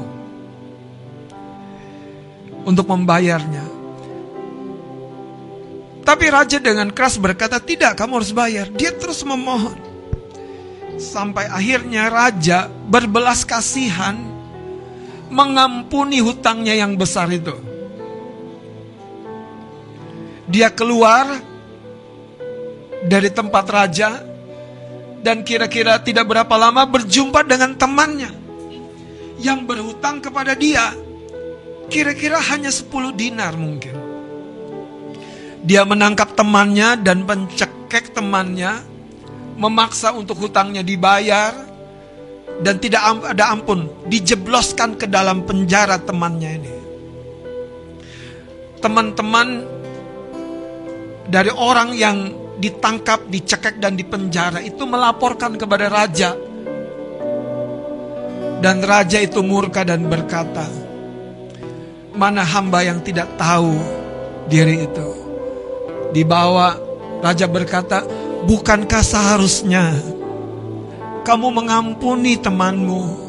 untuk 2.62 2.86
membayarnya. 2.86 3.66
Tapi 6.06 6.24
raja 6.31 6.62
dengan 6.62 6.86
keras 6.94 7.18
berkata, 7.18 7.59
"Tidak, 7.59 7.98
kamu 7.98 8.23
harus 8.23 8.31
bayar." 8.31 8.70
Dia 8.70 8.94
terus 8.94 9.27
memohon. 9.27 9.74
Sampai 11.02 11.51
akhirnya 11.51 12.06
raja 12.06 12.70
berbelas 12.70 13.43
kasihan 13.43 14.14
mengampuni 15.27 16.23
hutangnya 16.23 16.78
yang 16.78 16.94
besar 16.94 17.27
itu. 17.35 17.59
Dia 20.47 20.70
keluar 20.70 21.27
dari 23.07 23.31
tempat 23.31 23.66
raja 23.70 24.19
dan 25.23 25.47
kira-kira 25.47 26.03
tidak 26.03 26.27
berapa 26.27 26.55
lama 26.59 26.87
berjumpa 26.87 27.47
dengan 27.47 27.74
temannya 27.78 28.31
yang 29.43 29.65
berhutang 29.65 30.19
kepada 30.19 30.59
dia. 30.59 30.93
Kira-kira 31.87 32.43
hanya 32.51 32.70
10 32.70 33.15
dinar 33.15 33.55
mungkin. 33.55 33.95
Dia 35.62 35.87
menangkap 35.87 36.35
temannya 36.35 36.99
dan 36.99 37.23
mencekek 37.23 38.11
temannya, 38.11 38.83
memaksa 39.55 40.11
untuk 40.15 40.39
hutangnya 40.47 40.83
dibayar, 40.83 41.55
dan 42.62 42.78
tidak 42.83 43.03
ada 43.23 43.55
ampun, 43.55 43.87
dijebloskan 44.11 44.99
ke 44.99 45.07
dalam 45.07 45.47
penjara 45.47 45.99
temannya 46.03 46.51
ini. 46.59 46.73
Teman-teman 48.83 49.49
dari 51.27 51.51
orang 51.51 51.95
yang 51.95 52.45
ditangkap, 52.57 53.28
dicekek, 53.28 53.77
dan 53.77 53.95
dipenjara 53.95 54.65
itu 54.65 54.83
melaporkan 54.89 55.55
kepada 55.61 55.93
raja. 55.93 56.33
Dan 58.57 58.81
raja 58.81 59.20
itu 59.20 59.45
murka 59.45 59.85
dan 59.85 60.09
berkata, 60.09 60.65
"Mana 62.16 62.41
hamba 62.41 62.81
yang 62.81 63.05
tidak 63.05 63.37
tahu 63.37 63.77
diri 64.49 64.89
itu?" 64.89 65.09
Dibawa, 66.16 66.73
raja 67.20 67.45
berkata, 67.45 68.01
"Bukankah 68.49 69.05
seharusnya 69.05 69.93
kamu 71.28 71.53
mengampuni 71.53 72.41
temanmu 72.41 73.28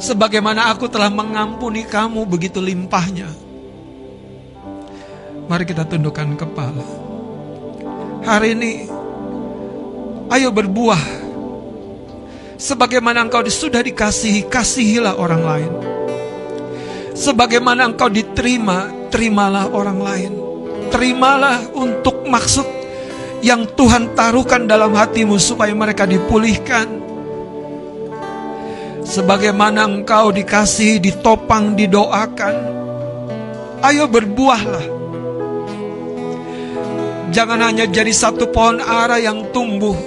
sebagaimana 0.00 0.72
aku 0.72 0.88
telah 0.88 1.12
mengampuni 1.12 1.84
kamu 1.84 2.24
begitu 2.24 2.64
limpahnya?" 2.64 3.28
Mari 5.44 5.68
kita 5.68 5.84
tundukkan 5.84 6.40
kepala. 6.40 7.03
Hari 8.24 8.48
ini 8.56 8.72
ayo 10.32 10.48
berbuah. 10.48 11.22
Sebagaimana 12.56 13.20
engkau 13.20 13.44
sudah 13.44 13.84
dikasihi, 13.84 14.48
kasihilah 14.48 15.20
orang 15.20 15.42
lain. 15.44 15.72
Sebagaimana 17.12 17.92
engkau 17.92 18.08
diterima, 18.08 18.88
terimalah 19.12 19.68
orang 19.68 20.00
lain 20.00 20.32
terimalah 20.94 21.74
untuk 21.74 22.22
maksud 22.22 22.62
yang 23.42 23.66
Tuhan 23.74 24.14
taruhkan 24.14 24.70
dalam 24.70 24.94
hatimu 24.94 25.42
supaya 25.42 25.74
mereka 25.74 26.06
dipulihkan. 26.06 27.02
Sebagaimana 29.02 29.84
engkau 29.84 30.30
dikasih, 30.30 31.02
ditopang, 31.02 31.74
didoakan. 31.74 32.54
Ayo 33.82 34.06
berbuahlah. 34.06 34.93
Jangan 37.34 37.58
hanya 37.66 37.90
jadi 37.90 38.14
satu 38.14 38.46
pohon 38.54 38.78
ara 38.78 39.18
yang 39.18 39.50
tumbuh, 39.50 39.98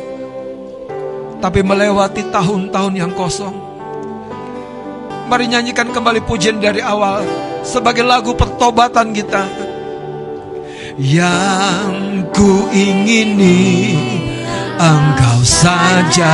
tapi 1.44 1.60
melewati 1.60 2.24
tahun-tahun 2.32 2.94
yang 2.96 3.12
kosong. 3.12 3.52
Mari 5.28 5.52
nyanyikan 5.52 5.92
kembali 5.92 6.24
pujian 6.24 6.64
dari 6.64 6.80
awal 6.80 7.28
sebagai 7.68 8.08
lagu 8.08 8.32
pertobatan 8.32 9.12
kita. 9.12 9.44
Yang 10.96 12.32
ku 12.32 12.72
ingini 12.72 14.00
engkau 14.80 15.44
saja. 15.44 16.32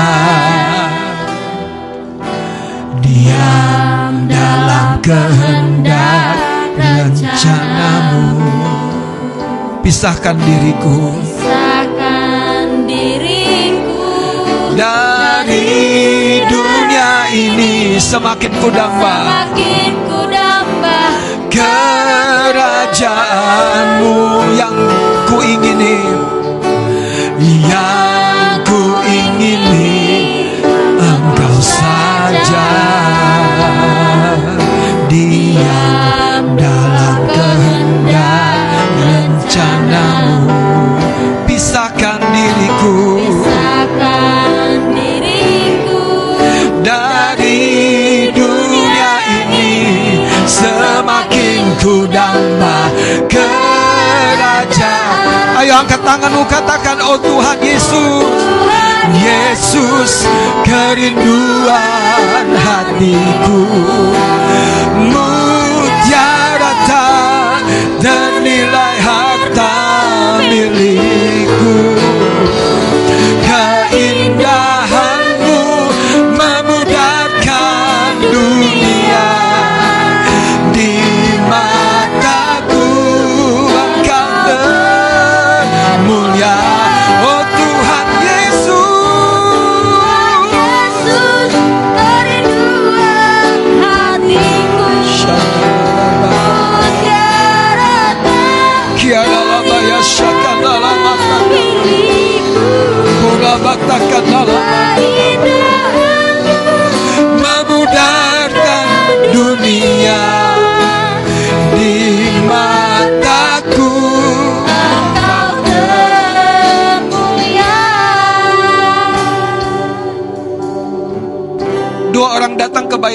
Diam 3.02 4.30
dalam 4.30 5.02
kehendak 5.02 6.38
rencanamu 6.78 8.54
pisahkan 9.84 10.40
diriku. 10.40 11.12
Pisahkan 11.20 12.88
diriku. 12.88 14.08
Dari 14.74 16.42
dunia 16.48 17.28
ini 17.30 18.00
semakin 18.00 18.52
ku 18.64 18.72
damba 18.74 19.28
semakin 19.28 19.94
ku 20.08 20.26
damba 20.32 21.14
kerajaanmu 21.52 22.98
yang 24.58 24.74
ku 25.30 25.38
ingini 25.44 26.02
pisahkan 41.48 42.20
diriku. 42.20 43.18
Pisahkan 43.24 44.94
diriku 44.94 46.04
dari 46.84 48.28
dunia 48.36 49.14
ini 49.44 49.72
semakin 50.44 51.62
ku 51.80 52.04
damba 52.12 52.92
kerajaan. 53.32 54.68
Ayo 55.64 55.80
angkat 55.80 56.02
tanganmu 56.04 56.44
katakan 56.52 57.00
oh 57.04 57.16
Tuhan 57.22 57.58
Yesus 57.64 58.28
Yesus 59.14 60.28
kerinduan 60.68 62.48
hatiku. 62.56 63.64
Mutiara 65.12 66.74
tak 66.88 67.64
ternilai 68.04 68.96
harta 69.00 69.33
milikku 70.70 72.13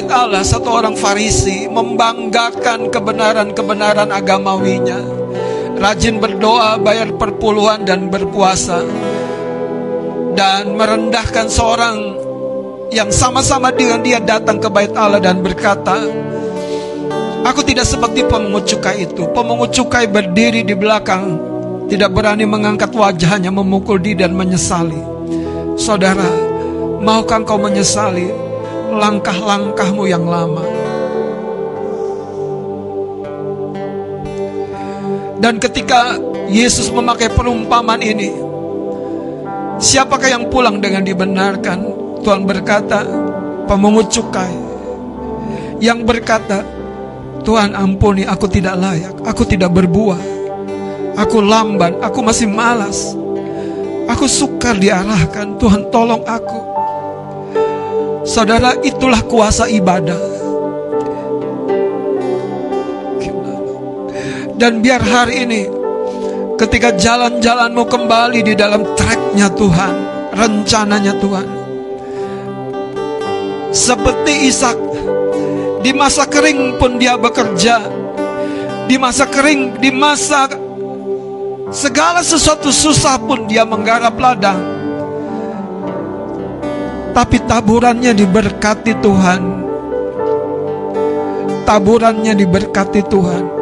Allah 0.09 0.41
Satu 0.43 0.73
orang 0.73 0.97
Farisi 0.97 1.69
Membanggakan 1.69 2.89
kebenaran-kebenaran 2.89 4.09
agamawinya 4.09 5.01
Rajin 5.79 6.19
berdoa, 6.19 6.81
bayar 6.83 7.15
perpuluhan 7.15 7.87
dan 7.87 8.11
berpuasa 8.11 8.83
Dan 10.35 10.75
merendahkan 10.75 11.47
seorang 11.47 11.97
Yang 12.91 13.15
sama-sama 13.15 13.71
dengan 13.71 14.03
dia 14.03 14.19
datang 14.19 14.59
ke 14.59 14.69
bait 14.73 14.91
Allah 14.97 15.23
dan 15.23 15.45
berkata 15.45 16.03
Aku 17.47 17.63
tidak 17.65 17.87
seperti 17.87 18.27
pemungut 18.27 18.67
cukai 18.67 19.09
itu. 19.09 19.25
Pemungut 19.31 19.71
cukai 19.71 20.11
berdiri 20.11 20.67
di 20.67 20.75
belakang 20.75 21.39
Tidak 21.87 22.11
berani 22.11 22.45
mengangkat 22.45 22.91
wajahnya 22.91 23.55
Memukul 23.55 24.03
diri 24.03 24.27
dan 24.27 24.35
menyesali. 24.35 24.99
Saudara 25.79 26.27
Maukah 26.99 27.39
engkau 27.39 27.63
menyesali 27.63 28.48
langkah-langkahmu 28.97 30.05
yang 30.09 30.24
lama. 30.24 30.65
Dan 35.39 35.62
ketika 35.62 36.19
Yesus 36.51 36.90
memakai 36.90 37.31
perumpamaan 37.31 38.02
ini, 38.02 38.35
siapakah 39.78 40.28
yang 40.35 40.44
pulang 40.51 40.82
dengan 40.82 41.06
dibenarkan? 41.06 41.78
Tuhan 42.27 42.43
berkata, 42.43 43.06
pemungut 43.70 44.10
cukai. 44.10 44.51
Yang 45.78 46.02
berkata, 46.02 46.66
Tuhan 47.47 47.78
ampuni 47.78 48.27
aku 48.27 48.51
tidak 48.51 48.74
layak, 48.82 49.15
aku 49.23 49.47
tidak 49.47 49.70
berbuah. 49.70 50.19
Aku 51.19 51.39
lamban, 51.39 51.98
aku 52.02 52.19
masih 52.19 52.51
malas. 52.51 53.15
Aku 54.10 54.27
sukar 54.27 54.74
diarahkan, 54.74 55.55
Tuhan 55.60 55.86
tolong 55.94 56.27
aku. 56.27 56.60
Saudara, 58.29 58.77
itulah 58.85 59.25
kuasa 59.25 59.65
ibadah. 59.73 60.21
Dan 64.53 64.85
biar 64.85 65.01
hari 65.01 65.49
ini 65.49 65.63
ketika 66.61 66.93
jalan-jalanmu 66.93 67.89
kembali 67.89 68.45
di 68.45 68.53
dalam 68.53 68.85
tracknya 69.01 69.49
Tuhan, 69.57 69.95
rencananya 70.37 71.17
Tuhan. 71.17 71.49
Seperti 73.73 74.53
Ishak, 74.53 74.77
di 75.81 75.97
masa 75.97 76.29
kering 76.29 76.77
pun 76.77 77.01
dia 77.01 77.17
bekerja. 77.17 77.81
Di 78.85 79.01
masa 79.01 79.25
kering, 79.25 79.81
di 79.81 79.89
masa 79.89 80.53
segala 81.73 82.21
sesuatu 82.21 82.69
susah 82.69 83.17
pun 83.25 83.49
dia 83.49 83.65
menggarap 83.65 84.21
ladang. 84.21 84.78
Tapi 87.19 87.43
taburannya 87.43 88.15
diberkati 88.15 88.95
Tuhan. 89.03 89.43
Taburannya 91.66 92.32
diberkati 92.39 93.03
Tuhan. 93.11 93.59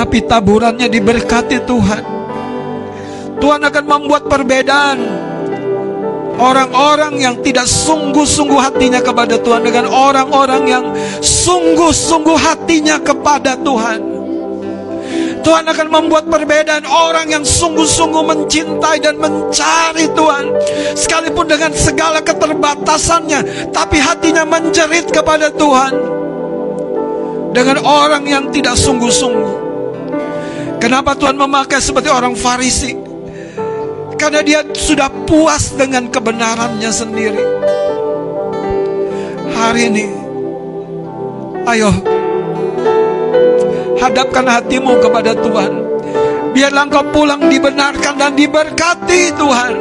tapi 0.00 0.24
taburannya 0.24 0.88
diberkati 0.88 1.60
Tuhan. 1.68 2.02
Tuhan 3.36 3.60
akan 3.60 3.84
membuat 3.84 4.26
perbedaan 4.32 4.96
orang-orang 6.40 7.20
yang 7.20 7.36
tidak 7.44 7.68
sungguh-sungguh 7.68 8.56
hatinya 8.56 9.04
kepada 9.04 9.36
Tuhan 9.36 9.60
dengan 9.60 9.92
orang-orang 9.92 10.62
yang 10.64 10.84
sungguh-sungguh 11.20 12.32
hatinya 12.32 12.96
kepada 12.96 13.60
Tuhan. 13.60 14.09
Tuhan 15.40 15.64
akan 15.64 15.88
membuat 15.88 16.28
perbedaan 16.28 16.84
orang 16.84 17.32
yang 17.32 17.44
sungguh-sungguh 17.44 18.22
mencintai 18.24 19.00
dan 19.00 19.16
mencari 19.16 20.06
Tuhan. 20.12 20.44
Sekalipun 20.94 21.48
dengan 21.48 21.72
segala 21.72 22.20
keterbatasannya, 22.20 23.72
tapi 23.72 23.96
hatinya 23.98 24.44
menjerit 24.44 25.08
kepada 25.08 25.48
Tuhan. 25.52 25.92
Dengan 27.50 27.82
orang 27.82 28.24
yang 28.28 28.44
tidak 28.54 28.78
sungguh-sungguh. 28.78 29.72
Kenapa 30.78 31.18
Tuhan 31.18 31.36
memakai 31.36 31.82
seperti 31.82 32.08
orang 32.08 32.38
Farisi? 32.38 32.94
Karena 34.16 34.44
dia 34.44 34.60
sudah 34.76 35.08
puas 35.24 35.72
dengan 35.74 36.08
kebenarannya 36.12 36.90
sendiri. 36.92 37.42
Hari 39.56 39.82
ini, 39.92 40.04
ayo 41.68 42.19
hadapkan 44.00 44.48
hatimu 44.48 44.98
kepada 44.98 45.36
Tuhan. 45.36 45.72
Biarlah 46.50 46.88
engkau 46.88 47.04
pulang 47.14 47.46
dibenarkan 47.46 48.18
dan 48.18 48.32
diberkati 48.34 49.30
Tuhan. 49.38 49.74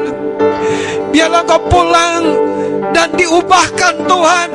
Biarlah 1.10 1.42
engkau 1.48 1.62
pulang 1.72 2.24
dan 2.94 3.10
diubahkan 3.18 4.06
Tuhan 4.06 4.50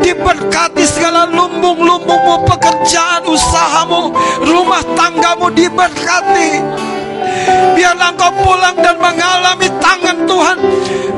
diberkati 0.00 0.84
segala 0.86 1.26
lumbung-lumbungmu 1.26 2.46
pekerjaan 2.46 3.26
usahamu 3.26 4.14
rumah 4.46 4.82
tanggamu 4.94 5.50
diberkati 5.50 6.62
biarlah 7.74 8.12
engkau 8.12 8.32
pulang 8.42 8.76
dan 8.78 8.96
mengalami 8.98 9.68
tangan 9.78 10.18
Tuhan. 10.26 10.58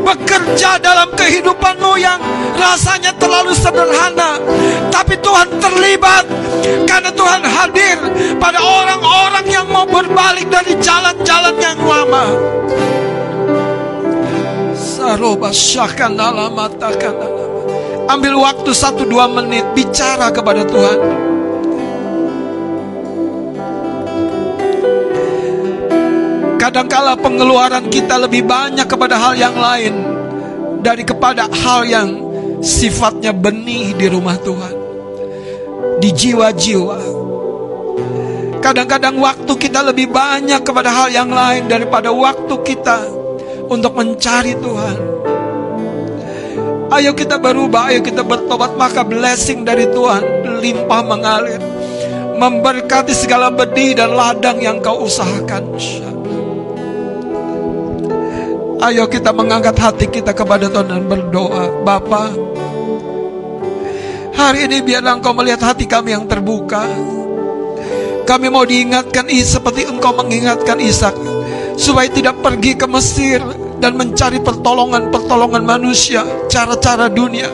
Bekerja 0.05 0.81
dalam 0.81 1.13
kehidupanmu 1.13 1.93
yang 2.01 2.21
rasanya 2.57 3.13
terlalu 3.21 3.53
sederhana. 3.53 4.41
Tapi 4.89 5.15
Tuhan 5.21 5.49
terlibat. 5.61 6.25
Karena 6.89 7.11
Tuhan 7.13 7.43
hadir 7.45 7.99
pada 8.41 8.59
orang-orang 8.61 9.47
yang 9.47 9.67
mau 9.69 9.85
berbalik 9.85 10.49
dari 10.49 10.77
jalan-jalan 10.81 11.55
yang 11.61 11.79
lama. 11.85 12.25
Matakan 16.49 17.15
Ambil 18.09 18.41
waktu 18.41 18.73
satu 18.73 19.05
dua 19.05 19.29
menit 19.29 19.69
bicara 19.77 20.33
kepada 20.33 20.65
Tuhan. 20.65 21.28
Kadangkala 26.79 27.19
pengeluaran 27.19 27.91
kita 27.91 28.23
lebih 28.23 28.47
banyak 28.47 28.87
kepada 28.87 29.19
hal 29.19 29.35
yang 29.35 29.59
lain 29.59 29.99
dari 30.79 31.03
kepada 31.03 31.51
hal 31.51 31.83
yang 31.83 32.23
sifatnya 32.63 33.35
benih 33.35 33.99
di 33.99 34.07
rumah 34.07 34.39
Tuhan. 34.39 34.79
Di 35.99 36.15
jiwa-jiwa. 36.15 36.99
Kadang-kadang 38.63 39.19
waktu 39.19 39.53
kita 39.59 39.91
lebih 39.91 40.07
banyak 40.15 40.63
kepada 40.63 40.95
hal 40.95 41.11
yang 41.11 41.35
lain 41.35 41.67
daripada 41.67 42.15
waktu 42.15 42.55
kita 42.63 43.11
untuk 43.67 43.99
mencari 43.99 44.55
Tuhan. 44.55 44.97
Ayo 46.95 47.11
kita 47.19 47.43
berubah, 47.43 47.91
ayo 47.91 48.07
kita 48.07 48.23
bertobat 48.23 48.79
Maka 48.79 49.03
blessing 49.03 49.61
dari 49.61 49.85
Tuhan 49.93 50.25
Limpah 50.57 51.03
mengalir 51.05 51.61
Memberkati 52.41 53.13
segala 53.13 53.53
benih 53.53 53.93
dan 53.93 54.17
ladang 54.17 54.57
yang 54.57 54.81
kau 54.81 55.05
usahakan 55.05 55.77
Ayo 58.79 59.11
kita 59.11 59.35
mengangkat 59.35 59.75
hati 59.75 60.07
kita 60.07 60.31
kepada 60.31 60.71
Tuhan 60.71 60.87
dan 60.87 61.03
berdoa 61.11 61.83
Bapa 61.83 62.31
Hari 64.39 64.71
ini 64.71 64.87
biarlah 64.87 65.19
engkau 65.19 65.35
melihat 65.35 65.75
hati 65.75 65.85
kami 65.91 66.15
yang 66.15 66.31
terbuka 66.31 66.87
Kami 68.23 68.47
mau 68.47 68.63
diingatkan 68.63 69.27
seperti 69.43 69.91
engkau 69.91 70.15
mengingatkan 70.15 70.79
Ishak 70.79 71.15
Supaya 71.75 72.07
tidak 72.07 72.39
pergi 72.39 72.79
ke 72.79 72.87
Mesir 72.87 73.43
dan 73.79 73.95
mencari 73.95 74.43
pertolongan-pertolongan 74.43 75.63
manusia, 75.63 76.27
cara-cara 76.51 77.07
dunia. 77.07 77.47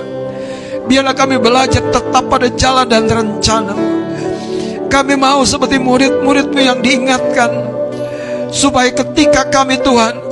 Biarlah 0.85 1.17
kami 1.17 1.37
belajar 1.41 1.85
tetap 1.93 2.25
pada 2.29 2.49
jalan 2.53 2.89
dan 2.89 3.05
rencana. 3.09 3.77
Kami 4.89 5.15
mau 5.17 5.45
seperti 5.45 5.81
murid-muridmu 5.81 6.61
yang 6.61 6.81
diingatkan 6.81 7.51
supaya 8.53 8.93
ketika 8.93 9.49
kami 9.49 9.81
Tuhan 9.81 10.24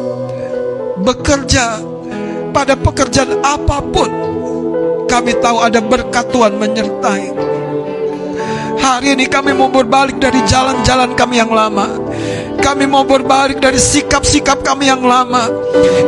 bekerja 1.03 1.83
pada 2.55 2.79
pekerjaan 2.79 3.43
apa 3.43 3.83
pun 3.83 4.11
kami 5.11 5.37
tahu 5.43 5.61
ada 5.61 5.83
berkat 5.83 6.25
Tuhan 6.33 6.57
menyertai. 6.57 7.25
Hari 8.81 9.15
ini 9.15 9.29
kami 9.29 9.53
mau 9.53 9.69
berbalik 9.69 10.19
dari 10.19 10.41
jalan-jalan 10.49 11.13
kami 11.13 11.39
yang 11.39 11.53
lama. 11.53 12.02
Kami 12.63 12.87
mau 12.87 13.03
berbalik 13.03 13.59
dari 13.59 13.77
sikap-sikap 13.77 14.63
kami 14.63 14.87
yang 14.87 15.03
lama. 15.03 15.51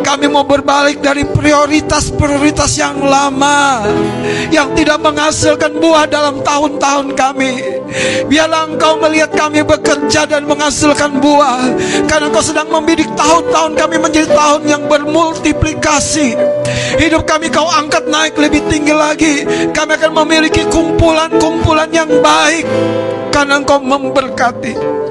Kami 0.06 0.30
mau 0.30 0.46
berbalik 0.46 1.02
dari 1.02 1.26
prioritas-prioritas 1.26 2.78
yang 2.78 3.02
lama 3.02 3.82
yang 4.54 4.70
tidak 4.78 5.02
menghasilkan 5.02 5.82
buah 5.82 6.06
dalam 6.06 6.40
tahun-tahun 6.46 7.18
kami. 7.18 7.52
Biarlah 8.30 8.70
Engkau 8.70 9.02
melihat 9.02 9.34
kami 9.34 9.66
bekerja 9.66 10.30
dan 10.30 10.46
menghasilkan 10.46 11.18
buah 11.18 11.74
karena 12.06 12.30
Engkau 12.30 12.46
sedang 12.46 12.70
membidik 12.70 13.10
tahun-tahun 13.18 13.74
kami 13.74 13.96
menjadi 13.98 14.30
tahun 14.30 14.62
yang 14.70 14.82
bermultiplikasi. 14.86 16.38
Hidup 17.02 17.26
kami 17.26 17.50
Kau 17.50 17.66
angkat 17.66 18.06
naik 18.06 18.38
lebih 18.38 18.62
tinggi 18.70 18.94
lagi. 18.94 19.34
Kami 19.74 19.98
akan 19.98 20.12
memiliki 20.22 20.62
kumpulan-kumpulan 20.70 21.90
yang 21.90 22.08
baik 22.22 22.64
karena 23.34 23.58
Engkau 23.58 23.82
memberkati. 23.82 25.03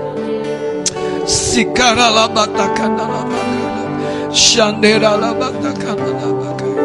Sikara 1.25 2.09
la 2.11 2.27
batakana 2.27 3.05
la 3.07 3.23
bakara. 3.31 4.33
Shandera 4.33 5.15
la 5.15 5.31
batakana 5.33 6.09
la 6.19 6.29
bakara. 6.39 6.83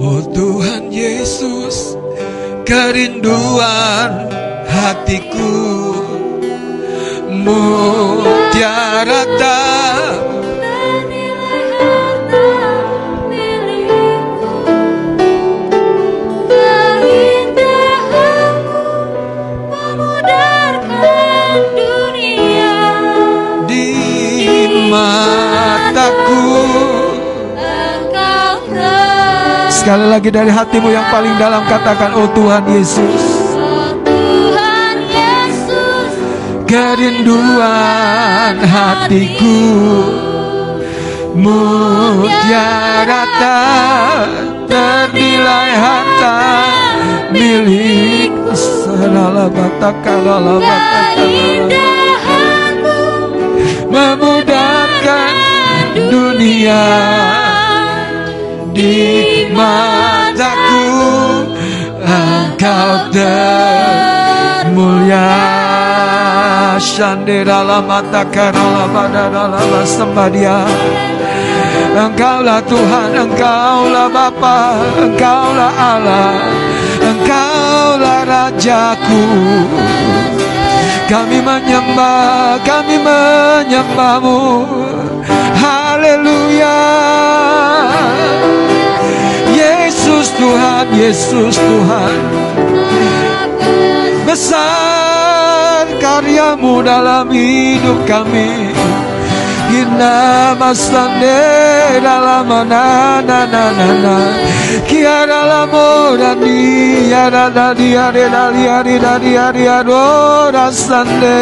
Oh 0.00 0.20
Tuhan 0.32 0.90
Yesus, 0.90 1.96
kerinduan 2.64 4.32
hatiku 4.64 5.52
mutiara 7.44 9.22
tak 9.36 10.31
Engkau 27.58 28.56
Sekali 29.72 30.06
lagi 30.06 30.30
dari 30.30 30.50
hatimu 30.52 30.88
yang 30.92 31.06
paling 31.10 31.34
dalam 31.36 31.66
katakan 31.66 32.14
Oh 32.14 32.28
Tuhan 32.32 32.64
Yesus. 32.70 33.22
Oh 33.58 33.90
Tuhan 34.06 34.96
Yesus 35.10 36.12
Kerinduan 36.68 38.56
hatiku. 38.62 39.60
Mutiara 41.32 43.24
ternilai 44.68 45.72
harta 45.76 46.36
milikku. 47.32 48.52
Salala 48.52 49.48
batakala 49.48 50.60
Keindahanmu. 51.16 53.00
Memudahkan 53.88 54.31
dunia 56.12 56.84
di 58.76 59.48
mataku 59.48 60.92
Engkau 62.04 63.08
termulia 63.08 63.56
la 67.64 67.80
mata 67.80 68.28
karala 68.28 68.84
badara 68.92 69.56
la 69.56 69.82
sembah 69.88 70.28
dia 70.28 70.60
Engkaulah 71.92 72.64
Tuhan, 72.64 73.12
Engkaulah 73.12 74.08
Bapa, 74.08 74.80
Engkaulah 74.96 75.72
Allah, 75.76 76.48
Engkaulah 77.04 78.24
Rajaku. 78.24 79.24
Kami 81.04 81.44
menyembah, 81.44 82.64
kami 82.64 82.96
menyembahmu. 82.96 84.40
Haleluya. 85.62 86.78
Yesus 89.54 90.26
Tuhan, 90.34 90.86
Yesus 90.90 91.54
Tuhan. 91.54 92.18
Besar 94.26 95.86
karyamu 96.02 96.82
dalam 96.82 97.30
hidup 97.30 98.02
kami. 98.10 98.74
Gina 99.72 100.52
masande 100.60 101.40
dalam 102.04 102.44
na 102.68 103.24
na 103.24 103.38
na 103.48 103.64
na 103.72 103.88
na 104.04 104.16
Kiara 104.84 105.40
la 105.48 105.62
mora 105.64 106.34
ni 106.36 107.08
yara 107.08 107.48
da 107.48 107.72
di 107.72 107.96
are 107.96 108.28
da 108.28 108.52
di 108.52 108.68
are 108.68 108.98
da 109.00 109.14
di 109.16 109.32
are 109.32 109.64
adora 109.80 110.68
sande 110.68 111.40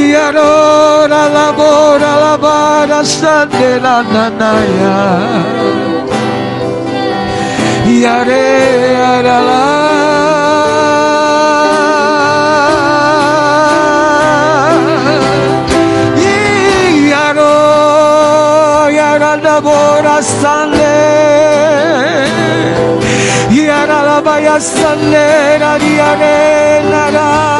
Kiarora 0.00 1.22
labora 1.36 2.12
labara 2.24 3.00
sande 3.04 3.70
la 3.84 3.96
nanaya 4.12 4.96
Yare 8.02 8.46
arala 9.12 9.60
Yaro 17.12 18.88
yara 18.98 19.32
labora 19.44 20.16
sande 20.22 20.96
Yara 23.68 23.98
labaya 24.08 24.56
sande 24.72 25.26
la 25.62 25.72
yare 25.98 26.38
naraya 26.90 27.59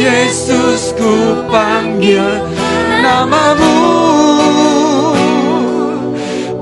Yesus, 0.00 0.96
ku 0.96 1.44
panggil 1.52 2.24
namamu. 3.04 3.76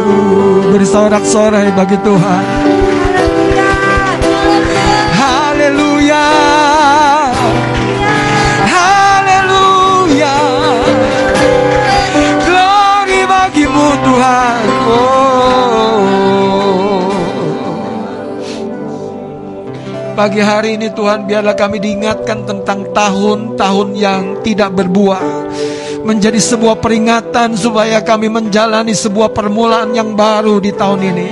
Bersorak-sorai 0.72 1.76
bagi 1.76 2.00
Tuhan 2.00 2.79
Pagi 20.20 20.44
hari 20.44 20.76
ini 20.76 20.92
Tuhan 20.92 21.32
biarlah 21.32 21.56
kami 21.56 21.80
diingatkan 21.80 22.44
tentang 22.44 22.92
tahun-tahun 22.92 23.96
yang 23.96 24.44
tidak 24.44 24.76
berbuah. 24.76 25.48
Menjadi 26.04 26.36
sebuah 26.36 26.84
peringatan 26.84 27.56
supaya 27.56 28.04
kami 28.04 28.28
menjalani 28.28 28.92
sebuah 28.92 29.32
permulaan 29.32 29.96
yang 29.96 30.20
baru 30.20 30.60
di 30.60 30.76
tahun 30.76 31.00
ini. 31.08 31.28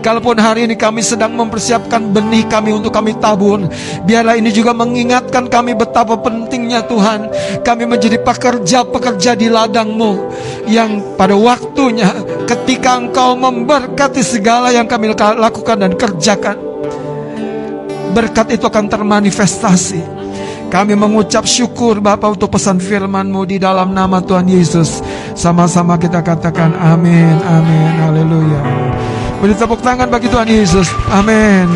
Kalaupun 0.00 0.40
hari 0.40 0.64
ini 0.64 0.80
kami 0.80 1.04
sedang 1.04 1.36
mempersiapkan 1.36 2.08
benih 2.08 2.48
kami 2.48 2.74
untuk 2.74 2.90
kami 2.90 3.14
tabur 3.22 3.68
Biarlah 4.02 4.34
ini 4.34 4.50
juga 4.50 4.74
mengingatkan 4.74 5.46
kami 5.46 5.78
betapa 5.78 6.18
pentingnya 6.18 6.82
Tuhan 6.90 7.30
Kami 7.62 7.86
menjadi 7.86 8.18
pekerja-pekerja 8.18 9.38
di 9.38 9.46
ladangmu 9.46 10.26
Yang 10.66 11.06
pada 11.14 11.38
waktunya 11.38 12.10
ketika 12.50 12.98
engkau 12.98 13.38
memberkati 13.38 14.26
segala 14.26 14.74
yang 14.74 14.90
kami 14.90 15.14
lakukan 15.14 15.78
dan 15.78 15.94
kerjakan 15.94 16.71
Berkat 18.12 18.52
itu 18.52 18.68
akan 18.68 18.86
termanifestasi 18.92 20.00
Kami 20.68 20.92
mengucap 20.96 21.48
syukur 21.48 21.98
Bapak 21.98 22.36
untuk 22.36 22.52
pesan 22.52 22.76
firman-Mu 22.78 23.48
di 23.48 23.56
dalam 23.56 23.96
nama 23.96 24.20
Tuhan 24.20 24.46
Yesus 24.46 25.00
Sama-sama 25.32 25.96
kita 25.96 26.20
katakan 26.20 26.76
amin, 26.76 27.36
amin, 27.40 27.92
haleluya 28.04 28.62
Beri 29.42 29.58
tepuk 29.58 29.82
tangan 29.82 30.06
bagi 30.06 30.30
Tuhan 30.30 30.46
Yesus. 30.46 30.86
Amin. 31.10 31.66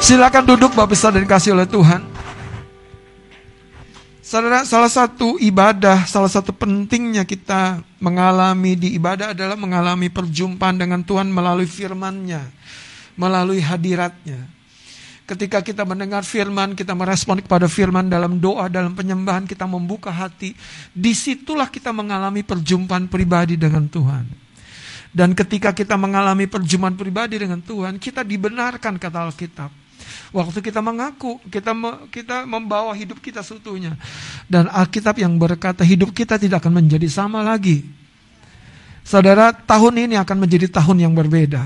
Silakan 0.00 0.48
duduk 0.48 0.72
Bapak 0.72 0.96
besar 0.96 1.12
dan 1.12 1.28
kasih 1.28 1.52
oleh 1.52 1.68
Tuhan. 1.68 2.00
Saudara, 4.24 4.64
salah 4.64 4.88
satu 4.88 5.36
ibadah, 5.36 6.08
salah 6.08 6.32
satu 6.32 6.56
pentingnya 6.56 7.28
kita 7.28 7.84
mengalami 8.00 8.80
di 8.80 8.96
ibadah 8.96 9.36
adalah 9.36 9.60
mengalami 9.60 10.08
perjumpaan 10.08 10.80
dengan 10.80 11.04
Tuhan 11.04 11.28
melalui 11.28 11.68
firman-Nya, 11.68 12.48
melalui 13.12 13.60
hadiratnya. 13.60 14.55
Ketika 15.26 15.58
kita 15.58 15.82
mendengar 15.82 16.22
firman, 16.22 16.78
kita 16.78 16.94
merespon 16.94 17.42
kepada 17.42 17.66
firman 17.66 18.06
dalam 18.06 18.38
doa, 18.38 18.70
dalam 18.70 18.94
penyembahan, 18.94 19.42
kita 19.42 19.66
membuka 19.66 20.14
hati. 20.14 20.54
Di 20.94 21.12
situlah 21.18 21.66
kita 21.66 21.90
mengalami 21.90 22.46
perjumpaan 22.46 23.10
pribadi 23.10 23.58
dengan 23.58 23.90
Tuhan. 23.90 24.24
Dan 25.10 25.34
ketika 25.34 25.74
kita 25.74 25.98
mengalami 25.98 26.46
perjumpaan 26.46 26.94
pribadi 26.94 27.42
dengan 27.42 27.58
Tuhan, 27.58 27.98
kita 27.98 28.22
dibenarkan 28.22 29.02
kata 29.02 29.18
Alkitab 29.26 29.70
Waktu 30.34 30.58
kita 30.58 30.82
mengaku, 30.82 31.38
kita 31.48 31.72
kita 32.10 32.44
membawa 32.44 32.92
hidup 32.92 33.22
kita 33.22 33.40
seutuhnya. 33.40 33.94
Dan 34.50 34.66
Alkitab 34.68 35.16
yang 35.16 35.38
berkata 35.38 35.86
hidup 35.86 36.10
kita 36.10 36.36
tidak 36.36 36.62
akan 36.62 36.82
menjadi 36.82 37.06
sama 37.06 37.40
lagi. 37.40 37.86
Saudara, 39.06 39.54
tahun 39.54 40.10
ini 40.10 40.14
akan 40.18 40.36
menjadi 40.42 40.66
tahun 40.66 41.06
yang 41.06 41.14
berbeda. 41.14 41.62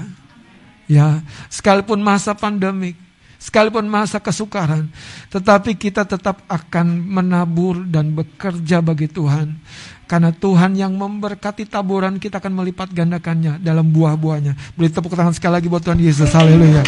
Ya, 0.91 1.25
sekalipun 1.49 2.03
masa 2.05 2.37
pandemik, 2.37 2.99
sekalipun 3.41 3.89
masa 3.89 4.21
kesukaran, 4.21 4.93
tetapi 5.33 5.73
kita 5.73 6.05
tetap 6.05 6.45
akan 6.45 6.87
menabur 7.01 7.81
dan 7.89 8.13
bekerja 8.13 8.85
bagi 8.85 9.09
Tuhan. 9.09 9.57
Karena 10.05 10.35
Tuhan 10.35 10.77
yang 10.77 10.93
memberkati 10.93 11.65
taburan 11.65 12.21
kita 12.21 12.43
akan 12.43 12.53
melipat 12.53 12.93
gandakannya 12.93 13.63
dalam 13.63 13.89
buah-buahnya. 13.89 14.77
Beri 14.77 14.91
tepuk 14.93 15.17
tangan 15.17 15.33
sekali 15.33 15.57
lagi 15.57 15.71
buat 15.71 15.81
Tuhan 15.81 16.03
Yesus. 16.03 16.29
Haleluya. 16.35 16.83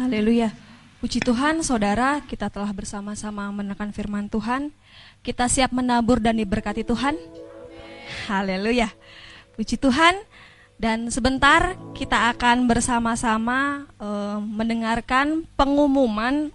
Haleluya. 0.00 0.61
Puji 1.02 1.18
Tuhan, 1.18 1.66
saudara, 1.66 2.22
kita 2.30 2.46
telah 2.46 2.70
bersama-sama 2.70 3.50
menekan 3.50 3.90
firman 3.90 4.30
Tuhan. 4.30 4.70
Kita 5.18 5.50
siap 5.50 5.74
menabur 5.74 6.22
dan 6.22 6.38
diberkati 6.38 6.86
Tuhan. 6.86 7.18
Haleluya. 8.30 8.86
Puji 9.58 9.82
Tuhan. 9.82 10.14
Dan 10.78 11.10
sebentar 11.10 11.74
kita 11.98 12.30
akan 12.30 12.70
bersama-sama 12.70 13.90
uh, 13.98 14.38
mendengarkan 14.46 15.42
pengumuman 15.58 16.54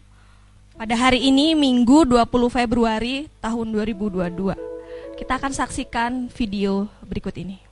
pada 0.80 0.96
hari 0.96 1.28
ini 1.28 1.52
Minggu 1.52 2.08
20 2.08 2.24
Februari 2.48 3.28
tahun 3.44 3.68
2022. 3.76 4.32
Kita 5.20 5.44
akan 5.44 5.52
saksikan 5.52 6.32
video 6.32 6.88
berikut 7.04 7.36
ini. 7.36 7.67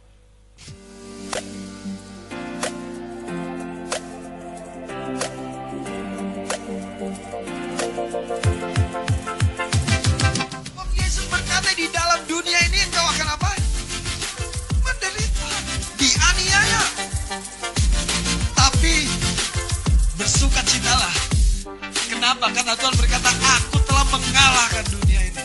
Kenapa? 22.35 22.51
Karena 22.51 22.75
Tuhan 22.75 22.95
berkata, 22.99 23.31
aku 23.31 23.79
telah 23.87 24.05
mengalahkan 24.11 24.83
dunia 24.91 25.21
ini. 25.23 25.43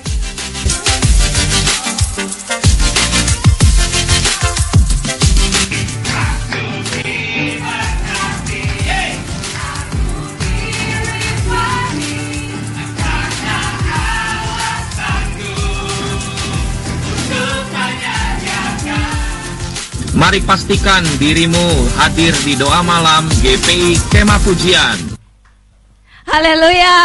Mari 20.18 20.42
pastikan 20.42 21.06
dirimu 21.22 21.86
hadir 22.02 22.34
di 22.42 22.58
doa 22.58 22.82
malam 22.82 23.30
GPI 23.38 24.10
Kema 24.10 24.42
Pujian 24.42 25.09
Haleluya. 26.30 26.96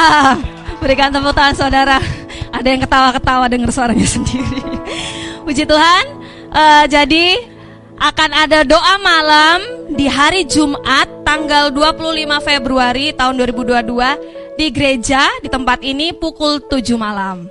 Berikan 0.78 1.10
tepuk 1.10 1.34
tangan 1.34 1.58
saudara. 1.58 1.98
Ada 2.54 2.68
yang 2.70 2.82
ketawa-ketawa 2.86 3.50
dengar 3.50 3.74
suaranya 3.74 4.06
sendiri. 4.16 4.62
Puji 5.42 5.66
Tuhan. 5.66 6.06
Uh, 6.54 6.86
jadi 6.86 7.42
akan 7.98 8.32
ada 8.32 8.62
doa 8.62 8.96
malam 9.02 9.90
di 9.98 10.06
hari 10.06 10.46
Jumat 10.46 11.10
tanggal 11.26 11.74
25 11.74 12.06
Februari 12.46 13.12
tahun 13.18 13.34
2022 13.50 14.62
di 14.62 14.68
gereja 14.72 15.26
di 15.42 15.50
tempat 15.50 15.82
ini 15.82 16.14
pukul 16.14 16.62
7 16.62 16.86
malam. 16.96 17.50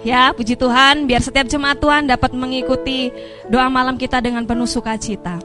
Ya, 0.00 0.32
puji 0.32 0.56
Tuhan, 0.56 1.04
biar 1.04 1.20
setiap 1.20 1.44
jemaat 1.44 1.76
Tuhan 1.76 2.08
dapat 2.08 2.32
mengikuti 2.32 3.12
doa 3.52 3.68
malam 3.68 4.00
kita 4.00 4.24
dengan 4.24 4.48
penuh 4.48 4.64
sukacita. 4.64 5.36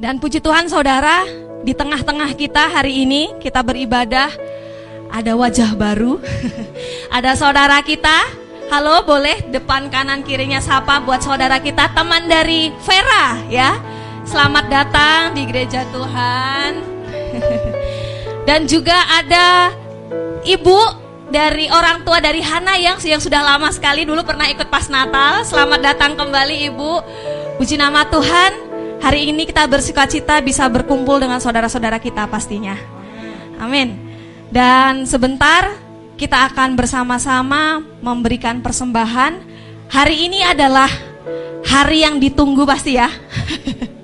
Dan 0.00 0.16
puji 0.16 0.40
Tuhan 0.40 0.72
saudara, 0.72 1.28
di 1.66 1.74
tengah-tengah 1.74 2.30
kita 2.38 2.70
hari 2.70 3.02
ini 3.02 3.34
kita 3.42 3.58
beribadah 3.66 4.30
ada 5.10 5.34
wajah 5.34 5.74
baru. 5.74 6.22
ada 7.16 7.34
saudara 7.34 7.82
kita. 7.82 8.46
Halo, 8.70 9.02
boleh 9.02 9.46
depan 9.50 9.90
kanan 9.90 10.22
kirinya 10.22 10.62
sapa 10.62 11.02
buat 11.02 11.22
saudara 11.22 11.58
kita 11.58 11.90
teman 11.90 12.30
dari 12.30 12.70
Vera 12.86 13.42
ya. 13.50 13.82
Selamat 14.22 14.66
datang 14.70 15.34
di 15.34 15.42
gereja 15.46 15.82
Tuhan. 15.90 16.70
Dan 18.48 18.70
juga 18.70 18.94
ada 19.10 19.74
ibu 20.46 20.78
dari 21.30 21.66
orang 21.70 22.06
tua 22.06 22.22
dari 22.22 22.42
Hana 22.42 22.78
yang 22.78 22.98
yang 23.02 23.18
sudah 23.18 23.42
lama 23.42 23.70
sekali 23.74 24.06
dulu 24.06 24.22
pernah 24.22 24.46
ikut 24.46 24.70
pas 24.70 24.86
Natal. 24.86 25.42
Selamat 25.42 25.82
datang 25.82 26.14
kembali 26.14 26.70
Ibu. 26.70 26.92
Puji 27.58 27.74
nama 27.74 28.06
Tuhan. 28.06 28.75
Hari 29.00 29.30
ini 29.30 29.44
kita 29.44 29.68
bersuka-cita 29.68 30.40
bisa 30.40 30.66
berkumpul 30.66 31.20
dengan 31.20 31.38
saudara-saudara 31.38 32.00
kita 32.00 32.26
pastinya. 32.26 32.76
Amin. 33.60 33.96
Dan 34.48 35.04
sebentar 35.04 35.72
kita 36.16 36.48
akan 36.52 36.74
bersama-sama 36.74 37.84
memberikan 38.00 38.64
persembahan. 38.64 39.56
Hari 39.86 40.16
ini 40.26 40.42
adalah 40.42 40.88
hari 41.66 42.02
yang 42.02 42.16
ditunggu 42.16 42.64
pasti 42.64 42.96
ya. 42.96 43.10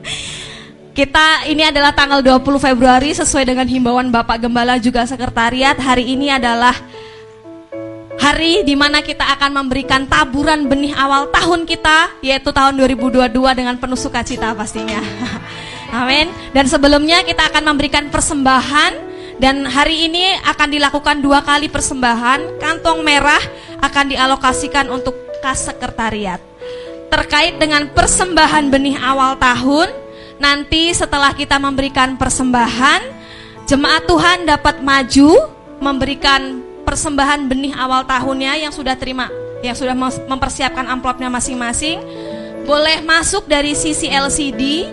Kita 0.92 1.48
ini 1.48 1.64
adalah 1.64 1.96
tanggal 1.96 2.20
20 2.20 2.44
Februari 2.60 3.16
sesuai 3.16 3.48
dengan 3.48 3.64
himbauan 3.64 4.12
Bapak 4.12 4.44
Gembala 4.44 4.76
juga 4.76 5.08
sekretariat. 5.08 5.72
Hari 5.72 6.04
ini 6.04 6.28
adalah 6.28 6.76
Hari 8.22 8.62
di 8.62 8.78
mana 8.78 9.02
kita 9.02 9.34
akan 9.34 9.50
memberikan 9.50 10.06
taburan 10.06 10.70
benih 10.70 10.94
awal 10.94 11.26
tahun 11.34 11.66
kita, 11.66 12.22
yaitu 12.22 12.54
tahun 12.54 12.78
2022 12.78 13.34
dengan 13.34 13.74
penuh 13.82 13.98
sukacita 13.98 14.54
pastinya. 14.54 15.02
Amin. 15.98 16.30
Dan 16.54 16.70
sebelumnya 16.70 17.26
kita 17.26 17.50
akan 17.50 17.74
memberikan 17.74 18.06
persembahan 18.14 18.94
dan 19.42 19.66
hari 19.66 20.06
ini 20.06 20.38
akan 20.38 20.70
dilakukan 20.70 21.18
dua 21.18 21.42
kali 21.42 21.66
persembahan. 21.66 22.62
Kantong 22.62 23.02
merah 23.02 23.42
akan 23.82 24.14
dialokasikan 24.14 24.86
untuk 24.94 25.18
kas 25.42 25.66
sekretariat. 25.66 26.38
Terkait 27.10 27.58
dengan 27.58 27.90
persembahan 27.90 28.70
benih 28.70 29.02
awal 29.02 29.34
tahun, 29.34 29.90
nanti 30.38 30.94
setelah 30.94 31.34
kita 31.34 31.58
memberikan 31.58 32.14
persembahan, 32.14 33.02
jemaat 33.66 34.06
Tuhan 34.06 34.46
dapat 34.46 34.78
maju 34.78 35.50
memberikan 35.82 36.70
persembahan 36.92 37.48
benih 37.48 37.72
awal 37.72 38.04
tahunnya 38.04 38.68
yang 38.68 38.72
sudah 38.72 38.92
terima, 38.92 39.32
yang 39.64 39.72
sudah 39.72 39.96
mempersiapkan 40.28 40.84
amplopnya 40.84 41.32
masing-masing, 41.32 42.04
boleh 42.68 43.00
masuk 43.00 43.48
dari 43.48 43.72
sisi 43.72 44.12
LCD, 44.12 44.92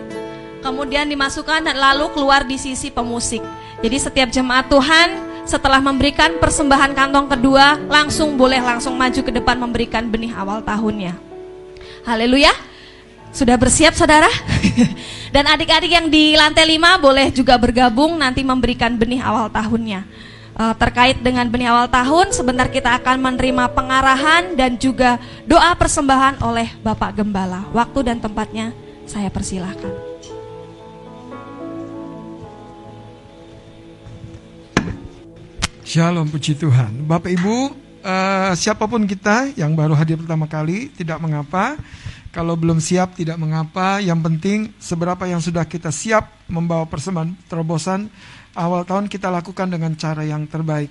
kemudian 0.63 1.11
dimasukkan 1.11 1.67
dan 1.67 1.75
lalu 1.75 2.07
keluar 2.15 2.47
di 2.47 2.55
sisi 2.55 2.87
pemusik. 2.87 3.43
Jadi 3.83 3.97
setiap 3.99 4.31
jemaat 4.31 4.71
Tuhan 4.71 5.27
setelah 5.43 5.83
memberikan 5.83 6.39
persembahan 6.39 6.95
kantong 6.95 7.35
kedua, 7.35 7.75
langsung 7.91 8.39
boleh 8.39 8.63
langsung 8.63 8.95
maju 8.95 9.19
ke 9.19 9.35
depan 9.35 9.59
memberikan 9.59 10.07
benih 10.07 10.31
awal 10.39 10.63
tahunnya. 10.63 11.19
Haleluya. 12.07 12.55
Sudah 13.35 13.59
bersiap 13.59 13.91
saudara? 13.91 14.31
Dan 15.35 15.51
adik-adik 15.51 15.91
yang 15.91 16.07
di 16.07 16.33
lantai 16.39 16.63
5 16.63 17.03
boleh 17.03 17.27
juga 17.29 17.59
bergabung 17.59 18.15
nanti 18.15 18.41
memberikan 18.41 18.95
benih 18.95 19.19
awal 19.19 19.51
tahunnya 19.51 20.28
uh, 20.59 20.75
terkait 20.75 21.15
dengan 21.23 21.47
benih 21.47 21.71
awal 21.71 21.87
tahun. 21.87 22.35
Sebentar 22.35 22.67
kita 22.67 22.99
akan 22.99 23.23
menerima 23.23 23.71
pengarahan 23.71 24.59
dan 24.59 24.75
juga 24.75 25.15
doa 25.47 25.71
persembahan 25.79 26.43
oleh 26.43 26.75
Bapak 26.83 27.15
Gembala. 27.15 27.63
Waktu 27.71 28.11
dan 28.11 28.19
tempatnya 28.19 28.75
saya 29.07 29.31
persilahkan. 29.31 30.11
Shalom 35.87 36.29
puji 36.29 36.53
Tuhan. 36.53 37.09
Bapak 37.09 37.33
Ibu, 37.33 37.73
uh, 38.05 38.53
siapa 38.53 38.85
pun 38.85 39.09
kita 39.09 39.57
yang 39.57 39.73
baru 39.73 39.97
hadir 39.97 40.21
pertama 40.21 40.45
kali, 40.45 40.93
tidak 40.93 41.17
mengapa. 41.17 41.81
Kalau 42.29 42.53
belum 42.53 42.77
siap 42.77 43.17
tidak 43.17 43.41
mengapa, 43.41 43.97
yang 43.97 44.21
penting 44.21 44.69
seberapa 44.77 45.25
yang 45.25 45.41
sudah 45.41 45.65
kita 45.65 45.89
siap 45.89 46.29
membawa 46.45 46.85
persembahan 46.85 47.33
terobosan 47.49 48.05
awal 48.57 48.85
tahun 48.85 49.11
kita 49.11 49.29
lakukan 49.29 49.69
dengan 49.69 49.93
cara 49.97 50.25
yang 50.25 50.45
terbaik. 50.49 50.89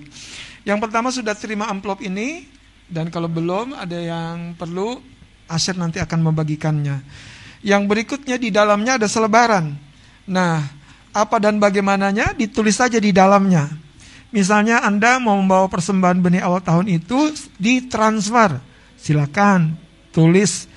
Yang 0.62 0.78
pertama 0.85 1.09
sudah 1.09 1.35
terima 1.39 1.70
amplop 1.70 2.05
ini 2.05 2.44
dan 2.89 3.09
kalau 3.09 3.28
belum 3.28 3.76
ada 3.76 3.97
yang 3.97 4.55
perlu 4.59 5.01
Asher 5.48 5.74
nanti 5.80 5.97
akan 5.97 6.28
membagikannya. 6.28 7.01
Yang 7.64 7.82
berikutnya 7.89 8.36
di 8.36 8.52
dalamnya 8.52 9.01
ada 9.01 9.09
selebaran. 9.09 9.74
Nah, 10.28 10.60
apa 11.10 11.36
dan 11.40 11.56
bagaimananya 11.56 12.36
ditulis 12.36 12.76
saja 12.76 13.01
di 13.01 13.10
dalamnya. 13.10 13.66
Misalnya 14.28 14.85
Anda 14.85 15.16
mau 15.16 15.40
membawa 15.40 15.64
persembahan 15.72 16.20
benih 16.20 16.44
awal 16.44 16.60
tahun 16.60 17.01
itu 17.01 17.32
ditransfer, 17.56 18.60
silakan 19.01 19.72
tulis 20.12 20.68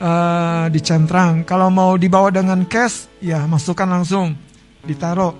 uh, 0.00 0.72
dicentrang. 0.72 1.44
Kalau 1.44 1.68
mau 1.68 2.00
dibawa 2.00 2.32
dengan 2.32 2.64
cash, 2.64 3.12
ya 3.20 3.44
masukkan 3.44 3.84
langsung, 3.84 4.32
ditaruh. 4.88 5.36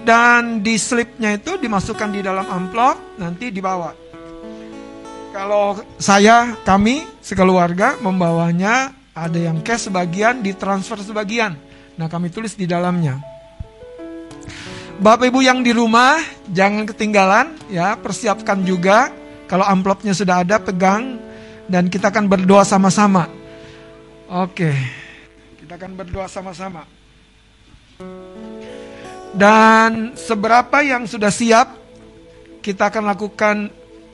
Dan 0.00 0.64
di 0.64 0.80
slipnya 0.80 1.36
itu 1.36 1.60
dimasukkan 1.60 2.08
di 2.10 2.20
dalam 2.24 2.48
amplop, 2.48 3.20
nanti 3.20 3.52
dibawa. 3.52 3.92
Kalau 5.30 5.78
saya, 6.00 6.58
kami, 6.66 7.06
sekeluarga 7.22 8.00
membawanya, 8.02 8.90
ada 9.14 9.38
yang 9.38 9.62
cash 9.62 9.86
sebagian, 9.92 10.42
ditransfer 10.42 10.98
sebagian. 11.04 11.54
Nah 11.94 12.08
kami 12.08 12.32
tulis 12.32 12.56
di 12.56 12.64
dalamnya. 12.64 13.20
Bapak 15.00 15.32
Ibu 15.32 15.40
yang 15.40 15.64
di 15.64 15.72
rumah, 15.72 16.20
jangan 16.52 16.84
ketinggalan 16.84 17.56
ya, 17.72 17.96
persiapkan 17.96 18.60
juga. 18.64 19.12
Kalau 19.48 19.64
amplopnya 19.64 20.12
sudah 20.12 20.44
ada, 20.44 20.60
pegang 20.60 21.18
dan 21.70 21.86
kita 21.86 22.10
akan 22.10 22.26
berdoa 22.26 22.66
sama-sama. 22.66 23.30
Oke, 24.30 24.70
kita 25.58 25.74
akan 25.74 25.94
berdoa 25.94 26.26
sama-sama. 26.30 26.86
Dan 29.30 30.18
seberapa 30.18 30.82
yang 30.82 31.06
sudah 31.06 31.30
siap, 31.30 31.78
kita 32.60 32.90
akan 32.90 33.04
lakukan 33.14 33.56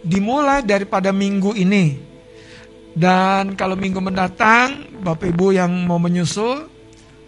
dimulai 0.04 0.60
daripada 0.60 1.10
minggu 1.10 1.56
ini. 1.56 1.96
Dan 2.96 3.56
kalau 3.56 3.76
minggu 3.76 4.00
mendatang, 4.00 4.88
Bapak 5.04 5.28
Ibu 5.28 5.56
yang 5.56 5.72
mau 5.84 6.00
menyusul, 6.00 6.68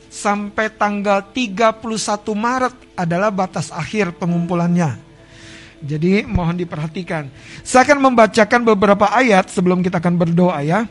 sampai 0.09 0.73
tanggal 0.73 1.21
31 1.33 1.85
Maret 2.33 2.75
adalah 2.97 3.29
batas 3.29 3.69
akhir 3.69 4.17
pengumpulannya. 4.17 4.97
Jadi 5.79 6.27
mohon 6.27 6.59
diperhatikan. 6.59 7.31
Saya 7.63 7.87
akan 7.87 8.11
membacakan 8.11 8.67
beberapa 8.67 9.07
ayat 9.15 9.47
sebelum 9.53 9.79
kita 9.85 10.03
akan 10.03 10.19
berdoa 10.19 10.59
ya. 10.65 10.91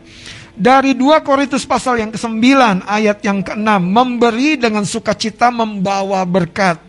Dari 0.57 0.95
2 0.95 1.21
Korintus 1.27 1.67
pasal 1.67 2.01
yang 2.01 2.09
ke-9 2.09 2.41
ayat 2.87 3.19
yang 3.21 3.43
ke-6 3.43 3.67
memberi 3.83 4.55
dengan 4.55 4.87
sukacita 4.87 5.51
membawa 5.51 6.23
berkat. 6.23 6.86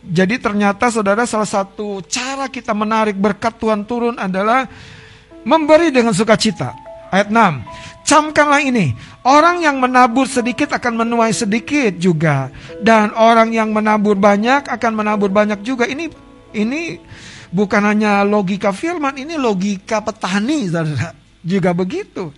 Jadi 0.00 0.40
ternyata 0.40 0.88
saudara 0.88 1.28
salah 1.28 1.48
satu 1.48 2.00
cara 2.08 2.48
kita 2.48 2.72
menarik 2.72 3.16
berkat 3.20 3.60
Tuhan 3.60 3.84
turun 3.84 4.16
adalah 4.16 4.64
memberi 5.44 5.92
dengan 5.92 6.16
sukacita. 6.16 6.72
Ayat 7.12 7.28
6. 7.28 8.06
Camkanlah 8.06 8.64
ini, 8.64 8.96
orang 9.28 9.60
yang 9.60 9.76
menabur 9.76 10.24
sedikit 10.24 10.72
akan 10.72 11.04
menuai 11.04 11.30
sedikit 11.36 11.94
juga 12.00 12.48
dan 12.80 13.12
orang 13.12 13.52
yang 13.52 13.70
menabur 13.70 14.16
banyak 14.16 14.66
akan 14.66 14.92
menabur 14.96 15.28
banyak 15.28 15.60
juga. 15.60 15.84
Ini 15.84 16.08
ini 16.56 16.96
bukan 17.52 17.82
hanya 17.84 18.24
logika 18.24 18.72
firman, 18.72 19.20
ini 19.20 19.36
logika 19.36 20.00
petani, 20.00 20.70
saudara. 20.70 21.12
Juga 21.44 21.76
begitu. 21.76 22.32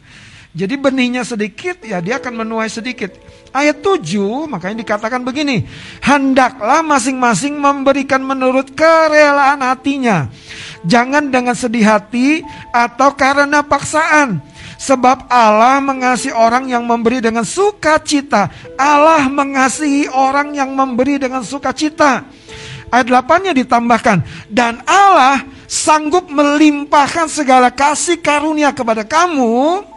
Jadi 0.52 0.76
benihnya 0.76 1.24
sedikit, 1.24 1.80
ya 1.80 2.04
dia 2.04 2.20
akan 2.20 2.44
menuai 2.44 2.68
sedikit. 2.68 3.08
Ayat 3.56 3.80
7, 3.80 4.44
makanya 4.44 4.84
dikatakan 4.84 5.24
begini. 5.24 5.64
Hendaklah 6.04 6.84
masing-masing 6.84 7.56
memberikan 7.56 8.20
menurut 8.20 8.76
kerelaan 8.76 9.64
hatinya. 9.64 10.28
Jangan 10.84 11.32
dengan 11.32 11.56
sedih 11.56 11.88
hati 11.88 12.44
atau 12.68 13.16
karena 13.16 13.64
paksaan. 13.64 14.44
Sebab 14.76 15.30
Allah 15.32 15.80
mengasihi 15.80 16.36
orang 16.36 16.68
yang 16.68 16.84
memberi 16.84 17.24
dengan 17.24 17.48
sukacita. 17.48 18.52
Allah 18.76 19.32
mengasihi 19.32 20.12
orang 20.12 20.52
yang 20.52 20.76
memberi 20.76 21.16
dengan 21.16 21.40
sukacita. 21.40 22.28
Ayat 22.92 23.08
8-nya 23.08 23.56
ditambahkan. 23.56 24.20
Dan 24.52 24.84
Allah 24.84 25.48
sanggup 25.64 26.28
melimpahkan 26.28 27.24
segala 27.32 27.72
kasih 27.72 28.20
karunia 28.20 28.76
kepada 28.76 29.00
kamu 29.00 29.91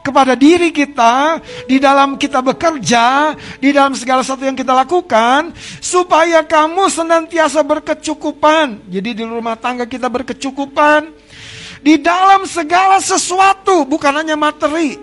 kepada 0.00 0.32
diri 0.34 0.72
kita, 0.72 1.40
di 1.68 1.76
dalam 1.76 2.16
kita 2.16 2.40
bekerja, 2.40 3.36
di 3.60 3.70
dalam 3.70 3.92
segala 3.92 4.24
sesuatu 4.24 4.44
yang 4.44 4.56
kita 4.56 4.72
lakukan, 4.72 5.52
supaya 5.78 6.44
kamu 6.44 6.88
senantiasa 6.88 7.60
berkecukupan. 7.60 8.88
Jadi 8.88 9.20
di 9.20 9.24
rumah 9.24 9.56
tangga 9.60 9.84
kita 9.84 10.08
berkecukupan, 10.08 11.12
di 11.80 12.00
dalam 12.00 12.44
segala 12.44 13.00
sesuatu, 13.00 13.84
bukan 13.88 14.12
hanya 14.20 14.36
materi. 14.36 14.96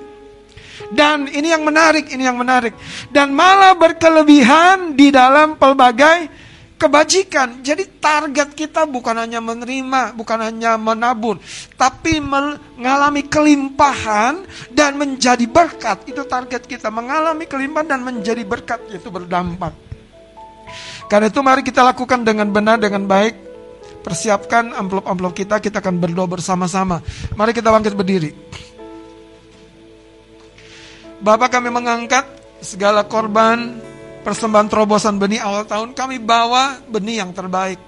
Dan 0.94 1.28
ini 1.28 1.52
yang 1.52 1.66
menarik, 1.66 2.08
ini 2.14 2.24
yang 2.24 2.38
menarik. 2.38 2.72
Dan 3.10 3.34
malah 3.34 3.74
berkelebihan 3.74 4.94
di 4.94 5.10
dalam 5.10 5.58
pelbagai 5.58 6.47
kebajikan. 6.78 7.60
Jadi 7.66 7.90
target 7.98 8.54
kita 8.54 8.86
bukan 8.86 9.18
hanya 9.18 9.42
menerima, 9.42 10.14
bukan 10.14 10.40
hanya 10.46 10.78
menabur, 10.78 11.42
tapi 11.76 12.22
mengalami 12.22 13.26
kelimpahan 13.26 14.46
dan 14.72 14.96
menjadi 14.96 15.44
berkat. 15.50 16.06
Itu 16.08 16.24
target 16.24 16.70
kita, 16.70 16.94
mengalami 16.94 17.50
kelimpahan 17.50 17.98
dan 17.98 18.02
menjadi 18.06 18.46
berkat, 18.46 18.80
yaitu 18.94 19.10
berdampak. 19.10 19.74
Karena 21.12 21.28
itu 21.28 21.40
mari 21.42 21.66
kita 21.66 21.82
lakukan 21.84 22.22
dengan 22.24 22.48
benar, 22.54 22.78
dengan 22.80 23.04
baik. 23.04 23.50
Persiapkan 24.06 24.72
amplop-amplop 24.72 25.36
kita, 25.36 25.60
kita 25.60 25.84
akan 25.84 26.00
berdoa 26.00 26.32
bersama-sama. 26.32 27.04
Mari 27.36 27.52
kita 27.52 27.68
bangkit 27.68 27.92
berdiri. 27.92 28.32
Bapak 31.20 31.60
kami 31.60 31.68
mengangkat 31.74 32.24
segala 32.64 33.04
korban, 33.04 33.76
persembahan 34.28 34.68
terobosan 34.68 35.16
benih 35.16 35.40
awal 35.40 35.64
tahun 35.64 35.96
kami 35.96 36.20
bawa 36.20 36.84
benih 36.92 37.24
yang 37.24 37.32
terbaik. 37.32 37.80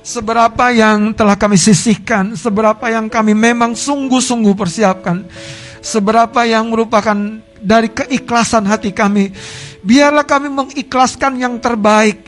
Seberapa 0.00 0.72
yang 0.72 1.12
telah 1.12 1.36
kami 1.36 1.60
sisihkan, 1.60 2.32
seberapa 2.32 2.88
yang 2.88 3.12
kami 3.12 3.36
memang 3.36 3.76
sungguh-sungguh 3.76 4.56
persiapkan, 4.56 5.28
seberapa 5.84 6.48
yang 6.48 6.72
merupakan 6.72 7.12
dari 7.60 7.92
keikhlasan 7.92 8.64
hati 8.64 8.96
kami. 8.96 9.36
Biarlah 9.84 10.24
kami 10.24 10.48
mengikhlaskan 10.48 11.36
yang 11.36 11.60
terbaik. 11.60 12.24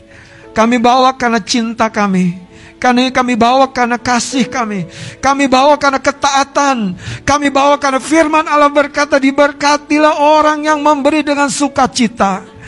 Kami 0.53 0.77
bawa 0.77 1.17
karena 1.17 1.41
cinta 1.41 1.89
kami. 1.89 2.37
Karena 2.77 3.09
kami 3.09 3.33
bawa 3.33 3.73
karena 3.73 3.97
kasih 3.97 4.45
kami. 4.45 4.85
Kami 5.17 5.49
bawa 5.49 5.73
karena 5.75 5.97
ketaatan. 5.97 6.95
Kami 7.25 7.47
bawa 7.49 7.81
karena 7.81 7.99
firman 7.99 8.45
Allah 8.45 8.69
berkata 8.69 9.17
diberkatilah 9.17 10.21
orang 10.21 10.69
yang 10.69 10.79
memberi 10.79 11.25
dengan 11.25 11.49
sukacita. 11.51 12.58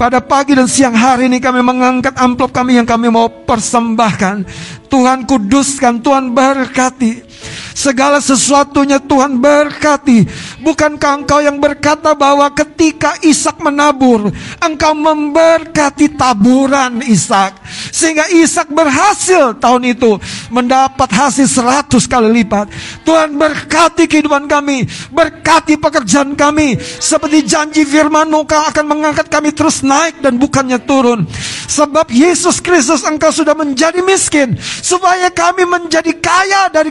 Pada 0.00 0.24
pagi 0.24 0.56
dan 0.56 0.64
siang 0.64 0.96
hari 0.96 1.28
ini 1.28 1.44
kami 1.44 1.60
mengangkat 1.60 2.16
amplop 2.16 2.56
kami 2.56 2.80
yang 2.80 2.88
kami 2.88 3.12
mau 3.12 3.28
persembahkan. 3.28 4.48
Tuhan 4.88 5.28
kuduskan, 5.28 6.00
Tuhan 6.00 6.32
berkati. 6.32 7.29
Segala 7.74 8.20
sesuatunya 8.20 9.00
Tuhan 9.00 9.40
berkati. 9.40 10.26
Bukankah 10.60 11.24
engkau 11.24 11.40
yang 11.40 11.56
berkata 11.56 12.12
bahwa 12.12 12.50
ketika 12.52 13.16
Ishak 13.24 13.60
menabur, 13.62 14.28
engkau 14.60 14.92
memberkati 14.92 16.14
taburan 16.14 17.00
Ishak. 17.04 17.56
Sehingga 17.90 18.28
Ishak 18.28 18.68
berhasil 18.70 19.56
tahun 19.56 19.96
itu 19.96 20.20
mendapat 20.52 21.08
hasil 21.10 21.46
seratus 21.46 22.04
kali 22.04 22.42
lipat. 22.42 22.68
Tuhan 23.06 23.34
berkati 23.34 24.04
kehidupan 24.10 24.50
kami, 24.50 24.84
berkati 25.10 25.80
pekerjaan 25.80 26.34
kami. 26.34 26.76
Seperti 26.80 27.46
janji 27.46 27.82
firman 27.86 28.28
engkau 28.28 28.60
akan 28.60 28.84
mengangkat 28.86 29.26
kami 29.32 29.54
terus 29.54 29.80
naik 29.80 30.20
dan 30.20 30.36
bukannya 30.36 30.78
turun. 30.82 31.24
Sebab 31.70 32.10
Yesus 32.10 32.58
Kristus 32.58 33.06
engkau 33.06 33.30
sudah 33.30 33.54
menjadi 33.54 34.02
miskin. 34.02 34.58
Supaya 34.60 35.30
kami 35.30 35.62
menjadi 35.64 36.10
kaya 36.18 36.66
dari 36.72 36.90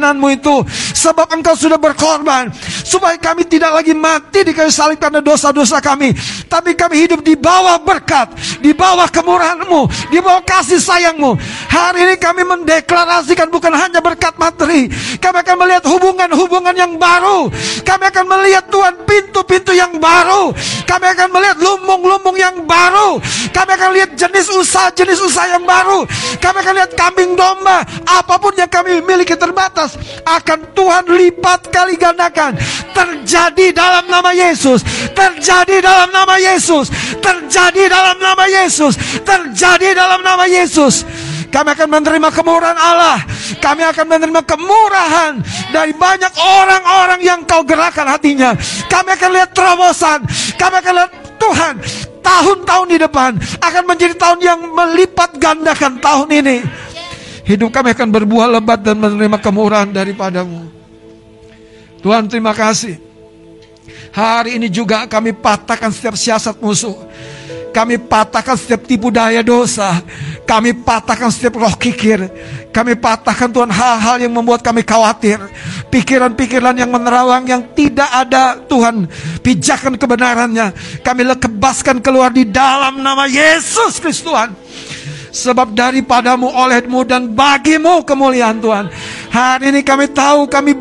kemiskinanmu 0.00 0.26
itu. 0.32 0.56
Sebab 0.96 1.28
engkau 1.36 1.52
sudah 1.52 1.76
berkorban. 1.76 2.48
Supaya 2.82 3.20
kami 3.20 3.44
tidak 3.44 3.76
lagi 3.76 3.92
mati 3.92 4.42
di 4.42 4.56
kayu 4.56 4.72
salib 4.72 4.96
karena 4.96 5.20
dosa-dosa 5.20 5.78
kami. 5.84 6.16
Tapi 6.48 6.72
kami 6.74 7.04
hidup 7.06 7.20
di 7.20 7.36
bawah 7.36 7.76
berkat. 7.84 8.32
Di 8.64 8.72
bawah 8.72 9.06
kemurahanmu. 9.12 10.10
Di 10.10 10.18
bawah 10.24 10.42
kasih 10.42 10.80
sayangmu. 10.80 11.36
Hari 11.68 12.08
ini 12.08 12.14
kami 12.16 12.42
mendeklarasikan 12.48 13.52
bukan 13.52 13.76
hanya 13.76 14.00
berkat 14.00 14.34
materi. 14.40 14.88
Kami 15.20 15.36
akan 15.44 15.56
melihat 15.60 15.84
hubungan-hubungan 15.86 16.74
yang 16.74 16.96
baru. 16.96 17.52
Kami 17.84 18.04
akan 18.08 18.24
melihat 18.26 18.64
Tuhan 18.72 18.94
pintu-pintu 19.04 19.76
yang 19.76 20.00
baru. 20.00 20.50
Kami 20.88 21.06
akan 21.14 21.28
melihat 21.30 21.56
lumbung-lumbung 21.60 22.36
yang 22.40 22.56
baru. 22.64 23.20
Kami 23.52 23.70
akan 23.76 23.90
lihat 23.94 24.10
jenis 24.16 24.48
usaha-jenis 24.50 25.20
usaha 25.22 25.46
yang 25.46 25.62
baru. 25.62 26.02
Kami 26.42 26.56
akan 26.60 26.74
lihat 26.82 26.90
kambing 26.98 27.38
domba. 27.38 27.86
Apa 28.04 28.36
pun 28.42 28.52
yang 28.58 28.70
kami 28.70 28.98
miliki 29.02 29.34
terbatas 29.38 29.89
terus 29.90 30.22
akan 30.22 30.58
Tuhan 30.76 31.04
lipat 31.10 31.60
kali 31.72 31.94
gandakan. 31.98 32.54
Terjadi 32.94 33.74
dalam 33.74 34.06
nama 34.06 34.30
Yesus. 34.30 34.82
Terjadi 35.10 35.82
dalam 35.82 36.08
nama 36.14 36.36
Yesus. 36.38 36.90
Terjadi 37.18 37.90
dalam 37.90 38.16
nama 38.18 38.44
Yesus. 38.46 38.94
Terjadi 39.26 39.88
dalam 39.96 40.20
nama 40.22 40.44
Yesus. 40.46 41.02
Kami 41.50 41.74
akan 41.74 41.88
menerima 41.90 42.28
kemurahan 42.30 42.78
Allah. 42.78 43.18
Kami 43.58 43.82
akan 43.82 44.06
menerima 44.06 44.42
kemurahan 44.46 45.32
dari 45.74 45.90
banyak 45.90 46.30
orang-orang 46.38 47.20
yang 47.26 47.40
kau 47.42 47.66
gerakkan 47.66 48.06
hatinya. 48.06 48.54
Kami 48.86 49.18
akan 49.18 49.30
lihat 49.34 49.50
terobosan. 49.50 50.22
Kami 50.54 50.74
akan 50.78 50.92
lihat 50.94 51.10
Tuhan 51.40 51.74
tahun-tahun 52.20 52.86
di 52.92 52.98
depan 53.00 53.32
akan 53.58 53.82
menjadi 53.88 54.14
tahun 54.14 54.38
yang 54.44 54.60
melipat 54.70 55.34
gandakan 55.40 55.98
tahun 55.98 56.28
ini. 56.30 56.56
Hidup 57.44 57.72
kami 57.72 57.96
akan 57.96 58.08
berbuah 58.08 58.46
lebat 58.60 58.80
dan 58.84 59.00
menerima 59.00 59.38
kemurahan 59.40 59.88
daripadamu. 59.88 60.68
Tuhan 62.00 62.28
terima 62.28 62.56
kasih. 62.56 62.96
Hari 64.10 64.58
ini 64.58 64.66
juga 64.66 65.06
kami 65.06 65.30
patahkan 65.36 65.92
setiap 65.94 66.16
siasat 66.18 66.58
musuh. 66.58 66.96
Kami 67.70 68.02
patahkan 68.02 68.58
setiap 68.58 68.82
tipu 68.82 69.14
daya 69.14 69.46
dosa. 69.46 70.02
Kami 70.42 70.74
patahkan 70.74 71.30
setiap 71.30 71.62
roh 71.62 71.70
kikir. 71.78 72.26
Kami 72.74 72.98
patahkan 72.98 73.46
Tuhan 73.46 73.70
hal-hal 73.70 74.26
yang 74.26 74.34
membuat 74.34 74.66
kami 74.66 74.82
khawatir. 74.82 75.38
Pikiran-pikiran 75.86 76.74
yang 76.74 76.90
menerawang 76.90 77.46
yang 77.46 77.62
tidak 77.70 78.10
ada 78.10 78.58
Tuhan. 78.66 79.06
Pijakan 79.38 79.94
kebenarannya. 79.94 80.74
Kami 81.06 81.22
lekebaskan 81.22 82.02
keluar 82.02 82.34
di 82.34 82.50
dalam 82.50 82.98
nama 82.98 83.30
Yesus 83.30 84.02
Kristus 84.02 84.26
Tuhan. 84.26 84.50
Sebab 85.30 85.78
daripadamu, 85.78 86.50
olehmu 86.50 87.06
dan 87.06 87.30
bagimu 87.30 88.02
kemuliaan 88.02 88.58
Tuhan. 88.58 88.90
Hari 89.30 89.70
ini 89.70 89.80
kami 89.86 90.10
tahu 90.10 90.50
kami 90.50 90.74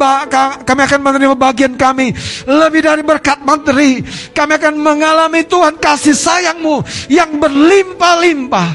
kami 0.65 0.81
akan 0.89 0.99
menerima 1.05 1.35
bagian 1.37 1.77
kami 1.77 2.17
lebih 2.49 2.81
dari 2.81 3.05
berkat 3.05 3.45
menteri. 3.45 4.01
Kami 4.33 4.57
akan 4.57 4.73
mengalami 4.81 5.45
Tuhan 5.45 5.77
kasih 5.77 6.17
sayangmu 6.17 6.81
yang 7.13 7.37
berlimpah-limpah. 7.37 8.69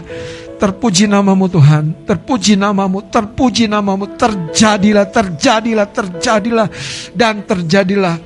Terpuji 0.55 1.11
namamu 1.11 1.51
Tuhan, 1.51 2.07
terpuji 2.07 2.55
namamu, 2.55 3.03
terpuji 3.11 3.67
namamu, 3.67 4.15
terjadilah, 4.15 5.11
terjadilah, 5.11 5.87
terjadilah, 5.91 6.69
dan 7.13 7.43
terjadilah. 7.43 8.17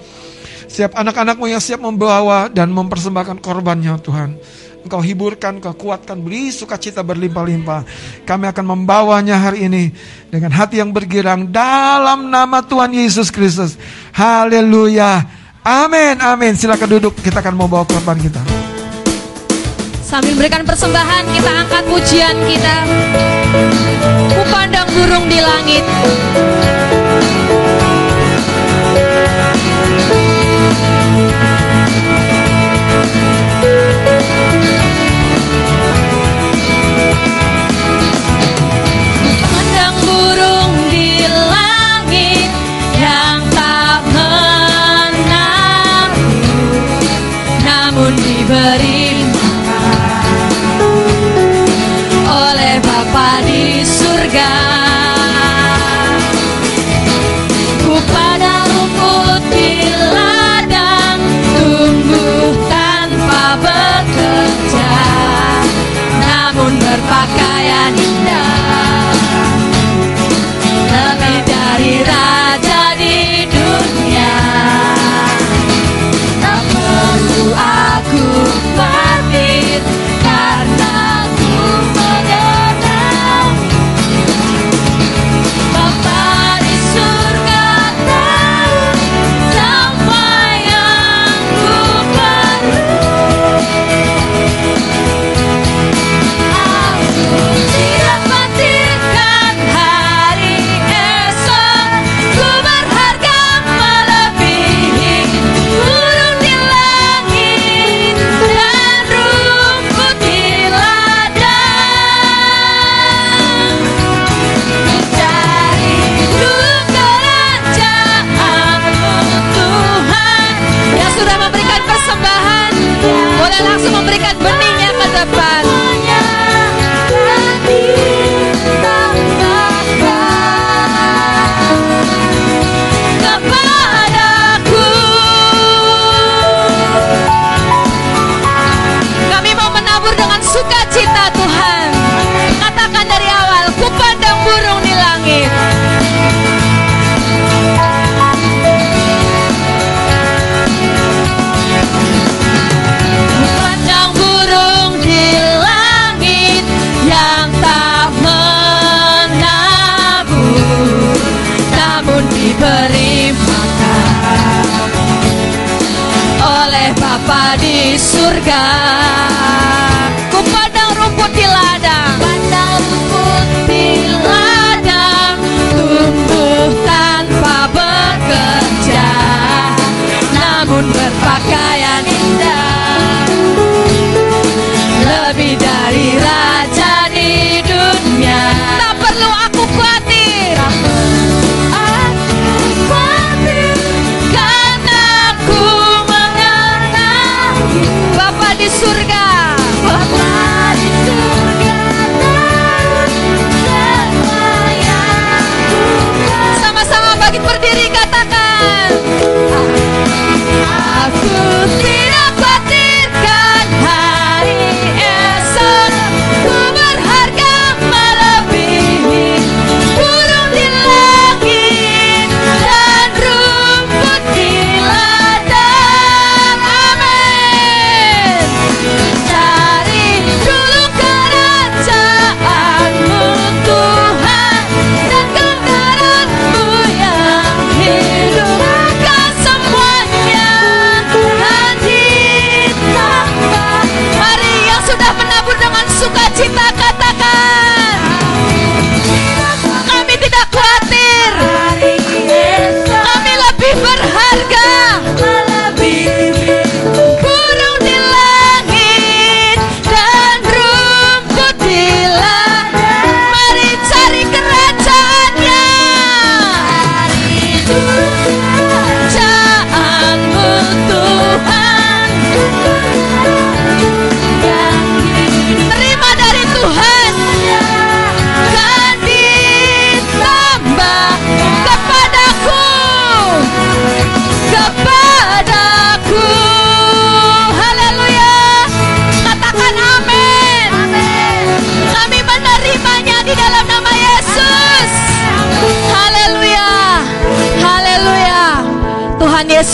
Siap 0.69 0.93
anak-anakmu 0.93 1.49
yang 1.49 1.65
siap 1.65 1.81
membawa 1.81 2.53
dan 2.53 2.69
mempersembahkan 2.69 3.41
korbannya 3.41 3.97
Tuhan. 4.05 4.37
Engkau 4.87 5.03
hiburkan, 5.03 5.59
Engkau 5.59 5.75
kuatkan, 5.75 6.19
beri 6.23 6.55
sukacita 6.55 7.03
berlimpah-limpah. 7.03 7.83
Kami 8.23 8.45
akan 8.49 8.65
membawanya 8.65 9.39
hari 9.39 9.67
ini 9.67 9.91
dengan 10.31 10.55
hati 10.55 10.79
yang 10.79 10.95
bergirang 10.95 11.51
dalam 11.51 12.31
nama 12.31 12.63
Tuhan 12.63 12.95
Yesus 12.95 13.35
Kristus. 13.35 13.75
Haleluya. 14.15 15.27
Amin, 15.67 16.23
amin. 16.23 16.55
Silakan 16.55 16.89
duduk, 16.99 17.19
kita 17.21 17.43
akan 17.43 17.55
membawa 17.59 17.85
korban 17.85 18.17
kita. 18.17 18.41
Sambil 20.01 20.33
memberikan 20.33 20.65
persembahan, 20.65 21.25
kita 21.37 21.51
angkat 21.53 21.85
pujian 21.85 22.37
kita. 22.49 22.77
Ku 24.33 24.43
pandang 24.49 24.89
burung 24.97 25.29
di 25.29 25.37
langit. 25.37 25.85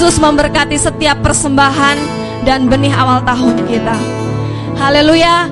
Yesus 0.05 0.20
memberkati 0.20 0.76
setiap 0.76 1.24
persembahan 1.24 1.97
dan 2.44 2.68
benih 2.68 2.93
awal 2.93 3.24
tahun 3.24 3.56
kita. 3.64 3.97
Haleluya. 4.76 5.48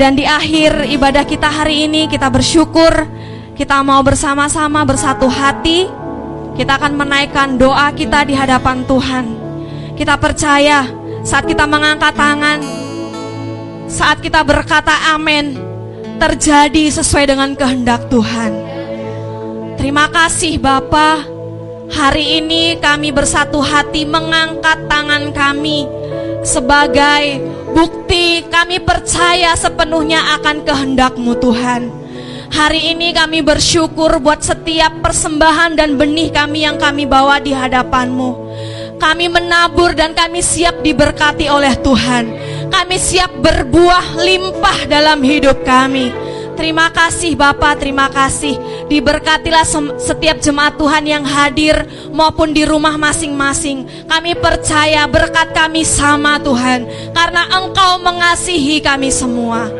Dan 0.00 0.16
di 0.16 0.24
akhir 0.24 0.88
ibadah 0.88 1.20
kita 1.28 1.44
hari 1.44 1.84
ini 1.84 2.08
kita 2.08 2.32
bersyukur 2.32 2.88
kita 3.52 3.84
mau 3.84 4.00
bersama-sama 4.00 4.88
bersatu 4.88 5.28
hati. 5.28 5.84
Kita 6.56 6.80
akan 6.80 6.96
menaikkan 6.96 7.60
doa 7.60 7.92
kita 7.92 8.24
di 8.24 8.32
hadapan 8.32 8.88
Tuhan. 8.88 9.24
Kita 9.92 10.16
percaya 10.16 10.88
saat 11.20 11.44
kita 11.44 11.68
mengangkat 11.68 12.16
tangan, 12.16 12.64
saat 13.84 14.24
kita 14.24 14.40
berkata 14.40 15.12
amin, 15.12 15.60
terjadi 16.16 16.88
sesuai 16.88 17.36
dengan 17.36 17.52
kehendak 17.52 18.08
Tuhan. 18.08 18.52
Terima 19.76 20.08
kasih 20.08 20.56
Bapa. 20.56 21.29
Hari 22.00 22.40
ini 22.40 22.80
kami 22.80 23.12
bersatu 23.12 23.60
hati 23.60 24.08
mengangkat 24.08 24.88
tangan 24.88 25.36
kami 25.36 25.84
sebagai 26.40 27.44
bukti 27.76 28.40
kami 28.48 28.80
percaya 28.80 29.52
sepenuhnya 29.52 30.40
akan 30.40 30.64
kehendakmu 30.64 31.36
Tuhan. 31.36 31.92
Hari 32.56 32.96
ini 32.96 33.12
kami 33.12 33.44
bersyukur 33.44 34.16
buat 34.16 34.40
setiap 34.40 35.04
persembahan 35.04 35.76
dan 35.76 36.00
benih 36.00 36.32
kami 36.32 36.64
yang 36.64 36.80
kami 36.80 37.04
bawa 37.04 37.36
di 37.36 37.52
hadapanmu. 37.52 38.30
Kami 38.96 39.28
menabur 39.28 39.92
dan 39.92 40.16
kami 40.16 40.40
siap 40.40 40.80
diberkati 40.80 41.52
oleh 41.52 41.76
Tuhan. 41.84 42.24
Kami 42.72 42.96
siap 42.96 43.44
berbuah 43.44 44.16
limpah 44.24 44.88
dalam 44.88 45.20
hidup 45.20 45.68
kami. 45.68 46.29
Terima 46.60 46.92
kasih 46.92 47.40
Bapak, 47.40 47.80
terima 47.80 48.12
kasih. 48.12 48.84
Diberkatilah 48.92 49.64
setiap 49.96 50.44
jemaat 50.44 50.76
Tuhan 50.76 51.08
yang 51.08 51.24
hadir 51.24 51.88
maupun 52.12 52.52
di 52.52 52.68
rumah 52.68 53.00
masing-masing. 53.00 54.04
Kami 54.04 54.36
percaya 54.36 55.08
berkat 55.08 55.56
kami 55.56 55.88
sama 55.88 56.36
Tuhan. 56.36 56.84
Karena 57.16 57.48
Engkau 57.48 58.04
mengasihi 58.04 58.84
kami 58.84 59.08
semua. 59.08 59.72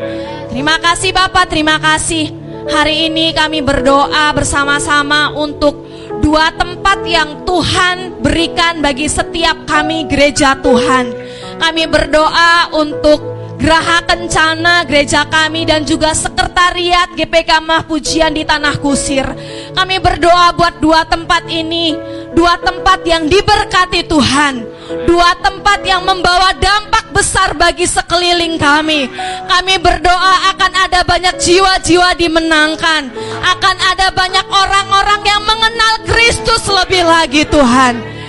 Terima 0.48 0.80
kasih 0.80 1.12
Bapak, 1.12 1.52
terima 1.52 1.76
kasih. 1.76 2.32
Hari 2.72 3.12
ini 3.12 3.36
kami 3.36 3.60
berdoa 3.60 4.32
bersama-sama 4.32 5.36
untuk 5.36 5.84
dua 6.24 6.48
tempat 6.56 7.04
yang 7.04 7.44
Tuhan 7.44 8.24
berikan 8.24 8.80
bagi 8.80 9.04
setiap 9.04 9.68
kami 9.68 10.08
gereja 10.08 10.56
Tuhan. 10.56 11.12
Kami 11.60 11.84
berdoa 11.92 12.72
untuk 12.72 13.29
Geraha 13.60 14.00
Kencana 14.08 14.88
gereja 14.88 15.28
kami 15.28 15.68
dan 15.68 15.84
juga 15.84 16.16
sekretariat 16.16 17.12
GPK 17.12 17.60
Pujian 17.84 18.32
di 18.32 18.40
Tanah 18.40 18.80
Kusir. 18.80 19.28
Kami 19.76 20.00
berdoa 20.00 20.56
buat 20.56 20.80
dua 20.80 21.04
tempat 21.04 21.44
ini, 21.44 21.92
dua 22.32 22.56
tempat 22.56 23.04
yang 23.04 23.28
diberkati 23.28 24.08
Tuhan, 24.08 24.64
dua 25.04 25.36
tempat 25.44 25.84
yang 25.84 26.08
membawa 26.08 26.56
dampak 26.56 27.12
besar 27.12 27.52
bagi 27.52 27.84
sekeliling 27.84 28.56
kami. 28.56 29.12
Kami 29.44 29.74
berdoa 29.76 30.56
akan 30.56 30.72
ada 30.88 31.04
banyak 31.04 31.36
jiwa-jiwa 31.36 32.16
dimenangkan, 32.16 33.12
akan 33.44 33.76
ada 33.92 34.08
banyak 34.08 34.46
orang-orang 34.48 35.20
yang 35.20 35.42
mengenal 35.44 35.94
Kristus 36.08 36.64
lebih 36.64 37.04
lagi 37.04 37.44
Tuhan. 37.44 38.19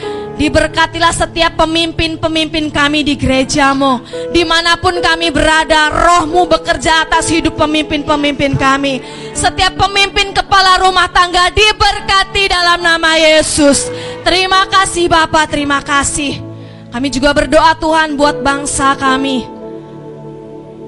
Diberkatilah 0.41 1.13
setiap 1.13 1.53
pemimpin-pemimpin 1.53 2.73
kami 2.73 3.05
di 3.05 3.13
gerejamu. 3.13 4.01
Di 4.33 4.41
mana 4.41 4.73
pun 4.73 4.97
kami 4.97 5.29
berada 5.29 5.93
Rohmu 5.93 6.49
bekerja 6.49 7.05
atas 7.05 7.29
hidup 7.29 7.61
pemimpin-pemimpin 7.61 8.57
kami. 8.57 9.05
Setiap 9.37 9.77
pemimpin 9.77 10.33
kepala 10.33 10.81
rumah 10.81 11.05
tangga 11.13 11.53
Diberkati 11.53 12.49
dalam 12.49 12.81
nama 12.81 13.21
Yesus. 13.21 13.93
Terima 14.25 14.65
kasih 14.65 15.13
Bapak, 15.13 15.53
terima 15.53 15.77
kasih. 15.85 16.41
Kami 16.89 17.13
juga 17.13 17.37
berdoa 17.37 17.77
Tuhan 17.77 18.17
buat 18.17 18.41
bangsa 18.41 18.97
kami. 18.97 19.45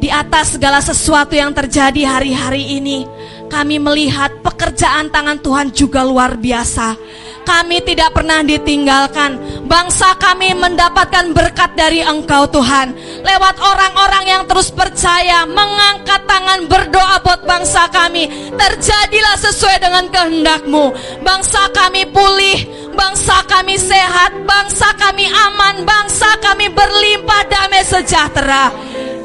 Di 0.02 0.10
atas 0.10 0.58
segala 0.58 0.82
sesuatu 0.82 1.32
yang 1.32 1.56
terjadi 1.56 2.04
hari-hari 2.04 2.76
ini 2.76 3.08
Kami 3.48 3.80
melihat 3.80 4.36
pekerjaan 4.44 5.08
tangan 5.08 5.40
Tuhan 5.40 5.72
juga 5.72 6.04
luar 6.04 6.36
biasa 6.36 7.00
kami 7.44 7.84
tidak 7.84 8.16
pernah 8.16 8.42
ditinggalkan. 8.42 9.38
Bangsa 9.68 10.16
kami 10.20 10.56
mendapatkan 10.56 11.32
berkat 11.32 11.76
dari 11.78 12.04
Engkau 12.04 12.48
Tuhan. 12.50 12.96
Lewat 13.24 13.56
orang-orang 13.60 14.26
yang 14.28 14.44
terus 14.50 14.72
percaya, 14.72 15.48
mengangkat 15.48 16.24
tangan 16.28 16.66
berdoa 16.68 17.22
buat 17.24 17.44
bangsa 17.48 17.88
kami. 17.92 18.28
Terjadilah 18.56 19.36
sesuai 19.40 19.78
dengan 19.80 20.06
kehendak-Mu. 20.10 20.86
Bangsa 21.22 21.70
kami 21.72 22.08
pulih, 22.10 22.90
bangsa 22.96 23.44
kami 23.46 23.76
sehat, 23.80 24.34
bangsa 24.44 24.90
kami 24.98 25.28
aman, 25.28 25.84
bangsa 25.88 26.34
kami 26.42 26.72
berlimpah 26.72 27.44
damai 27.48 27.84
sejahtera. 27.86 28.74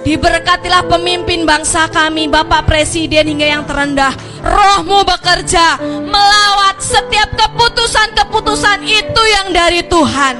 Diberkatilah 0.06 0.88
pemimpin 0.88 1.44
bangsa 1.44 1.84
kami, 1.92 2.32
Bapak 2.32 2.64
Presiden 2.64 3.28
hingga 3.28 3.44
yang 3.44 3.64
terendah. 3.68 4.27
Rohmu 4.42 5.02
bekerja 5.02 5.78
melawat 6.06 6.78
setiap 6.78 7.34
keputusan-keputusan 7.34 8.80
itu 8.86 9.22
yang 9.28 9.50
dari 9.50 9.82
Tuhan. 9.86 10.34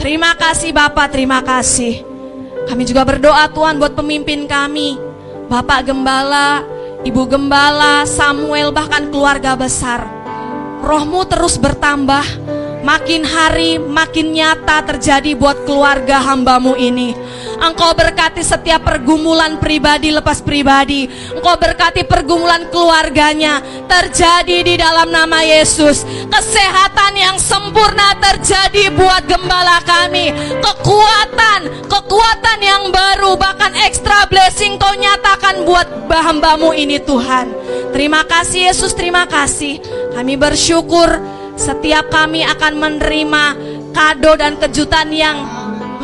Terima 0.00 0.36
kasih 0.36 0.72
Bapak, 0.72 1.12
terima 1.12 1.40
kasih. 1.40 2.04
Kami 2.64 2.82
juga 2.88 3.04
berdoa 3.04 3.48
Tuhan 3.52 3.76
buat 3.76 3.92
pemimpin 3.92 4.48
kami. 4.48 4.96
Bapak 5.48 5.92
Gembala, 5.92 6.64
Ibu 7.04 7.28
Gembala, 7.28 8.08
Samuel, 8.08 8.72
bahkan 8.72 9.12
keluarga 9.12 9.52
besar. 9.52 10.08
Rohmu 10.80 11.28
terus 11.28 11.60
bertambah, 11.60 12.24
makin 12.84 13.24
hari 13.24 13.80
makin 13.80 14.36
nyata 14.36 14.84
terjadi 14.84 15.32
buat 15.32 15.64
keluarga 15.64 16.20
hambamu 16.20 16.76
ini. 16.76 17.16
Engkau 17.54 17.96
berkati 17.96 18.44
setiap 18.44 18.84
pergumulan 18.84 19.56
pribadi 19.56 20.12
lepas 20.12 20.44
pribadi. 20.44 21.08
Engkau 21.32 21.56
berkati 21.56 22.04
pergumulan 22.04 22.68
keluarganya 22.68 23.64
terjadi 23.88 24.60
di 24.60 24.74
dalam 24.76 25.08
nama 25.08 25.40
Yesus. 25.40 26.04
Kesehatan 26.28 27.12
yang 27.16 27.36
sempurna 27.40 28.20
terjadi 28.20 28.92
buat 28.92 29.24
gembala 29.24 29.80
kami. 29.80 30.36
Kekuatan, 30.60 31.88
kekuatan 31.88 32.58
yang 32.60 32.92
baru 32.92 33.32
bahkan 33.40 33.72
extra 33.88 34.28
blessing 34.28 34.76
kau 34.76 34.92
nyatakan 34.92 35.64
buat 35.64 35.88
hambamu 36.12 36.76
ini 36.76 37.00
Tuhan. 37.00 37.48
Terima 37.96 38.26
kasih 38.28 38.68
Yesus, 38.68 38.92
terima 38.92 39.24
kasih. 39.24 39.80
Kami 40.12 40.34
bersyukur 40.34 41.33
setiap 41.54 42.10
kami 42.10 42.42
akan 42.42 42.72
menerima 42.78 43.44
kado 43.94 44.32
dan 44.34 44.58
kejutan 44.58 45.08
yang 45.14 45.38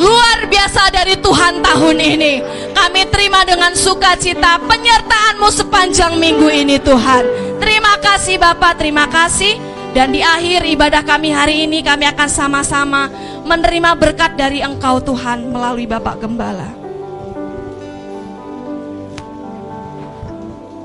luar 0.01 0.49
biasa 0.49 0.89
dari 0.95 1.19
Tuhan 1.21 1.61
tahun 1.61 1.99
ini. 2.01 2.35
Kami 2.73 3.03
terima 3.13 3.45
dengan 3.45 3.77
sukacita 3.77 4.57
penyertaan-Mu 4.65 5.51
sepanjang 5.53 6.17
minggu 6.17 6.49
ini 6.49 6.81
Tuhan. 6.81 7.25
Terima 7.61 8.01
kasih 8.01 8.41
Bapak, 8.41 8.81
terima 8.81 9.05
kasih. 9.11 9.61
Dan 9.91 10.15
di 10.15 10.23
akhir 10.23 10.65
ibadah 10.71 11.03
kami 11.03 11.35
hari 11.35 11.67
ini 11.67 11.83
kami 11.83 12.07
akan 12.07 12.31
sama-sama 12.31 13.11
menerima 13.43 13.99
berkat 13.99 14.39
dari 14.39 14.63
Engkau 14.63 15.03
Tuhan 15.03 15.51
melalui 15.51 15.85
Bapak 15.85 16.23
Gembala. 16.23 16.80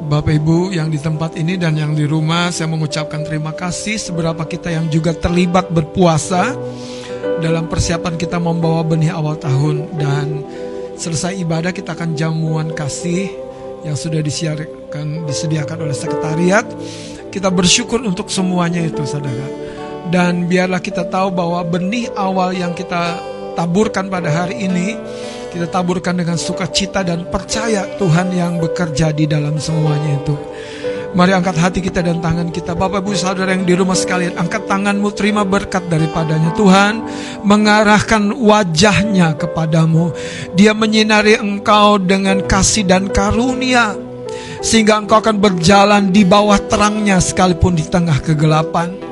Bapak 0.06 0.38
Ibu 0.38 0.70
yang 0.70 0.94
di 0.94 1.02
tempat 1.02 1.34
ini 1.34 1.58
dan 1.58 1.74
yang 1.74 1.98
di 1.98 2.06
rumah 2.06 2.54
saya 2.54 2.70
mengucapkan 2.70 3.26
terima 3.26 3.58
kasih 3.58 3.98
seberapa 3.98 4.46
kita 4.46 4.70
yang 4.70 4.86
juga 4.86 5.18
terlibat 5.18 5.74
berpuasa 5.74 6.54
dalam 7.42 7.66
persiapan 7.66 8.14
kita 8.14 8.38
membawa 8.38 8.86
benih 8.86 9.10
awal 9.10 9.34
tahun 9.34 9.98
dan 9.98 10.46
selesai 10.94 11.42
ibadah 11.42 11.74
kita 11.74 11.98
akan 11.98 12.14
jamuan 12.14 12.70
kasih 12.78 13.34
yang 13.82 13.98
sudah 13.98 14.22
disiarkan 14.22 15.26
disediakan 15.26 15.90
oleh 15.90 15.98
sekretariat. 15.98 16.70
Kita 17.34 17.50
bersyukur 17.50 17.98
untuk 18.06 18.30
semuanya 18.30 18.86
itu 18.86 19.02
saudara. 19.10 19.50
Dan 20.14 20.46
biarlah 20.46 20.86
kita 20.86 21.10
tahu 21.10 21.34
bahwa 21.34 21.66
benih 21.66 22.14
awal 22.14 22.54
yang 22.54 22.78
kita 22.78 23.18
taburkan 23.58 24.06
pada 24.14 24.30
hari 24.30 24.70
ini 24.70 24.94
kita 25.56 25.72
taburkan 25.72 26.20
dengan 26.20 26.36
sukacita 26.36 27.00
dan 27.00 27.32
percaya 27.32 27.88
Tuhan 27.96 28.28
yang 28.36 28.60
bekerja 28.60 29.16
di 29.16 29.24
dalam 29.24 29.56
semuanya 29.56 30.20
itu. 30.20 30.36
Mari 31.16 31.32
angkat 31.32 31.56
hati 31.56 31.80
kita 31.80 32.04
dan 32.04 32.20
tangan 32.20 32.52
kita. 32.52 32.76
Bapak 32.76 33.00
Ibu 33.00 33.16
Saudara 33.16 33.56
yang 33.56 33.64
di 33.64 33.72
rumah 33.72 33.96
sekalian 33.96 34.36
Angkat 34.36 34.68
tanganmu 34.68 35.16
terima 35.16 35.48
berkat 35.48 35.88
daripadanya. 35.88 36.52
Tuhan 36.60 37.08
mengarahkan 37.48 38.36
wajahnya 38.36 39.40
kepadamu. 39.40 40.12
Dia 40.60 40.76
menyinari 40.76 41.40
engkau 41.40 42.04
dengan 42.04 42.44
kasih 42.44 42.84
dan 42.84 43.08
karunia 43.08 43.96
Sehingga 44.60 45.00
engkau 45.00 45.24
akan 45.24 45.40
berjalan 45.40 46.12
di 46.12 46.28
bawah 46.28 46.60
terangnya 46.68 47.24
sekalipun 47.24 47.80
di 47.80 47.88
tengah 47.88 48.20
kegelapan 48.20 49.05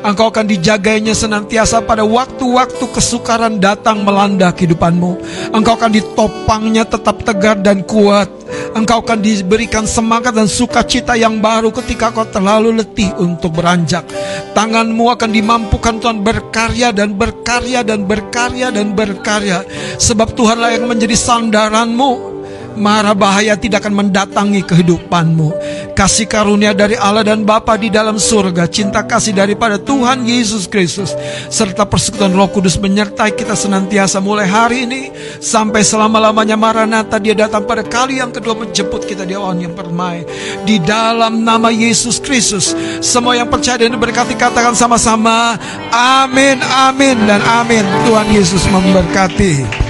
Engkau 0.00 0.32
akan 0.32 0.48
dijagainya 0.48 1.12
senantiasa 1.12 1.84
pada 1.84 2.08
waktu-waktu 2.08 2.84
kesukaran 2.88 3.60
datang 3.60 4.00
melanda 4.00 4.48
kehidupanmu. 4.48 5.20
Engkau 5.52 5.76
akan 5.76 5.92
ditopangnya 5.92 6.88
tetap 6.88 7.20
tegar 7.20 7.60
dan 7.60 7.84
kuat. 7.84 8.32
Engkau 8.72 9.04
akan 9.04 9.20
diberikan 9.20 9.84
semangat 9.84 10.32
dan 10.32 10.48
sukacita 10.48 11.20
yang 11.20 11.44
baru 11.44 11.68
ketika 11.68 12.16
kau 12.16 12.24
terlalu 12.24 12.80
letih 12.80 13.12
untuk 13.20 13.60
beranjak. 13.60 14.08
Tanganmu 14.56 15.04
akan 15.12 15.30
dimampukan 15.36 16.00
Tuhan 16.00 16.24
berkarya 16.24 16.96
dan 16.96 17.12
berkarya 17.20 17.84
dan 17.84 18.08
berkarya 18.08 18.72
dan 18.72 18.96
berkarya. 18.96 19.68
Sebab 20.00 20.32
Tuhanlah 20.32 20.80
yang 20.80 20.88
menjadi 20.88 21.12
sandaranmu 21.12 22.39
Mara 22.78 23.12
bahaya 23.12 23.58
tidak 23.58 23.84
akan 23.84 24.06
mendatangi 24.06 24.62
kehidupanmu. 24.64 25.52
Kasih 25.96 26.30
karunia 26.30 26.72
dari 26.72 26.94
Allah 26.96 27.26
dan 27.26 27.42
Bapa 27.44 27.76
di 27.76 27.92
dalam 27.92 28.16
surga, 28.16 28.70
cinta 28.70 29.04
kasih 29.04 29.36
daripada 29.36 29.76
Tuhan 29.76 30.24
Yesus 30.24 30.70
Kristus, 30.70 31.12
serta 31.52 31.84
persekutuan 31.84 32.32
Roh 32.32 32.48
Kudus 32.48 32.78
menyertai 32.78 33.36
kita 33.36 33.52
senantiasa 33.52 34.22
mulai 34.22 34.48
hari 34.48 34.88
ini 34.88 35.12
sampai 35.42 35.84
selama-lamanya 35.84 36.56
Maranatha 36.56 37.20
dia 37.20 37.36
datang 37.36 37.68
pada 37.68 37.84
kali 37.84 38.22
yang 38.22 38.32
kedua 38.32 38.56
menjemput 38.56 39.04
kita 39.04 39.28
di 39.28 39.34
awan 39.36 39.60
yang 39.60 39.74
permai. 39.76 40.24
Di 40.64 40.80
dalam 40.80 41.42
nama 41.44 41.68
Yesus 41.68 42.22
Kristus, 42.22 42.72
semua 43.04 43.36
yang 43.36 43.50
percaya 43.50 43.82
dan 43.82 43.98
berkati 43.98 44.38
katakan 44.38 44.72
sama-sama, 44.72 45.58
amin, 45.92 46.62
amin, 46.64 47.16
dan 47.28 47.42
amin. 47.44 47.84
Tuhan 48.06 48.28
Yesus 48.32 48.64
memberkati. 48.70 49.89